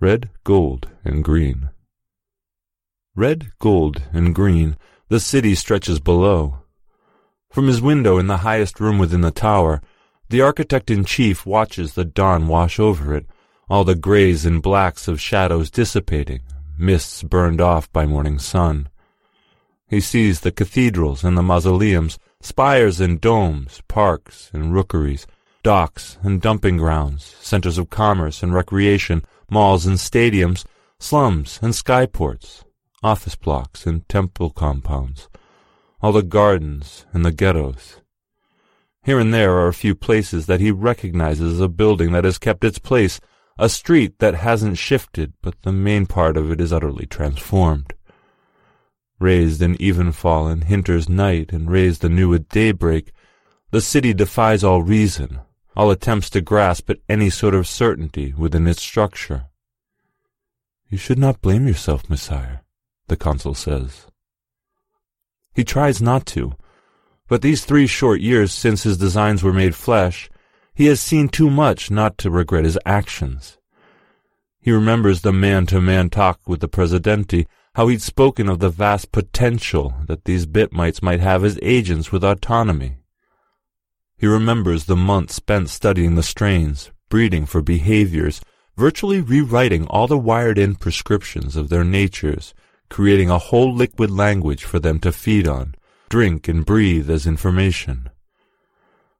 Red, 0.00 0.30
gold, 0.42 0.88
and 1.04 1.24
green. 1.24 1.70
Red, 3.14 3.52
gold, 3.58 4.02
and 4.12 4.34
green, 4.34 4.76
the 5.08 5.20
city 5.20 5.54
stretches 5.54 6.00
below. 6.00 6.58
From 7.48 7.68
his 7.68 7.80
window 7.80 8.18
in 8.18 8.26
the 8.26 8.38
highest 8.38 8.80
room 8.80 8.98
within 8.98 9.20
the 9.20 9.30
tower, 9.30 9.80
the 10.34 10.42
architect-in-chief 10.42 11.46
watches 11.46 11.94
the 11.94 12.04
dawn 12.04 12.48
wash 12.48 12.80
over 12.80 13.14
it, 13.14 13.24
all 13.70 13.84
the 13.84 13.94
greys 13.94 14.44
and 14.44 14.60
blacks 14.60 15.06
of 15.06 15.20
shadows 15.20 15.70
dissipating, 15.70 16.40
mists 16.76 17.22
burned 17.22 17.60
off 17.60 17.92
by 17.92 18.04
morning 18.04 18.40
sun. 18.40 18.88
He 19.86 20.00
sees 20.00 20.40
the 20.40 20.50
cathedrals 20.50 21.22
and 21.22 21.38
the 21.38 21.42
mausoleums, 21.42 22.18
spires 22.40 22.98
and 23.00 23.20
domes, 23.20 23.80
parks 23.86 24.50
and 24.52 24.74
rookeries, 24.74 25.24
docks 25.62 26.18
and 26.24 26.42
dumping 26.42 26.78
grounds, 26.78 27.36
centers 27.38 27.78
of 27.78 27.88
commerce 27.88 28.42
and 28.42 28.52
recreation, 28.52 29.24
malls 29.48 29.86
and 29.86 29.98
stadiums, 29.98 30.64
slums 30.98 31.60
and 31.62 31.74
skyports, 31.74 32.64
office 33.04 33.36
blocks 33.36 33.86
and 33.86 34.08
temple 34.08 34.50
compounds, 34.50 35.28
all 36.02 36.10
the 36.10 36.24
gardens 36.24 37.06
and 37.12 37.24
the 37.24 37.30
ghettos, 37.30 38.00
here 39.04 39.18
and 39.18 39.32
there 39.34 39.52
are 39.52 39.68
a 39.68 39.74
few 39.74 39.94
places 39.94 40.46
that 40.46 40.60
he 40.60 40.70
recognizes 40.70 41.54
as 41.54 41.60
a 41.60 41.68
building 41.68 42.12
that 42.12 42.24
has 42.24 42.38
kept 42.38 42.64
its 42.64 42.78
place, 42.78 43.20
a 43.58 43.68
street 43.68 44.18
that 44.18 44.34
hasn't 44.34 44.78
shifted, 44.78 45.34
but 45.42 45.60
the 45.62 45.72
main 45.72 46.06
part 46.06 46.36
of 46.36 46.50
it 46.50 46.60
is 46.60 46.72
utterly 46.72 47.06
transformed. 47.06 47.92
Raised 49.20 49.60
and 49.60 49.78
even 49.80 50.10
fallen, 50.10 50.62
hinters 50.62 51.08
night 51.08 51.52
and 51.52 51.70
raised 51.70 52.02
anew 52.02 52.32
at 52.34 52.48
daybreak, 52.48 53.12
the 53.70 53.82
city 53.82 54.14
defies 54.14 54.64
all 54.64 54.82
reason, 54.82 55.40
all 55.76 55.90
attempts 55.90 56.30
to 56.30 56.40
grasp 56.40 56.88
at 56.88 56.98
any 57.08 57.28
sort 57.28 57.54
of 57.54 57.68
certainty 57.68 58.32
within 58.36 58.66
its 58.66 58.82
structure. 58.82 59.46
You 60.88 60.96
should 60.96 61.18
not 61.18 61.42
blame 61.42 61.66
yourself, 61.66 62.08
Messire, 62.08 62.60
the 63.08 63.16
consul 63.16 63.54
says. 63.54 64.06
He 65.54 65.62
tries 65.62 66.00
not 66.00 66.24
to, 66.26 66.54
but 67.28 67.42
these 67.42 67.64
three 67.64 67.86
short 67.86 68.20
years 68.20 68.52
since 68.52 68.82
his 68.82 68.98
designs 68.98 69.42
were 69.42 69.52
made 69.52 69.74
flesh, 69.74 70.30
he 70.74 70.86
has 70.86 71.00
seen 71.00 71.28
too 71.28 71.48
much 71.48 71.90
not 71.90 72.18
to 72.18 72.30
regret 72.30 72.64
his 72.64 72.78
actions. 72.84 73.58
He 74.60 74.72
remembers 74.72 75.20
the 75.20 75.32
man-to-man 75.32 76.10
talk 76.10 76.40
with 76.46 76.60
the 76.60 76.68
Presidente, 76.68 77.46
how 77.74 77.88
he'd 77.88 78.02
spoken 78.02 78.48
of 78.48 78.60
the 78.60 78.70
vast 78.70 79.12
potential 79.12 79.94
that 80.06 80.24
these 80.24 80.46
bitmites 80.46 81.02
might 81.02 81.20
have 81.20 81.44
as 81.44 81.58
agents 81.62 82.10
with 82.10 82.24
autonomy. 82.24 82.96
He 84.16 84.26
remembers 84.26 84.84
the 84.84 84.96
months 84.96 85.34
spent 85.34 85.68
studying 85.68 86.14
the 86.14 86.22
strains, 86.22 86.90
breeding 87.08 87.46
for 87.46 87.62
behaviors, 87.62 88.40
virtually 88.76 89.20
rewriting 89.20 89.86
all 89.86 90.06
the 90.06 90.18
wired-in 90.18 90.76
prescriptions 90.76 91.56
of 91.56 91.68
their 91.68 91.84
natures, 91.84 92.54
creating 92.88 93.30
a 93.30 93.38
whole 93.38 93.74
liquid 93.74 94.10
language 94.10 94.64
for 94.64 94.78
them 94.78 94.98
to 95.00 95.12
feed 95.12 95.46
on, 95.46 95.74
drink 96.08 96.48
and 96.48 96.64
breathe 96.64 97.10
as 97.10 97.26
information. 97.26 98.10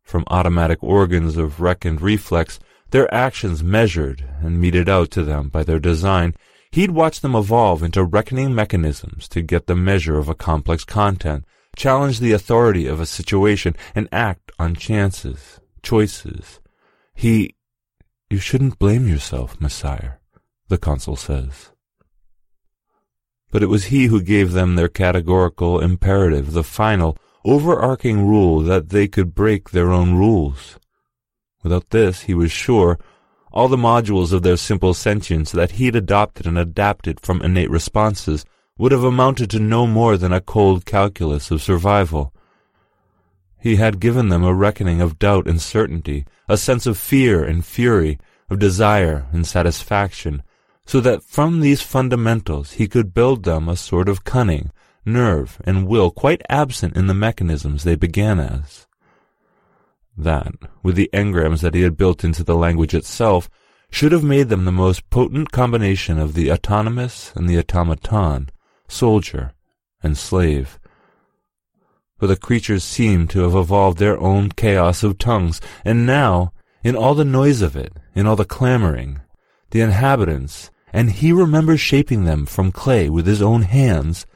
From 0.02 0.24
automatic 0.28 0.82
organs 0.82 1.36
of 1.36 1.60
reckoned 1.60 2.00
reflex, 2.00 2.60
their 2.90 3.12
actions 3.12 3.62
measured 3.62 4.24
and 4.40 4.60
meted 4.60 4.88
out 4.88 5.10
to 5.12 5.24
them 5.24 5.48
by 5.48 5.64
their 5.64 5.80
design, 5.80 6.34
he'd 6.70 6.90
watch 6.90 7.20
them 7.20 7.34
evolve 7.34 7.82
into 7.82 8.04
reckoning 8.04 8.54
mechanisms 8.54 9.28
to 9.28 9.42
get 9.42 9.66
the 9.66 9.74
measure 9.74 10.18
of 10.18 10.28
a 10.28 10.34
complex 10.34 10.84
content, 10.84 11.44
challenge 11.74 12.20
the 12.20 12.32
authority 12.32 12.86
of 12.86 13.00
a 13.00 13.06
situation, 13.06 13.74
and 13.94 14.08
act 14.12 14.52
on 14.58 14.76
chances, 14.76 15.58
choices. 15.82 16.60
He, 17.14 17.56
you 18.30 18.38
shouldn't 18.38 18.78
blame 18.78 19.08
yourself, 19.08 19.58
Messire, 19.58 20.18
the 20.68 20.78
consul 20.78 21.16
says. 21.16 21.70
But 23.54 23.62
it 23.62 23.68
was 23.68 23.84
he 23.84 24.06
who 24.06 24.20
gave 24.20 24.50
them 24.50 24.74
their 24.74 24.88
categorical 24.88 25.78
imperative, 25.78 26.54
the 26.54 26.64
final, 26.64 27.16
overarching 27.44 28.26
rule 28.26 28.58
that 28.62 28.88
they 28.88 29.06
could 29.06 29.32
break 29.32 29.70
their 29.70 29.92
own 29.92 30.16
rules. 30.16 30.76
Without 31.62 31.90
this, 31.90 32.22
he 32.22 32.34
was 32.34 32.50
sure, 32.50 32.98
all 33.52 33.68
the 33.68 33.76
modules 33.76 34.32
of 34.32 34.42
their 34.42 34.56
simple 34.56 34.92
sentience 34.92 35.52
that 35.52 35.70
he'd 35.78 35.94
adopted 35.94 36.48
and 36.48 36.58
adapted 36.58 37.20
from 37.20 37.40
innate 37.42 37.70
responses 37.70 38.44
would 38.76 38.90
have 38.90 39.04
amounted 39.04 39.50
to 39.50 39.60
no 39.60 39.86
more 39.86 40.16
than 40.16 40.32
a 40.32 40.40
cold 40.40 40.84
calculus 40.84 41.52
of 41.52 41.62
survival. 41.62 42.34
He 43.60 43.76
had 43.76 44.00
given 44.00 44.30
them 44.30 44.42
a 44.42 44.52
reckoning 44.52 45.00
of 45.00 45.20
doubt 45.20 45.46
and 45.46 45.62
certainty, 45.62 46.26
a 46.48 46.56
sense 46.56 46.86
of 46.86 46.98
fear 46.98 47.44
and 47.44 47.64
fury, 47.64 48.18
of 48.50 48.58
desire 48.58 49.28
and 49.30 49.46
satisfaction, 49.46 50.42
so 50.86 51.00
that 51.00 51.22
from 51.22 51.60
these 51.60 51.82
fundamentals 51.82 52.72
he 52.72 52.86
could 52.86 53.14
build 53.14 53.44
them 53.44 53.68
a 53.68 53.76
sort 53.76 54.08
of 54.08 54.24
cunning, 54.24 54.70
nerve, 55.04 55.60
and 55.64 55.86
will 55.86 56.10
quite 56.10 56.42
absent 56.48 56.96
in 56.96 57.06
the 57.06 57.14
mechanisms 57.14 57.84
they 57.84 57.96
began 57.96 58.38
as. 58.38 58.86
That, 60.16 60.54
with 60.82 60.94
the 60.94 61.10
engrams 61.12 61.60
that 61.62 61.74
he 61.74 61.82
had 61.82 61.96
built 61.96 62.22
into 62.22 62.44
the 62.44 62.54
language 62.54 62.94
itself, 62.94 63.50
should 63.90 64.12
have 64.12 64.24
made 64.24 64.48
them 64.48 64.64
the 64.64 64.72
most 64.72 65.08
potent 65.10 65.52
combination 65.52 66.18
of 66.18 66.34
the 66.34 66.50
autonomous 66.50 67.32
and 67.34 67.48
the 67.48 67.58
automaton, 67.58 68.50
soldier 68.88 69.52
and 70.02 70.16
slave. 70.16 70.78
For 72.18 72.26
the 72.26 72.36
creatures 72.36 72.84
seemed 72.84 73.30
to 73.30 73.40
have 73.40 73.54
evolved 73.54 73.98
their 73.98 74.18
own 74.18 74.50
chaos 74.50 75.02
of 75.02 75.18
tongues, 75.18 75.60
and 75.84 76.06
now, 76.06 76.52
in 76.82 76.94
all 76.94 77.14
the 77.14 77.24
noise 77.24 77.62
of 77.62 77.76
it, 77.76 77.92
in 78.14 78.26
all 78.26 78.36
the 78.36 78.44
clamoring, 78.44 79.20
the 79.70 79.80
inhabitants, 79.80 80.70
and 80.94 81.10
he 81.10 81.32
remembers 81.32 81.80
shaping 81.80 82.22
them 82.22 82.46
from 82.46 82.70
clay 82.70 83.10
with 83.10 83.26
his 83.26 83.42
own 83.42 83.62
hands, 83.62 84.26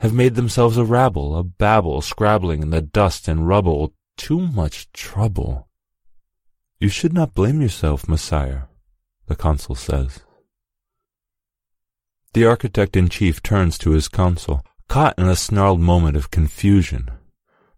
have 0.00 0.12
made 0.12 0.34
themselves 0.34 0.76
a 0.76 0.84
rabble, 0.84 1.38
a 1.38 1.44
babble, 1.44 2.02
scrabbling 2.02 2.62
in 2.62 2.70
the 2.70 2.82
dust 2.82 3.28
and 3.28 3.46
rubble. 3.46 3.94
Too 4.16 4.40
much 4.40 4.90
trouble. 4.92 5.68
You 6.80 6.88
should 6.88 7.12
not 7.12 7.32
blame 7.32 7.60
yourself, 7.60 8.08
Messire, 8.08 8.66
the 9.26 9.36
consul 9.36 9.76
says. 9.76 10.20
The 12.32 12.44
architect-in-chief 12.44 13.40
turns 13.44 13.78
to 13.78 13.90
his 13.90 14.08
consul, 14.08 14.64
caught 14.88 15.16
in 15.16 15.28
a 15.28 15.36
snarled 15.36 15.80
moment 15.80 16.16
of 16.16 16.32
confusion. 16.32 17.08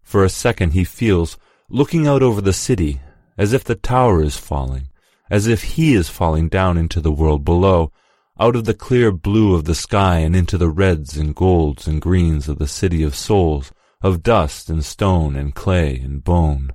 For 0.01 0.23
a 0.23 0.29
second 0.29 0.71
he 0.71 0.83
feels, 0.83 1.37
looking 1.69 2.07
out 2.07 2.23
over 2.23 2.41
the 2.41 2.51
city, 2.53 2.99
as 3.37 3.53
if 3.53 3.63
the 3.63 3.75
tower 3.75 4.23
is 4.23 4.37
falling, 4.37 4.89
as 5.29 5.45
if 5.45 5.63
he 5.75 5.93
is 5.93 6.09
falling 6.09 6.49
down 6.49 6.79
into 6.79 6.99
the 6.99 7.11
world 7.11 7.45
below, 7.45 7.91
out 8.39 8.55
of 8.55 8.65
the 8.65 8.73
clear 8.73 9.11
blue 9.11 9.55
of 9.55 9.65
the 9.65 9.75
sky 9.75 10.19
and 10.19 10.35
into 10.35 10.57
the 10.57 10.69
reds 10.69 11.17
and 11.17 11.33
golds 11.33 11.87
and 11.87 12.01
greens 12.01 12.47
of 12.47 12.59
the 12.59 12.67
city 12.67 13.01
of 13.01 13.15
souls, 13.15 13.71
of 14.01 14.21
dust 14.21 14.69
and 14.69 14.85
stone 14.85 15.35
and 15.35 15.55
clay 15.55 15.97
and 15.97 16.23
bone. 16.23 16.71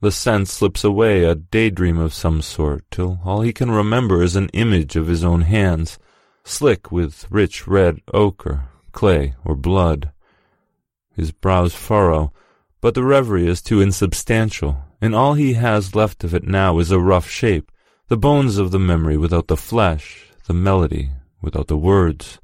The 0.00 0.10
sense 0.10 0.50
slips 0.50 0.82
away, 0.82 1.24
a 1.24 1.34
daydream 1.34 1.98
of 1.98 2.14
some 2.14 2.40
sort, 2.40 2.84
till 2.90 3.20
all 3.22 3.42
he 3.42 3.52
can 3.52 3.70
remember 3.70 4.22
is 4.22 4.34
an 4.34 4.48
image 4.54 4.96
of 4.96 5.08
his 5.08 5.22
own 5.22 5.42
hands, 5.42 5.98
slick 6.42 6.90
with 6.90 7.30
rich 7.30 7.66
red 7.66 8.00
ochre, 8.14 8.68
clay, 8.92 9.34
or 9.44 9.54
blood. 9.54 10.10
His 11.14 11.32
brows 11.32 11.74
furrow, 11.74 12.32
but 12.80 12.94
the 12.94 13.04
reverie 13.04 13.46
is 13.46 13.60
too 13.60 13.82
insubstantial, 13.82 14.78
and 15.02 15.14
all 15.14 15.34
he 15.34 15.52
has 15.52 15.94
left 15.94 16.24
of 16.24 16.34
it 16.34 16.44
now 16.44 16.78
is 16.78 16.90
a 16.90 16.98
rough 16.98 17.28
shape, 17.28 17.70
the 18.08 18.16
bones 18.16 18.56
of 18.56 18.70
the 18.70 18.78
memory 18.78 19.18
without 19.18 19.48
the 19.48 19.56
flesh, 19.56 20.29
the 20.50 20.54
melody 20.54 21.10
without 21.40 21.68
the 21.68 21.76
words. 21.76 22.40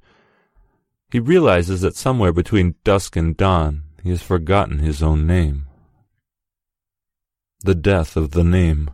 He 1.10 1.18
realizes 1.18 1.80
that 1.80 1.96
somewhere 1.96 2.32
between 2.32 2.76
dusk 2.84 3.16
and 3.16 3.36
dawn 3.36 3.82
he 4.00 4.10
has 4.10 4.22
forgotten 4.22 4.78
his 4.78 5.02
own 5.02 5.26
name. 5.26 5.66
The 7.64 7.74
death 7.74 8.16
of 8.16 8.30
the 8.30 8.44
name. 8.44 8.90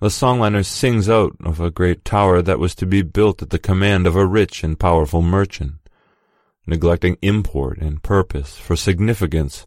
The 0.00 0.08
songliner 0.08 0.64
sings 0.64 1.06
out 1.06 1.36
of 1.44 1.60
a 1.60 1.70
great 1.70 2.02
tower 2.02 2.40
that 2.40 2.58
was 2.58 2.74
to 2.76 2.86
be 2.86 3.02
built 3.02 3.42
at 3.42 3.50
the 3.50 3.58
command 3.58 4.06
of 4.06 4.16
a 4.16 4.24
rich 4.24 4.64
and 4.64 4.80
powerful 4.80 5.20
merchant. 5.20 5.74
Neglecting 6.66 7.18
import 7.20 7.76
and 7.76 8.02
purpose 8.02 8.56
for 8.56 8.74
significance, 8.74 9.66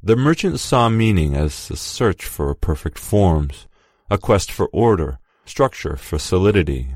the 0.00 0.14
merchant 0.14 0.60
saw 0.60 0.88
meaning 0.88 1.34
as 1.34 1.72
a 1.72 1.76
search 1.76 2.24
for 2.24 2.54
perfect 2.54 3.00
forms, 3.00 3.66
a 4.08 4.16
quest 4.16 4.52
for 4.52 4.68
order, 4.68 5.18
structure 5.44 5.96
for 5.96 6.20
solidity, 6.20 6.94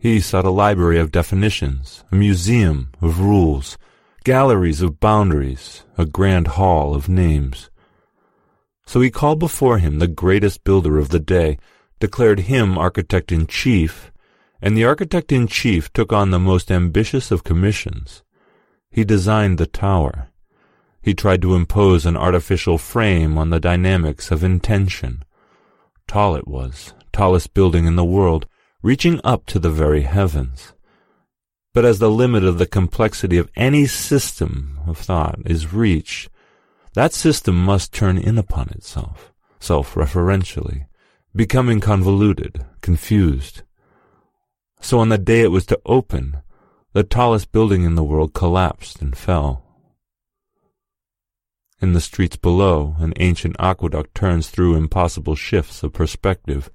he 0.00 0.18
sought 0.18 0.46
a 0.46 0.50
library 0.50 0.98
of 0.98 1.12
definitions, 1.12 2.04
a 2.10 2.16
museum 2.16 2.90
of 3.02 3.20
rules, 3.20 3.76
galleries 4.24 4.80
of 4.80 4.98
boundaries, 4.98 5.84
a 5.98 6.06
grand 6.06 6.48
hall 6.48 6.94
of 6.94 7.06
names. 7.06 7.68
So 8.86 9.02
he 9.02 9.10
called 9.10 9.38
before 9.38 9.76
him 9.76 9.98
the 9.98 10.08
greatest 10.08 10.64
builder 10.64 10.98
of 10.98 11.10
the 11.10 11.20
day, 11.20 11.58
declared 11.98 12.40
him 12.40 12.78
architect-in-chief, 12.78 14.10
and 14.62 14.74
the 14.74 14.86
architect-in-chief 14.86 15.92
took 15.92 16.14
on 16.14 16.30
the 16.30 16.38
most 16.38 16.70
ambitious 16.70 17.30
of 17.30 17.44
commissions. 17.44 18.22
He 18.90 19.04
designed 19.04 19.58
the 19.58 19.66
tower. 19.66 20.30
He 21.02 21.12
tried 21.12 21.42
to 21.42 21.54
impose 21.54 22.06
an 22.06 22.16
artificial 22.16 22.78
frame 22.78 23.36
on 23.36 23.50
the 23.50 23.60
dynamics 23.60 24.30
of 24.30 24.42
intention. 24.42 25.24
Tall 26.08 26.36
it 26.36 26.48
was, 26.48 26.94
tallest 27.12 27.52
building 27.52 27.84
in 27.84 27.96
the 27.96 28.04
world, 28.04 28.46
reaching 28.82 29.20
up 29.24 29.46
to 29.46 29.58
the 29.58 29.70
very 29.70 30.02
heavens. 30.02 30.72
But 31.72 31.84
as 31.84 31.98
the 31.98 32.10
limit 32.10 32.44
of 32.44 32.58
the 32.58 32.66
complexity 32.66 33.36
of 33.36 33.50
any 33.54 33.86
system 33.86 34.80
of 34.86 34.98
thought 34.98 35.38
is 35.44 35.72
reached, 35.72 36.28
that 36.94 37.12
system 37.12 37.64
must 37.64 37.92
turn 37.92 38.18
in 38.18 38.38
upon 38.38 38.70
itself, 38.70 39.32
self-referentially, 39.60 40.86
becoming 41.34 41.80
convoluted, 41.80 42.64
confused. 42.80 43.62
So 44.80 44.98
on 44.98 45.10
the 45.10 45.18
day 45.18 45.42
it 45.42 45.52
was 45.52 45.66
to 45.66 45.80
open, 45.86 46.38
the 46.92 47.04
tallest 47.04 47.52
building 47.52 47.84
in 47.84 47.94
the 47.94 48.02
world 48.02 48.34
collapsed 48.34 49.00
and 49.00 49.16
fell. 49.16 49.62
In 51.80 51.92
the 51.92 52.00
streets 52.00 52.36
below, 52.36 52.96
an 52.98 53.14
ancient 53.20 53.56
aqueduct 53.58 54.14
turns 54.14 54.50
through 54.50 54.74
impossible 54.74 55.36
shifts 55.36 55.82
of 55.82 55.92
perspective, 55.92 56.70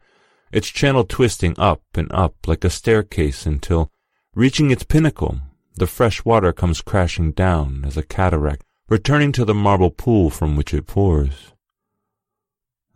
its 0.55 0.69
channel 0.69 1.03
twisting 1.03 1.53
up 1.59 1.81
and 1.95 2.09
up 2.13 2.47
like 2.47 2.63
a 2.63 2.69
staircase 2.69 3.45
until, 3.45 3.91
reaching 4.33 4.71
its 4.71 4.83
pinnacle, 4.83 5.41
the 5.75 5.85
fresh 5.85 6.23
water 6.23 6.53
comes 6.53 6.79
crashing 6.79 7.33
down 7.33 7.83
as 7.85 7.97
a 7.97 8.03
cataract, 8.03 8.63
returning 8.87 9.33
to 9.33 9.43
the 9.43 9.53
marble 9.53 9.91
pool 9.91 10.29
from 10.29 10.55
which 10.55 10.73
it 10.73 10.87
pours. 10.87 11.51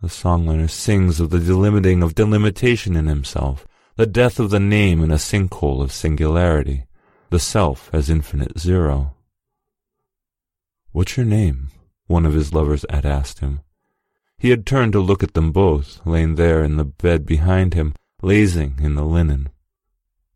The 0.00 0.08
songliner 0.08 0.70
sings 0.70 1.20
of 1.20 1.28
the 1.28 1.38
delimiting 1.38 2.02
of 2.02 2.14
delimitation 2.14 2.96
in 2.96 3.06
himself, 3.06 3.66
the 3.96 4.06
death 4.06 4.40
of 4.40 4.48
the 4.48 4.58
name 4.58 5.04
in 5.04 5.10
a 5.10 5.18
sinkhole 5.18 5.82
of 5.82 5.92
singularity, 5.92 6.86
the 7.28 7.38
self 7.38 7.90
as 7.92 8.08
infinite 8.08 8.58
zero. 8.58 9.14
What's 10.92 11.18
your 11.18 11.26
name? 11.26 11.68
one 12.10 12.26
of 12.26 12.32
his 12.32 12.52
lovers 12.52 12.84
had 12.90 13.06
asked 13.06 13.38
him. 13.38 13.60
He 14.40 14.48
had 14.48 14.64
turned 14.64 14.94
to 14.94 15.00
look 15.00 15.22
at 15.22 15.34
them 15.34 15.52
both, 15.52 16.00
laying 16.06 16.36
there 16.36 16.64
in 16.64 16.78
the 16.78 16.84
bed 16.86 17.26
behind 17.26 17.74
him, 17.74 17.92
lazing 18.22 18.78
in 18.80 18.94
the 18.94 19.04
linen. 19.04 19.50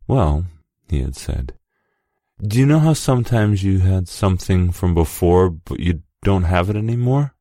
Well, 0.07 0.45
he 0.87 1.01
had 1.01 1.15
said, 1.15 1.55
do 2.39 2.59
you 2.59 2.67
know 2.67 2.79
how 2.79 2.93
sometimes 2.93 3.63
you 3.63 3.79
had 3.79 4.07
something 4.07 4.71
from 4.71 4.93
before, 4.93 5.49
but 5.49 5.79
you 5.79 6.03
don't 6.21 6.43
have 6.43 6.69
it 6.69 6.75
any 6.75 6.95
more? 6.95 7.33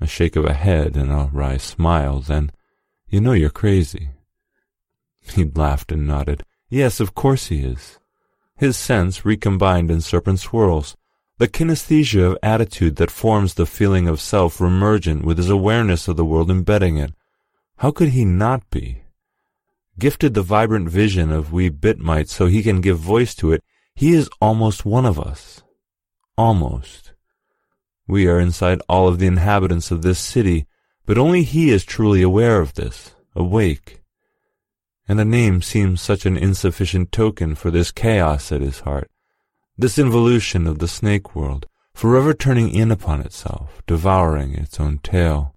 A 0.00 0.08
shake 0.08 0.34
of 0.34 0.44
a 0.44 0.54
head 0.54 0.96
and 0.96 1.12
a 1.12 1.30
wry 1.32 1.58
smile, 1.58 2.18
then, 2.18 2.50
you 3.06 3.20
know 3.20 3.32
you're 3.32 3.50
crazy. 3.50 4.08
He 5.20 5.44
laughed 5.44 5.92
and 5.92 6.04
nodded. 6.04 6.42
Yes, 6.68 6.98
of 6.98 7.14
course 7.14 7.46
he 7.46 7.60
is. 7.60 8.00
His 8.56 8.76
sense 8.76 9.24
recombined 9.24 9.90
in 9.90 10.00
serpent 10.00 10.40
swirls, 10.40 10.96
the 11.38 11.48
kinesthesia 11.48 12.32
of 12.32 12.38
attitude 12.42 12.96
that 12.96 13.10
forms 13.10 13.54
the 13.54 13.66
feeling 13.66 14.06
of 14.06 14.20
self 14.20 14.58
remergent 14.58 15.24
with 15.24 15.38
his 15.38 15.50
awareness 15.50 16.06
of 16.06 16.16
the 16.16 16.24
world 16.24 16.50
embedding 16.50 16.96
it. 16.96 17.12
How 17.78 17.90
could 17.90 18.10
he 18.10 18.24
not 18.24 18.68
be? 18.70 19.02
Gifted 19.98 20.34
the 20.34 20.42
vibrant 20.42 20.88
vision 20.88 21.32
of 21.32 21.52
we 21.52 21.70
bitmites 21.70 22.28
so 22.28 22.46
he 22.46 22.62
can 22.62 22.80
give 22.80 22.98
voice 22.98 23.34
to 23.36 23.52
it, 23.52 23.64
he 23.94 24.12
is 24.12 24.30
almost 24.40 24.84
one 24.84 25.06
of 25.06 25.18
us. 25.18 25.62
Almost. 26.36 27.12
We 28.06 28.26
are 28.28 28.38
inside 28.38 28.82
all 28.88 29.08
of 29.08 29.18
the 29.18 29.26
inhabitants 29.26 29.90
of 29.90 30.02
this 30.02 30.18
city, 30.18 30.66
but 31.06 31.18
only 31.18 31.42
he 31.42 31.70
is 31.70 31.84
truly 31.84 32.22
aware 32.22 32.60
of 32.60 32.74
this, 32.74 33.14
awake. 33.34 34.02
And 35.08 35.20
a 35.20 35.24
name 35.24 35.62
seems 35.62 36.00
such 36.00 36.26
an 36.26 36.36
insufficient 36.36 37.12
token 37.12 37.54
for 37.54 37.70
this 37.70 37.90
chaos 37.90 38.50
at 38.52 38.60
his 38.60 38.80
heart, 38.80 39.10
this 39.76 39.98
involution 39.98 40.66
of 40.66 40.78
the 40.78 40.88
snake 40.88 41.34
world, 41.34 41.66
forever 41.94 42.32
turning 42.34 42.70
in 42.70 42.90
upon 42.90 43.20
itself, 43.20 43.82
devouring 43.86 44.54
its 44.54 44.78
own 44.78 44.98
tail. 44.98 45.54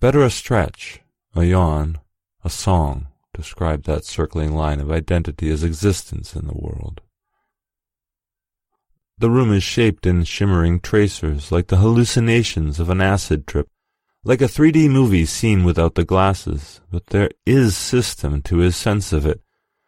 Better 0.00 0.22
a 0.22 0.30
stretch, 0.30 1.00
a 1.34 1.44
yawn, 1.44 1.98
a 2.44 2.50
song, 2.50 3.08
describe 3.34 3.84
that 3.84 4.04
circling 4.04 4.54
line 4.54 4.80
of 4.80 4.90
identity 4.90 5.50
as 5.50 5.62
existence 5.62 6.34
in 6.34 6.46
the 6.46 6.54
world. 6.54 7.00
The 9.18 9.30
room 9.30 9.52
is 9.52 9.62
shaped 9.62 10.06
in 10.06 10.24
shimmering 10.24 10.80
tracers, 10.80 11.52
like 11.52 11.66
the 11.66 11.76
hallucinations 11.76 12.80
of 12.80 12.88
an 12.88 13.02
acid 13.02 13.46
trip, 13.46 13.68
like 14.24 14.40
a 14.40 14.46
3D 14.46 14.90
movie 14.90 15.26
seen 15.26 15.62
without 15.62 15.94
the 15.94 16.04
glasses, 16.04 16.80
but 16.90 17.06
there 17.08 17.30
is 17.44 17.76
system 17.76 18.40
to 18.42 18.58
his 18.58 18.76
sense 18.76 19.12
of 19.12 19.26
it. 19.26 19.42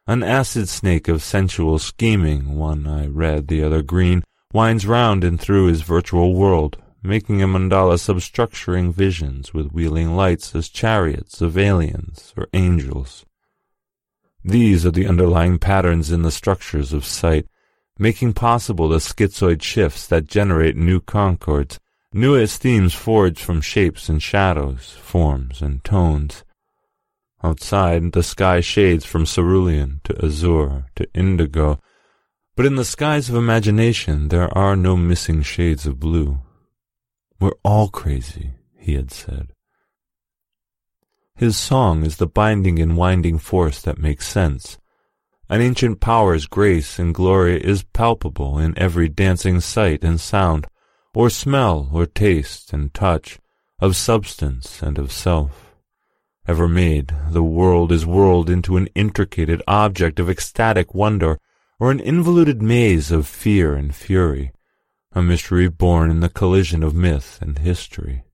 An 0.04 0.24
acid 0.24 0.68
snake 0.68 1.06
of 1.06 1.22
sensual 1.22 1.78
scheming, 1.78 2.56
one 2.56 2.88
I 2.88 3.06
read 3.06 3.46
the 3.46 3.62
other 3.62 3.82
green, 3.82 4.24
winds 4.52 4.84
round 4.84 5.22
and 5.22 5.40
through 5.40 5.66
his 5.66 5.82
virtual 5.82 6.34
world, 6.34 6.76
making 7.04 7.40
a 7.40 7.46
mandala 7.46 7.94
substructuring 7.94 8.92
visions 8.92 9.54
with 9.54 9.70
wheeling 9.70 10.16
lights 10.16 10.56
as 10.56 10.68
chariots 10.68 11.40
of 11.40 11.56
aliens 11.56 12.34
or 12.36 12.48
angels. 12.52 13.24
These 14.44 14.84
are 14.84 14.90
the 14.90 15.06
underlying 15.06 15.60
patterns 15.60 16.10
in 16.10 16.22
the 16.22 16.32
structures 16.32 16.92
of 16.92 17.04
sight, 17.04 17.46
making 17.96 18.32
possible 18.32 18.88
the 18.88 18.98
schizoid 18.98 19.62
shifts 19.62 20.08
that 20.08 20.26
generate 20.26 20.76
new 20.76 20.98
concords, 20.98 21.78
new 22.12 22.34
esteems 22.34 22.92
forged 22.92 23.38
from 23.38 23.60
shapes 23.60 24.08
and 24.08 24.20
shadows, 24.20 24.96
forms 25.00 25.62
and 25.62 25.84
tones. 25.84 26.42
Outside, 27.42 28.12
the 28.12 28.22
sky 28.22 28.60
shades 28.60 29.04
from 29.04 29.26
cerulean 29.26 30.00
to 30.04 30.24
azure 30.24 30.86
to 30.94 31.08
indigo, 31.14 31.80
but 32.54 32.66
in 32.66 32.76
the 32.76 32.84
skies 32.84 33.28
of 33.28 33.34
imagination 33.34 34.28
there 34.28 34.56
are 34.56 34.76
no 34.76 34.96
missing 34.96 35.42
shades 35.42 35.86
of 35.86 35.98
blue. 35.98 36.38
We're 37.40 37.58
all 37.64 37.88
crazy, 37.88 38.52
he 38.76 38.94
had 38.94 39.10
said. 39.10 39.52
His 41.34 41.56
song 41.56 42.04
is 42.04 42.18
the 42.18 42.26
binding 42.26 42.78
and 42.78 42.96
winding 42.96 43.38
force 43.38 43.82
that 43.82 43.98
makes 43.98 44.28
sense, 44.28 44.78
an 45.52 45.60
ancient 45.60 46.00
power's 46.00 46.46
grace 46.46 46.98
and 46.98 47.14
glory 47.14 47.62
is 47.62 47.82
palpable 47.82 48.58
in 48.58 48.78
every 48.78 49.10
dancing 49.10 49.60
sight 49.60 50.02
and 50.02 50.18
sound, 50.18 50.66
or 51.14 51.28
smell 51.28 51.90
or 51.92 52.06
taste 52.06 52.72
and 52.72 52.94
touch, 52.94 53.38
of 53.78 53.94
substance 53.94 54.80
and 54.80 54.96
of 54.96 55.12
self. 55.12 55.71
Ever 56.46 56.66
made, 56.66 57.14
the 57.30 57.42
world 57.42 57.92
is 57.92 58.04
whirled 58.04 58.50
into 58.50 58.76
an 58.76 58.88
intricated 58.94 59.62
object 59.68 60.18
of 60.18 60.28
ecstatic 60.28 60.92
wonder, 60.92 61.38
or 61.78 61.90
an 61.90 62.00
involuted 62.00 62.60
maze 62.60 63.12
of 63.12 63.28
fear 63.28 63.74
and 63.74 63.94
fury, 63.94 64.52
a 65.12 65.22
mystery 65.22 65.68
born 65.68 66.10
in 66.10 66.20
the 66.20 66.28
collision 66.28 66.82
of 66.82 66.94
myth 66.94 67.38
and 67.40 67.58
history, 67.58 68.24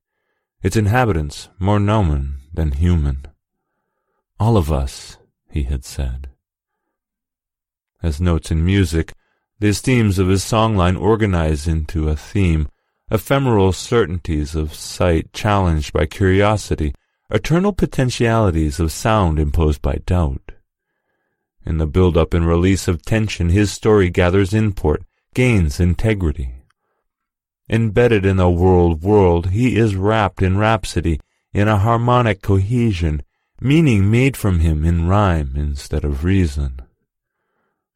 its 0.63 0.75
inhabitants 0.75 1.49
more 1.59 1.79
nomen 1.79 2.37
than 2.53 2.71
human. 2.71 3.27
All 4.39 4.57
of 4.57 4.71
us, 4.71 5.17
he 5.51 5.63
had 5.63 5.85
said. 5.85 6.29
As 8.01 8.19
notes 8.19 8.49
in 8.49 8.65
music, 8.65 9.13
these 9.59 9.81
themes 9.81 10.17
of 10.17 10.29
his 10.29 10.43
songline 10.43 10.99
organize 10.99 11.67
into 11.67 12.09
a 12.09 12.15
theme, 12.15 12.69
ephemeral 13.11 13.71
certainties 13.71 14.55
of 14.55 14.73
sight 14.73 15.31
challenged 15.33 15.91
by 15.93 16.05
curiosity, 16.05 16.93
eternal 17.29 17.73
potentialities 17.73 18.79
of 18.79 18.91
sound 18.91 19.39
imposed 19.39 19.81
by 19.81 19.95
doubt. 20.05 20.51
In 21.65 21.77
the 21.77 21.87
build-up 21.87 22.33
and 22.33 22.47
release 22.47 22.87
of 22.87 23.03
tension, 23.03 23.49
his 23.49 23.71
story 23.71 24.09
gathers 24.09 24.53
import, 24.53 25.03
gains 25.33 25.79
integrity. 25.79 26.55
Embedded 27.69 28.25
in 28.25 28.39
a 28.39 28.49
world 28.49 29.03
world, 29.03 29.51
he 29.51 29.77
is 29.77 29.95
wrapped 29.95 30.41
in 30.41 30.57
rhapsody, 30.57 31.19
in 31.53 31.67
a 31.67 31.77
harmonic 31.77 32.41
cohesion, 32.41 33.21
meaning 33.61 34.09
made 34.09 34.35
from 34.35 34.59
him 34.59 34.83
in 34.83 35.07
rhyme 35.07 35.53
instead 35.55 36.03
of 36.03 36.23
reason 36.23 36.81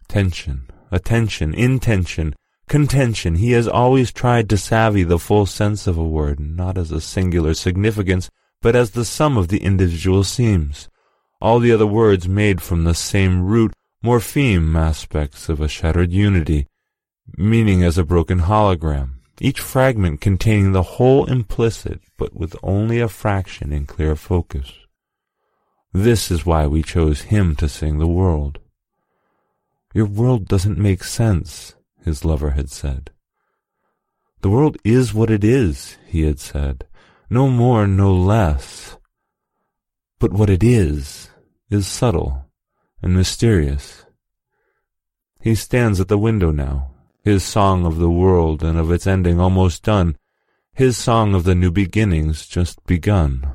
tension, 0.08 0.70
attention, 0.92 1.56
intention, 1.56 2.36
contention. 2.68 3.36
He 3.36 3.54
has 3.54 3.68
always 3.68 4.12
tried 4.12 4.48
to 4.50 4.58
savvy 4.58 5.02
the 5.02 5.18
full 5.18 5.48
sense 5.48 5.88
of 5.88 5.98
a 5.98 6.04
word, 6.04 6.40
not 6.40 6.78
as 6.78 6.92
a 6.92 7.02
singular 7.02 7.56
significance, 7.56 8.30
but 8.64 8.78
as 8.78 8.92
the 8.92 9.06
sum 9.06 9.38
of 9.38 9.50
the 9.50 9.62
individual 9.62 10.24
seems. 10.24 10.90
All 11.42 11.60
the 11.60 11.74
other 11.74 11.86
words 11.86 12.30
made 12.30 12.62
from 12.62 12.86
the 12.86 12.96
same 12.96 13.44
root, 13.44 13.74
morpheme 14.02 14.74
aspects 14.78 15.50
of 15.50 15.60
a 15.60 15.68
shattered 15.68 16.14
unity, 16.14 16.68
meaning 17.38 17.84
as 17.84 17.98
a 17.98 18.06
broken 18.06 18.40
hologram, 18.40 19.16
each 19.42 19.60
fragment 19.60 20.22
containing 20.22 20.72
the 20.72 20.96
whole 20.96 21.26
implicit, 21.26 22.00
but 22.18 22.34
with 22.34 22.56
only 22.64 23.02
a 23.02 23.10
fraction 23.10 23.74
in 23.74 23.86
clear 23.86 24.16
focus. 24.16 24.72
This 25.92 26.32
is 26.32 26.46
why 26.46 26.66
we 26.66 26.84
chose 26.84 27.24
him 27.24 27.58
to 27.58 27.68
sing 27.68 28.00
the 28.00 28.08
world. 28.08 28.60
Your 29.94 30.06
world 30.06 30.48
doesn't 30.48 30.78
make 30.78 31.04
sense, 31.04 31.76
his 32.06 32.24
lover 32.24 32.52
had 32.52 32.72
said. 32.72 33.12
The 34.42 34.50
world 34.50 34.78
is 34.86 35.14
what 35.14 35.30
it 35.30 35.44
is, 35.44 35.98
he 36.08 36.22
had 36.22 36.40
said, 36.40 36.86
no 37.34 37.50
more, 37.50 37.88
no 37.88 38.14
less. 38.14 38.96
But 40.20 40.32
what 40.32 40.52
it 40.52 40.64
is, 40.64 41.32
is 41.72 41.88
subtle 41.88 42.46
and 43.02 43.16
mysterious. 43.16 44.06
He 45.42 45.56
stands 45.56 46.00
at 46.00 46.10
the 46.10 46.18
window 46.18 46.52
now, 46.52 46.92
his 47.24 47.44
song 47.44 47.88
of 47.88 47.98
the 47.98 48.12
world 48.12 48.62
and 48.62 48.78
of 48.78 48.92
its 48.92 49.08
ending 49.08 49.40
almost 49.40 49.82
done, 49.82 50.16
his 50.74 50.96
song 50.96 51.34
of 51.34 51.44
the 51.44 51.56
new 51.56 51.72
beginnings 51.72 52.46
just 52.46 52.86
begun. 52.86 53.52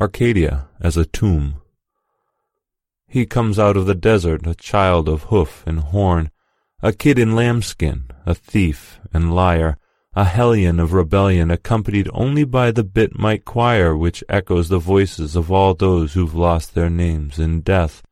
Arcadia 0.00 0.66
as 0.80 0.96
a 0.96 1.06
tomb. 1.06 1.62
He 3.06 3.24
comes 3.24 3.56
out 3.56 3.76
of 3.76 3.86
the 3.86 3.94
desert, 3.94 4.48
a 4.48 4.56
child 4.56 5.08
of 5.08 5.24
hoof 5.24 5.62
and 5.64 5.78
horn, 5.78 6.32
a 6.82 6.92
kid 6.92 7.20
in 7.20 7.36
lambskin, 7.36 8.10
a 8.26 8.34
thief 8.34 8.98
and 9.12 9.32
liar, 9.32 9.78
a 10.16 10.24
hellion 10.24 10.78
of 10.78 10.92
rebellion 10.92 11.50
accompanied 11.50 12.08
only 12.12 12.44
by 12.44 12.70
the 12.70 12.84
bitmite 12.84 13.44
choir 13.44 13.96
which 13.96 14.22
echoes 14.28 14.68
the 14.68 14.78
voices 14.78 15.34
of 15.34 15.50
all 15.50 15.74
those 15.74 16.14
who've 16.14 16.34
lost 16.34 16.74
their 16.74 16.90
names 16.90 17.38
in 17.38 17.60
death, 17.60 18.02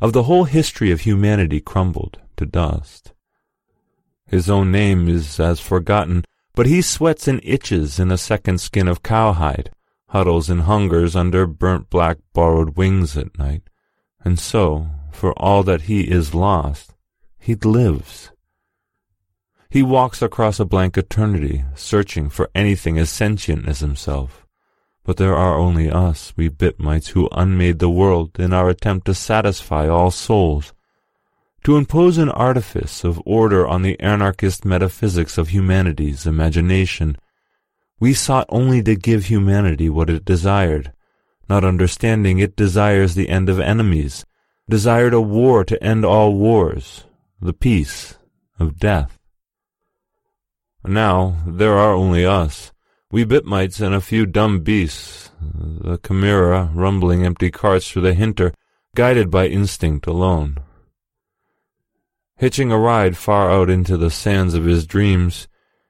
of 0.00 0.12
the 0.12 0.24
whole 0.24 0.44
history 0.44 0.92
of 0.92 1.00
humanity 1.00 1.60
crumbled 1.60 2.20
to 2.36 2.46
dust. 2.46 3.12
His 4.26 4.48
own 4.48 4.70
name 4.70 5.08
is 5.08 5.40
as 5.40 5.58
forgotten, 5.58 6.24
but 6.54 6.66
he 6.66 6.80
sweats 6.80 7.26
and 7.26 7.40
itches 7.42 7.98
in 7.98 8.10
a 8.12 8.18
second 8.18 8.60
skin 8.60 8.86
of 8.86 9.02
cowhide, 9.02 9.70
huddles 10.08 10.48
and 10.48 10.62
hungers 10.62 11.16
under 11.16 11.46
burnt 11.46 11.90
black 11.90 12.18
borrowed 12.32 12.76
wings 12.76 13.16
at 13.16 13.36
night. 13.38 13.62
And 14.24 14.38
so, 14.38 14.88
for 15.10 15.32
all 15.32 15.62
that 15.64 15.82
he 15.82 16.02
is 16.02 16.34
lost, 16.34 16.94
he 17.38 17.54
lives. 17.54 18.30
He 19.68 19.82
walks 19.82 20.22
across 20.22 20.60
a 20.60 20.64
blank 20.64 20.96
eternity, 20.96 21.64
searching 21.74 22.30
for 22.30 22.50
anything 22.54 22.98
as 22.98 23.10
sentient 23.10 23.66
as 23.68 23.80
himself. 23.80 24.46
But 25.04 25.16
there 25.16 25.36
are 25.36 25.56
only 25.56 25.90
us, 25.90 26.32
we 26.36 26.48
bitmites, 26.48 27.08
who 27.08 27.28
unmade 27.32 27.78
the 27.78 27.90
world 27.90 28.38
in 28.38 28.52
our 28.52 28.68
attempt 28.68 29.06
to 29.06 29.14
satisfy 29.14 29.88
all 29.88 30.10
souls, 30.10 30.72
to 31.64 31.76
impose 31.76 32.18
an 32.18 32.28
artifice 32.28 33.04
of 33.04 33.20
order 33.24 33.66
on 33.66 33.82
the 33.82 33.98
anarchist 34.00 34.64
metaphysics 34.64 35.36
of 35.36 35.48
humanity's 35.48 36.26
imagination. 36.26 37.16
We 37.98 38.14
sought 38.14 38.46
only 38.48 38.82
to 38.84 38.94
give 38.94 39.26
humanity 39.26 39.88
what 39.88 40.10
it 40.10 40.24
desired, 40.24 40.92
not 41.48 41.64
understanding 41.64 42.38
it 42.38 42.56
desires 42.56 43.14
the 43.14 43.28
end 43.28 43.48
of 43.48 43.58
enemies, 43.58 44.24
desired 44.68 45.14
a 45.14 45.20
war 45.20 45.64
to 45.64 45.82
end 45.82 46.04
all 46.04 46.34
wars, 46.34 47.04
the 47.40 47.52
peace 47.52 48.18
of 48.58 48.78
death. 48.78 49.15
Now 50.86 51.36
there 51.46 51.76
are 51.76 51.92
only 51.92 52.24
us, 52.24 52.72
we 53.10 53.24
bitmites 53.24 53.80
and 53.80 53.94
a 53.94 54.00
few 54.00 54.24
dumb 54.24 54.60
beasts, 54.60 55.30
the 55.40 55.98
chimera 55.98 56.70
rumbling 56.74 57.24
empty 57.24 57.50
carts 57.50 57.90
through 57.90 58.02
the 58.02 58.14
hinter, 58.14 58.52
guided 58.94 59.30
by 59.30 59.46
instinct 59.46 60.06
alone. 60.06 60.58
Hitching 62.36 62.70
a 62.70 62.78
ride 62.78 63.16
far 63.16 63.50
out 63.50 63.70
into 63.70 63.96
the 63.96 64.10
sands 64.10 64.54
of 64.54 64.64
his 64.64 64.86
dreams, 64.86 65.48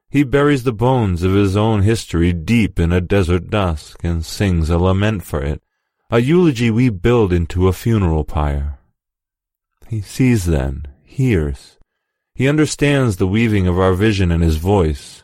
he 0.09 0.23
buries 0.23 0.63
the 0.63 0.73
bones 0.73 1.23
of 1.23 1.33
his 1.33 1.57
own 1.57 1.83
history 1.83 2.33
deep 2.33 2.79
in 2.79 2.93
a 2.93 3.01
desert 3.01 3.51
dusk 3.51 4.03
and 4.05 4.25
sings 4.25 4.71
a 4.71 4.79
lament 4.79 5.25
for 5.25 5.43
it, 5.43 5.63
a 6.11 6.21
eulogy 6.21 6.71
we 6.71 6.89
build 6.89 7.33
into 7.33 7.69
a 7.69 7.73
funeral 7.73 8.25
pyre. 8.25 8.79
He 9.89 10.01
sees 10.01 10.47
then, 10.47 10.87
hears. 11.03 11.76
He 12.37 12.49
understands 12.49 13.17
the 13.17 13.27
weaving 13.27 13.67
of 13.67 13.79
our 13.79 13.95
vision 13.95 14.31
in 14.31 14.43
his 14.43 14.57
voice. 14.59 15.23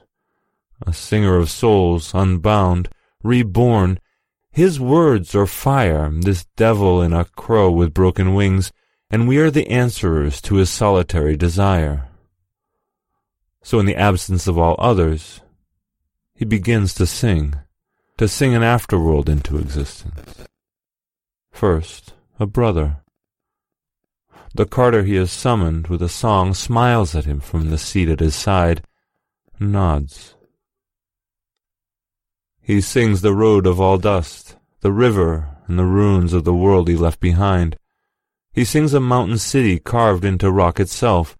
A 0.87 0.95
singer 0.95 1.37
of 1.37 1.51
souls, 1.51 2.15
unbound, 2.15 2.89
reborn, 3.23 4.01
his 4.51 4.81
words 4.81 5.35
are 5.35 5.47
fire, 5.47 6.11
this 6.11 6.47
devil 6.57 7.03
in 7.03 7.13
a 7.13 7.27
crow 7.27 7.71
with 7.71 7.93
broken 7.93 8.33
wings, 8.33 8.73
and 9.11 9.29
we 9.29 9.37
are 9.37 9.51
the 9.51 9.69
answerers 9.69 10.41
to 10.41 10.55
his 10.55 10.71
solitary 10.71 11.37
desire. 11.37 12.09
So 13.63 13.79
in 13.79 13.85
the 13.85 13.97
absence 13.97 14.47
of 14.47 14.57
all 14.57 14.77
others, 14.79 15.43
he 16.35 16.47
begins 16.47 16.95
to 16.95 17.07
sing, 17.07 17.57
to 18.17 18.27
sing 18.27 18.55
an 18.55 18.63
afterworld 18.63 19.29
into 19.29 19.59
existence. 19.59 20.47
First, 21.51 22.15
a 22.41 22.47
brother. 22.47 23.03
The 24.55 24.67
carter 24.67 25.03
he 25.03 25.15
has 25.15 25.33
summoned 25.33 25.87
with 25.87 26.03
a 26.03 26.11
song 26.11 26.53
smiles 26.53 27.15
at 27.15 27.25
him 27.25 27.41
from 27.41 27.71
the 27.71 27.79
seat 27.79 28.09
at 28.09 28.21
his 28.21 28.35
side, 28.35 28.83
nods. 29.59 30.35
He 32.61 32.81
sings 32.81 33.23
the 33.23 33.35
road 33.35 33.67
of 33.67 33.81
all 33.81 33.97
dust, 33.97 34.57
the 34.81 34.93
river, 34.93 35.57
and 35.67 35.79
the 35.79 35.87
ruins 35.87 36.33
of 36.33 36.45
the 36.45 36.55
world 36.55 36.89
he 36.89 36.97
left 36.97 37.19
behind. 37.19 37.77
He 38.53 38.65
sings 38.65 38.93
a 38.93 39.01
mountain 39.01 39.39
city 39.39 39.79
carved 39.79 40.25
into 40.25 40.51
rock 40.51 40.79
itself, 40.79 41.39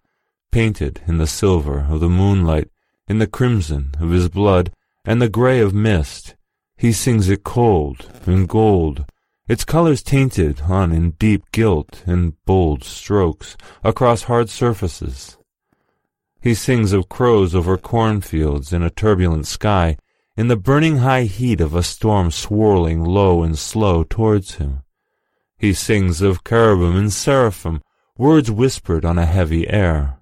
painted 0.51 1.01
in 1.07 1.19
the 1.19 1.27
silver 1.27 1.85
of 1.87 1.99
the 1.99 2.09
moonlight, 2.09 2.69
in 3.07 3.19
the 3.19 3.27
crimson 3.27 3.93
of 3.99 4.09
his 4.09 4.27
blood, 4.27 4.73
and 5.05 5.21
the 5.21 5.29
grey 5.29 5.59
of 5.59 5.73
mist. 5.73 6.35
He 6.75 6.91
sings 6.91 7.29
it 7.29 7.43
cold 7.43 8.09
and 8.25 8.49
gold, 8.49 9.05
its 9.47 9.65
colors 9.65 10.01
tainted 10.01 10.61
on 10.61 10.91
in 10.91 11.11
deep 11.11 11.51
gilt 11.51 12.03
and 12.05 12.33
bold 12.45 12.83
strokes 12.83 13.57
across 13.83 14.23
hard 14.23 14.49
surfaces. 14.49 15.37
He 16.41 16.53
sings 16.53 16.93
of 16.93 17.09
crows 17.09 17.53
over 17.53 17.77
cornfields 17.77 18.71
in 18.71 18.83
a 18.83 18.89
turbulent 18.89 19.47
sky, 19.47 19.97
in 20.35 20.47
the 20.47 20.55
burning 20.55 20.97
high 20.97 21.23
heat 21.23 21.61
of 21.61 21.75
a 21.75 21.83
storm 21.83 22.31
swirling 22.31 23.03
low 23.03 23.43
and 23.43 23.57
slow 23.57 24.03
towards 24.03 24.55
him. 24.55 24.83
He 25.57 25.73
sings 25.73 26.21
of 26.21 26.43
cherubim 26.43 26.95
and 26.95 27.13
seraphim, 27.13 27.81
words 28.17 28.49
whispered 28.49 29.05
on 29.05 29.17
a 29.17 29.25
heavy 29.25 29.69
air. 29.69 30.19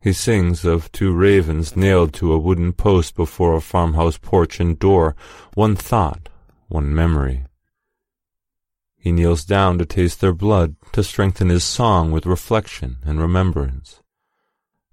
He 0.00 0.12
sings 0.12 0.64
of 0.64 0.92
two 0.92 1.12
ravens 1.12 1.74
nailed 1.74 2.12
to 2.14 2.32
a 2.32 2.38
wooden 2.38 2.72
post 2.72 3.16
before 3.16 3.56
a 3.56 3.60
farmhouse 3.60 4.18
porch 4.18 4.60
and 4.60 4.78
door, 4.78 5.16
one 5.54 5.74
thought, 5.74 6.28
one 6.68 6.94
memory. 6.94 7.45
He 9.06 9.12
kneels 9.12 9.44
down 9.44 9.78
to 9.78 9.86
taste 9.86 10.20
their 10.20 10.32
blood, 10.32 10.74
to 10.90 11.04
strengthen 11.04 11.48
his 11.48 11.62
song 11.62 12.10
with 12.10 12.26
reflection 12.26 12.96
and 13.04 13.20
remembrance. 13.20 14.02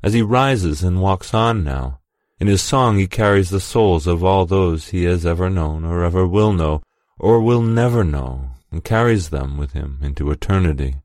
As 0.04 0.14
he 0.14 0.22
rises 0.22 0.84
and 0.84 1.02
walks 1.02 1.34
on 1.34 1.64
now, 1.64 2.00
in 2.40 2.46
his 2.46 2.62
song 2.62 3.00
he 3.00 3.08
carries 3.08 3.50
the 3.50 3.60
souls 3.60 4.06
of 4.06 4.24
all 4.24 4.46
those 4.46 4.90
he 4.90 5.06
has 5.06 5.26
ever 5.26 5.50
known 5.50 5.84
or 5.84 6.04
ever 6.04 6.28
will 6.28 6.54
know 6.54 6.84
or 7.18 7.42
will 7.42 7.64
never 7.64 8.04
know, 8.04 8.52
and 8.70 8.84
carries 8.84 9.30
them 9.30 9.58
with 9.58 9.74
him 9.74 9.98
into 10.04 10.30
eternity. 10.30 10.98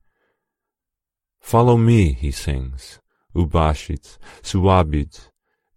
Follow 1.40 1.78
me, 1.78 2.12
he 2.12 2.30
sings, 2.30 3.00
Ushabtis, 3.34 4.18
Shawabtis, 4.42 5.30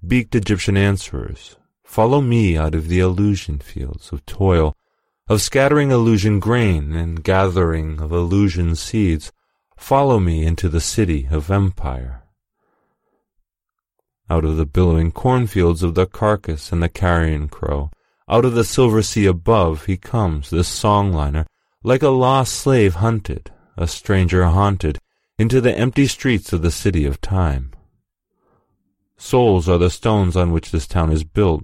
beaked 0.06 0.36
Egyptian 0.36 0.76
answerers, 0.76 1.56
follow 1.82 2.20
me 2.20 2.58
out 2.58 2.76
of 2.76 2.90
the 2.90 3.00
illusion 3.00 3.60
fields 3.60 4.12
of 4.12 4.26
toil, 4.26 4.76
of 5.32 5.42
scattering 5.42 5.92
illusion 5.92 6.42
grain 6.42 6.92
and 6.92 7.24
gathering 7.24 8.02
of 8.02 8.12
illusion 8.12 8.76
seeds, 8.76 9.32
follow 9.78 10.20
me 10.20 10.44
into 10.44 10.68
the 10.68 10.82
city 10.82 11.26
of 11.32 11.50
empire. 11.50 12.22
Out 14.30 14.44
of 14.44 14.58
the 14.58 14.66
billowing 14.66 15.10
cornfields 15.14 15.84
of 15.84 15.96
the 15.96 16.06
carcass 16.06 16.74
and 16.74 16.84
the 16.84 16.90
carrion 16.90 17.48
crow, 17.48 17.90
out 18.28 18.44
of 18.44 18.56
the 18.56 18.66
silver 18.66 19.02
sea 19.02 19.26
above, 19.26 19.86
he 19.86 19.96
comes, 19.96 20.50
this 20.50 20.68
songliner, 20.68 21.46
like 21.82 22.04
a 22.04 22.10
lost 22.10 22.54
slave 22.54 22.96
hunted, 22.96 23.52
a 23.78 23.88
stranger 23.88 24.44
haunted, 24.48 25.00
into 25.40 25.62
the 25.62 25.74
empty 25.78 26.08
streets 26.08 26.52
of 26.52 26.62
the 26.62 26.72
city 26.72 27.06
of 27.06 27.22
time. 27.22 27.72
Souls 29.16 29.70
are 29.70 29.78
the 29.78 29.90
stones 29.90 30.36
on 30.36 30.52
which 30.52 30.72
this 30.72 30.88
town 30.88 31.10
is 31.10 31.24
built. 31.24 31.64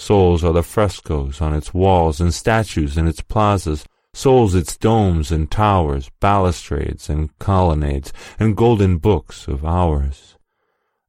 Souls 0.00 0.42
are 0.42 0.54
the 0.54 0.62
frescoes 0.62 1.42
on 1.42 1.52
its 1.52 1.74
walls 1.74 2.22
and 2.22 2.32
statues 2.32 2.96
in 2.96 3.06
its 3.06 3.20
plazas. 3.20 3.84
Souls 4.14 4.54
its 4.54 4.74
domes 4.78 5.30
and 5.30 5.50
towers, 5.50 6.10
balustrades 6.20 7.10
and 7.10 7.38
colonnades, 7.38 8.10
and 8.38 8.56
golden 8.56 8.96
books 8.96 9.46
of 9.46 9.62
hours. 9.62 10.38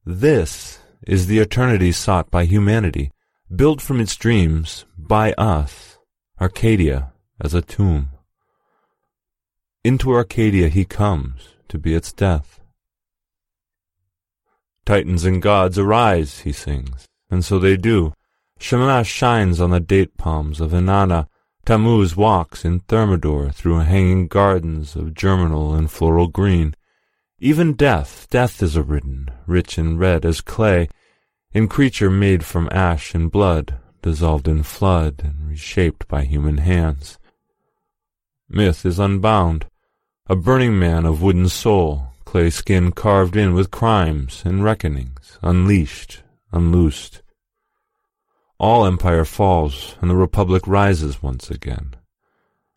This 0.04 0.78
is 1.06 1.26
the 1.26 1.38
eternity 1.38 1.90
sought 1.90 2.30
by 2.30 2.44
humanity, 2.44 3.12
built 3.56 3.80
from 3.80 3.98
its 3.98 4.14
dreams 4.14 4.84
by 4.98 5.32
us, 5.38 5.96
Arcadia 6.38 7.14
as 7.40 7.54
a 7.54 7.62
tomb. 7.62 8.10
Into 9.82 10.12
Arcadia 10.12 10.68
he 10.68 10.84
comes, 10.84 11.48
to 11.68 11.78
be 11.78 11.94
its 11.94 12.12
death. 12.12 12.60
Titans 14.84 15.24
and 15.24 15.40
gods 15.40 15.78
arise, 15.78 16.40
he 16.40 16.52
sings, 16.52 17.06
and 17.30 17.42
so 17.42 17.58
they 17.58 17.78
do. 17.78 18.12
Shamash 18.62 19.10
shines 19.10 19.60
on 19.60 19.70
the 19.70 19.80
date 19.80 20.16
palms 20.16 20.60
of 20.60 20.70
Inanna. 20.70 21.26
Tammuz 21.66 22.16
walks 22.16 22.64
in 22.64 22.78
Thermidor 22.78 23.50
through 23.50 23.80
hanging 23.80 24.28
gardens 24.28 24.94
of 24.94 25.14
germinal 25.14 25.74
and 25.74 25.90
floral 25.90 26.28
green. 26.28 26.76
Even 27.40 27.72
death, 27.72 28.28
death 28.30 28.62
is 28.62 28.76
arisen, 28.76 29.28
rich 29.48 29.78
and 29.78 29.98
red 29.98 30.24
as 30.24 30.40
clay, 30.40 30.88
in 31.52 31.66
creature 31.66 32.08
made 32.08 32.44
from 32.44 32.68
ash 32.70 33.16
and 33.16 33.32
blood, 33.32 33.80
dissolved 34.00 34.46
in 34.46 34.62
flood 34.62 35.22
and 35.24 35.48
reshaped 35.48 36.06
by 36.06 36.22
human 36.22 36.58
hands. 36.58 37.18
Myth 38.48 38.86
is 38.86 39.00
unbound, 39.00 39.66
a 40.28 40.36
burning 40.36 40.78
man 40.78 41.04
of 41.04 41.20
wooden 41.20 41.48
soul, 41.48 42.12
clay 42.24 42.48
skin 42.48 42.92
carved 42.92 43.34
in 43.34 43.54
with 43.54 43.72
crimes 43.72 44.42
and 44.44 44.62
reckonings, 44.62 45.36
unleashed, 45.42 46.22
unloosed. 46.52 47.21
All 48.62 48.86
empire 48.86 49.24
falls, 49.24 49.96
and 50.00 50.08
the 50.08 50.14
republic 50.14 50.62
rises 50.68 51.20
once 51.20 51.50
again. 51.50 51.96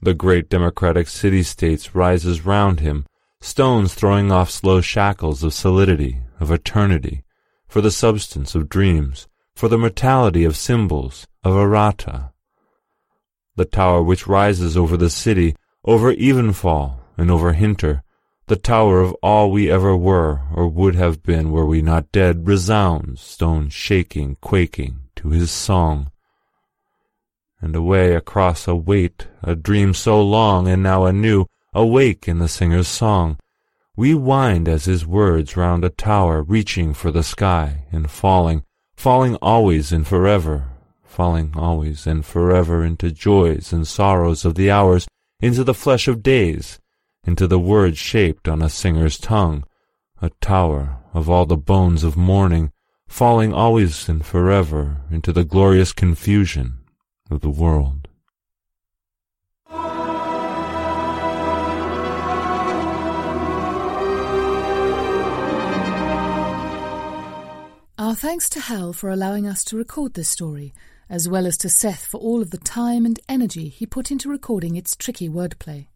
The 0.01 0.15
great 0.15 0.49
democratic 0.49 1.07
city-states 1.07 1.93
rises 1.93 2.43
round 2.43 2.79
him, 2.79 3.05
stones 3.39 3.93
throwing 3.93 4.31
off 4.31 4.49
slow 4.49 4.81
shackles 4.81 5.43
of 5.43 5.53
solidity, 5.53 6.21
of 6.39 6.49
eternity, 6.49 7.23
for 7.67 7.81
the 7.81 7.91
substance 7.91 8.55
of 8.55 8.67
dreams, 8.67 9.27
for 9.55 9.69
the 9.69 9.77
mortality 9.77 10.43
of 10.43 10.57
symbols, 10.57 11.27
of 11.43 11.55
errata. 11.55 12.31
The 13.55 13.65
tower 13.65 14.01
which 14.01 14.25
rises 14.25 14.75
over 14.75 14.97
the 14.97 15.11
city, 15.11 15.55
over 15.83 16.11
Evenfall, 16.15 16.97
and 17.15 17.29
over 17.29 17.53
Hinter, 17.53 18.01
the 18.47 18.55
tower 18.55 19.01
of 19.01 19.13
all 19.21 19.51
we 19.51 19.69
ever 19.69 19.95
were 19.95 20.41
or 20.51 20.67
would 20.67 20.95
have 20.95 21.21
been 21.21 21.51
were 21.51 21.67
we 21.67 21.83
not 21.83 22.11
dead, 22.11 22.47
resounds, 22.47 23.21
stone 23.21 23.69
shaking, 23.69 24.37
quaking, 24.41 25.04
to 25.25 25.31
his 25.31 25.49
song. 25.49 26.11
And 27.59 27.75
away 27.75 28.13
across 28.13 28.67
a 28.67 28.75
weight, 28.75 29.27
a 29.41 29.55
dream 29.55 29.93
so 29.93 30.21
long 30.21 30.67
and 30.67 30.83
now 30.83 31.05
anew, 31.05 31.45
awake 31.73 32.27
in 32.27 32.37
the 32.37 32.47
singer's 32.47 32.87
song, 32.87 33.37
we 33.97 34.13
wind 34.13 34.67
as 34.67 34.85
his 34.85 35.05
words 35.05 35.57
round 35.57 35.83
a 35.83 35.89
tower, 35.89 36.43
reaching 36.43 36.93
for 36.93 37.11
the 37.11 37.23
sky 37.23 37.85
and 37.91 38.11
falling, 38.11 38.63
falling 38.95 39.35
always 39.41 39.91
and 39.91 40.05
forever, 40.05 40.69
falling 41.03 41.53
always 41.55 42.05
and 42.05 42.23
forever 42.25 42.85
into 42.85 43.09
joys 43.09 43.73
and 43.73 43.87
sorrows 43.87 44.45
of 44.45 44.55
the 44.55 44.69
hours, 44.69 45.07
into 45.39 45.63
the 45.63 45.73
flesh 45.73 46.07
of 46.07 46.21
days, 46.21 46.79
into 47.25 47.47
the 47.47 47.59
words 47.59 47.97
shaped 47.97 48.47
on 48.47 48.61
a 48.61 48.69
singer's 48.69 49.17
tongue, 49.17 49.63
a 50.21 50.29
tower 50.41 50.97
of 51.13 51.29
all 51.29 51.45
the 51.45 51.57
bones 51.57 52.03
of 52.03 52.15
morning, 52.15 52.71
falling 53.15 53.53
always 53.53 54.09
and 54.09 54.25
forever 54.25 54.97
into 55.09 55.31
the 55.31 55.45
glorious 55.45 55.93
confusion 55.93 56.73
of 57.31 57.39
the 57.39 57.49
world. 57.49 58.09
Our 67.97 68.15
thanks 68.15 68.49
to 68.49 68.59
Hal 68.59 68.91
for 68.91 69.09
allowing 69.09 69.47
us 69.47 69.63
to 69.63 69.77
record 69.77 70.15
this 70.15 70.27
story, 70.27 70.73
as 71.09 71.29
well 71.29 71.47
as 71.47 71.57
to 71.59 71.69
Seth 71.69 72.05
for 72.05 72.17
all 72.17 72.41
of 72.41 72.51
the 72.51 72.57
time 72.57 73.05
and 73.05 73.17
energy 73.29 73.69
he 73.69 73.85
put 73.85 74.11
into 74.11 74.27
recording 74.27 74.75
its 74.75 74.93
tricky 74.93 75.29
wordplay. 75.29 75.87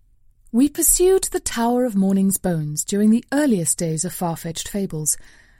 We 0.53 0.69
pursued 0.69 1.25
the 1.25 1.41
Tower 1.41 1.83
of 1.83 1.97
Morning's 1.97 2.37
bones 2.37 2.85
during 2.85 3.09
the 3.09 3.25
earliest 3.33 3.77
days 3.77 4.05
of 4.05 4.13
far-fetched 4.13 4.69
fables, 4.69 5.17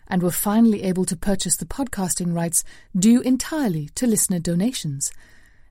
and 0.10 0.24
were 0.24 0.32
finally 0.32 0.84
able 0.84 1.06
to 1.06 1.16
purchase 1.16 1.56
the 1.58 1.66
podcasting 1.66 2.34
rights 2.34 2.64
due 2.98 3.22
entirely 3.22 3.90
to 3.96 4.08
listener 4.08 4.40
donations. 4.40 5.12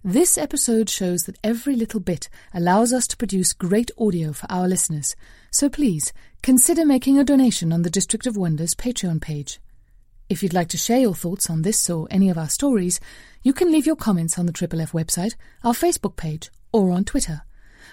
This 0.04 0.38
episode 0.38 0.88
shows 0.88 1.24
that 1.24 1.38
every 1.42 1.74
little 1.74 2.00
bit 2.00 2.28
allows 2.54 2.92
us 2.92 3.08
to 3.08 3.16
produce 3.16 3.52
great 3.52 3.90
audio 3.98 4.32
for 4.32 4.46
our 4.48 4.68
listeners, 4.68 5.16
so 5.50 5.68
please 5.68 6.12
consider 6.40 6.86
making 6.86 7.18
a 7.18 7.24
donation 7.24 7.72
on 7.72 7.82
the 7.82 7.90
District 7.90 8.26
of 8.26 8.36
Wonders 8.36 8.74
Patreon 8.74 9.20
page. 9.20 9.58
If 10.28 10.42
you'd 10.42 10.54
like 10.54 10.68
to 10.68 10.76
share 10.76 11.00
your 11.00 11.14
thoughts 11.14 11.50
on 11.50 11.62
this 11.62 11.90
or 11.90 12.06
any 12.10 12.30
of 12.30 12.38
our 12.38 12.48
stories, 12.48 13.00
you 13.42 13.52
can 13.52 13.72
leave 13.72 13.86
your 13.86 13.96
comments 13.96 14.38
on 14.38 14.46
the 14.46 14.52
Triple 14.52 14.80
F 14.80 14.92
website, 14.92 15.34
our 15.64 15.72
Facebook 15.72 16.16
page, 16.16 16.50
or 16.70 16.90
on 16.90 17.04
Twitter. 17.04 17.42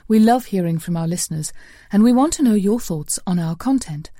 We 0.07 0.19
love 0.19 0.45
hearing 0.45 0.77
from 0.77 0.97
our 0.97 1.07
listeners, 1.07 1.53
and 1.91 2.03
we 2.03 2.13
want 2.13 2.33
to 2.33 2.43
know 2.43 2.53
your 2.53 2.79
thoughts 2.79 3.19
on 3.25 3.39
our 3.39 3.55
content. 3.55 4.11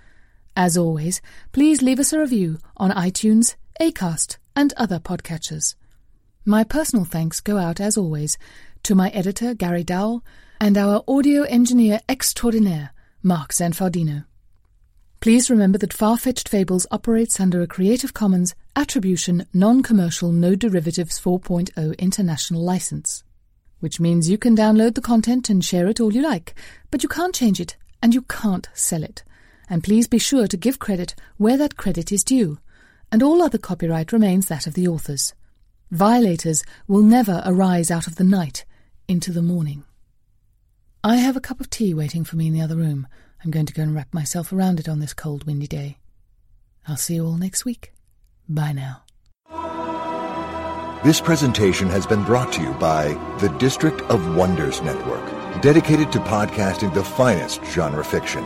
As 0.55 0.77
always, 0.77 1.21
please 1.51 1.81
leave 1.81 1.99
us 1.99 2.13
a 2.13 2.19
review 2.19 2.59
on 2.77 2.91
iTunes, 2.91 3.55
Acast, 3.79 4.37
and 4.55 4.73
other 4.77 4.99
podcatchers. 4.99 5.75
My 6.45 6.63
personal 6.63 7.05
thanks 7.05 7.41
go 7.41 7.57
out, 7.57 7.79
as 7.79 7.97
always, 7.97 8.37
to 8.83 8.95
my 8.95 9.09
editor, 9.09 9.53
Gary 9.53 9.83
Dowell, 9.83 10.23
and 10.59 10.77
our 10.77 11.03
audio 11.07 11.43
engineer 11.43 11.99
extraordinaire, 12.07 12.91
Mark 13.21 13.51
Zanfardino. 13.51 14.25
Please 15.19 15.49
remember 15.49 15.77
that 15.77 15.93
Far-Fetched 15.93 16.47
Fables 16.47 16.87
operates 16.91 17.39
under 17.39 17.61
a 17.61 17.67
Creative 17.67 18.13
Commons 18.13 18.55
Attribution 18.75 19.45
Non-Commercial 19.53 20.31
No 20.31 20.55
Derivatives 20.55 21.19
4.0 21.19 21.97
International 21.97 22.61
License 22.61 23.23
which 23.85 23.99
means 23.99 24.29
you 24.29 24.37
can 24.37 24.55
download 24.55 24.95
the 24.95 25.01
content 25.01 25.47
and 25.47 25.63
share 25.63 25.87
it 25.87 25.99
all 25.99 26.11
you 26.11 26.19
like, 26.21 26.55
but 26.89 27.03
you 27.03 27.09
can't 27.09 27.35
change 27.35 27.59
it 27.59 27.77
and 28.01 28.15
you 28.15 28.21
can't 28.23 28.67
sell 28.73 29.03
it. 29.03 29.23
And 29.69 29.83
please 29.83 30.07
be 30.07 30.19
sure 30.19 30.47
to 30.47 30.57
give 30.57 30.79
credit 30.79 31.15
where 31.37 31.57
that 31.57 31.77
credit 31.77 32.11
is 32.11 32.23
due, 32.23 32.59
and 33.11 33.23
all 33.23 33.41
other 33.41 33.57
copyright 33.57 34.11
remains 34.11 34.47
that 34.47 34.67
of 34.67 34.73
the 34.73 34.87
authors. 34.87 35.33
Violators 35.91 36.63
will 36.87 37.03
never 37.03 37.41
arise 37.45 37.89
out 37.89 38.07
of 38.07 38.15
the 38.15 38.23
night 38.23 38.65
into 39.07 39.31
the 39.31 39.41
morning. 39.41 39.83
I 41.03 41.17
have 41.17 41.37
a 41.37 41.41
cup 41.41 41.59
of 41.59 41.69
tea 41.69 41.93
waiting 41.93 42.23
for 42.23 42.35
me 42.35 42.47
in 42.47 42.53
the 42.53 42.61
other 42.61 42.75
room. 42.75 43.07
I'm 43.43 43.51
going 43.51 43.67
to 43.67 43.73
go 43.73 43.83
and 43.83 43.93
wrap 43.93 44.13
myself 44.13 44.51
around 44.51 44.79
it 44.79 44.89
on 44.89 44.99
this 44.99 45.13
cold, 45.13 45.45
windy 45.45 45.67
day. 45.67 45.99
I'll 46.87 46.97
see 46.97 47.15
you 47.15 47.25
all 47.25 47.37
next 47.37 47.65
week. 47.65 47.93
Bye 48.49 48.73
now. 48.73 49.03
This 51.03 51.21
presentation 51.21 51.87
has 51.89 52.07
been 52.07 52.23
brought 52.23 52.51
to 52.53 52.61
you 52.63 52.71
by 52.73 53.09
the 53.39 53.49
District 53.59 54.01
of 54.03 54.35
Wonders 54.35 54.81
Network, 54.81 55.23
dedicated 55.61 56.11
to 56.13 56.19
podcasting 56.19 56.91
the 56.95 57.03
finest 57.03 57.63
genre 57.65 58.03
fiction. 58.03 58.43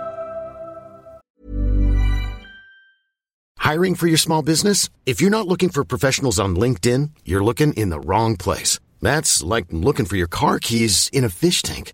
Hiring 3.59 3.95
for 3.95 4.07
your 4.07 4.17
small 4.17 4.41
business? 4.41 4.89
If 5.05 5.19
you're 5.19 5.29
not 5.29 5.47
looking 5.47 5.69
for 5.69 5.83
professionals 5.83 6.39
on 6.39 6.55
LinkedIn, 6.55 7.09
you're 7.25 7.43
looking 7.43 7.73
in 7.73 7.89
the 7.89 7.99
wrong 7.99 8.37
place. 8.37 8.79
That's 9.01 9.43
like 9.43 9.65
looking 9.71 10.05
for 10.05 10.15
your 10.15 10.27
car 10.27 10.59
keys 10.59 11.09
in 11.11 11.23
a 11.23 11.29
fish 11.29 11.61
tank. 11.61 11.93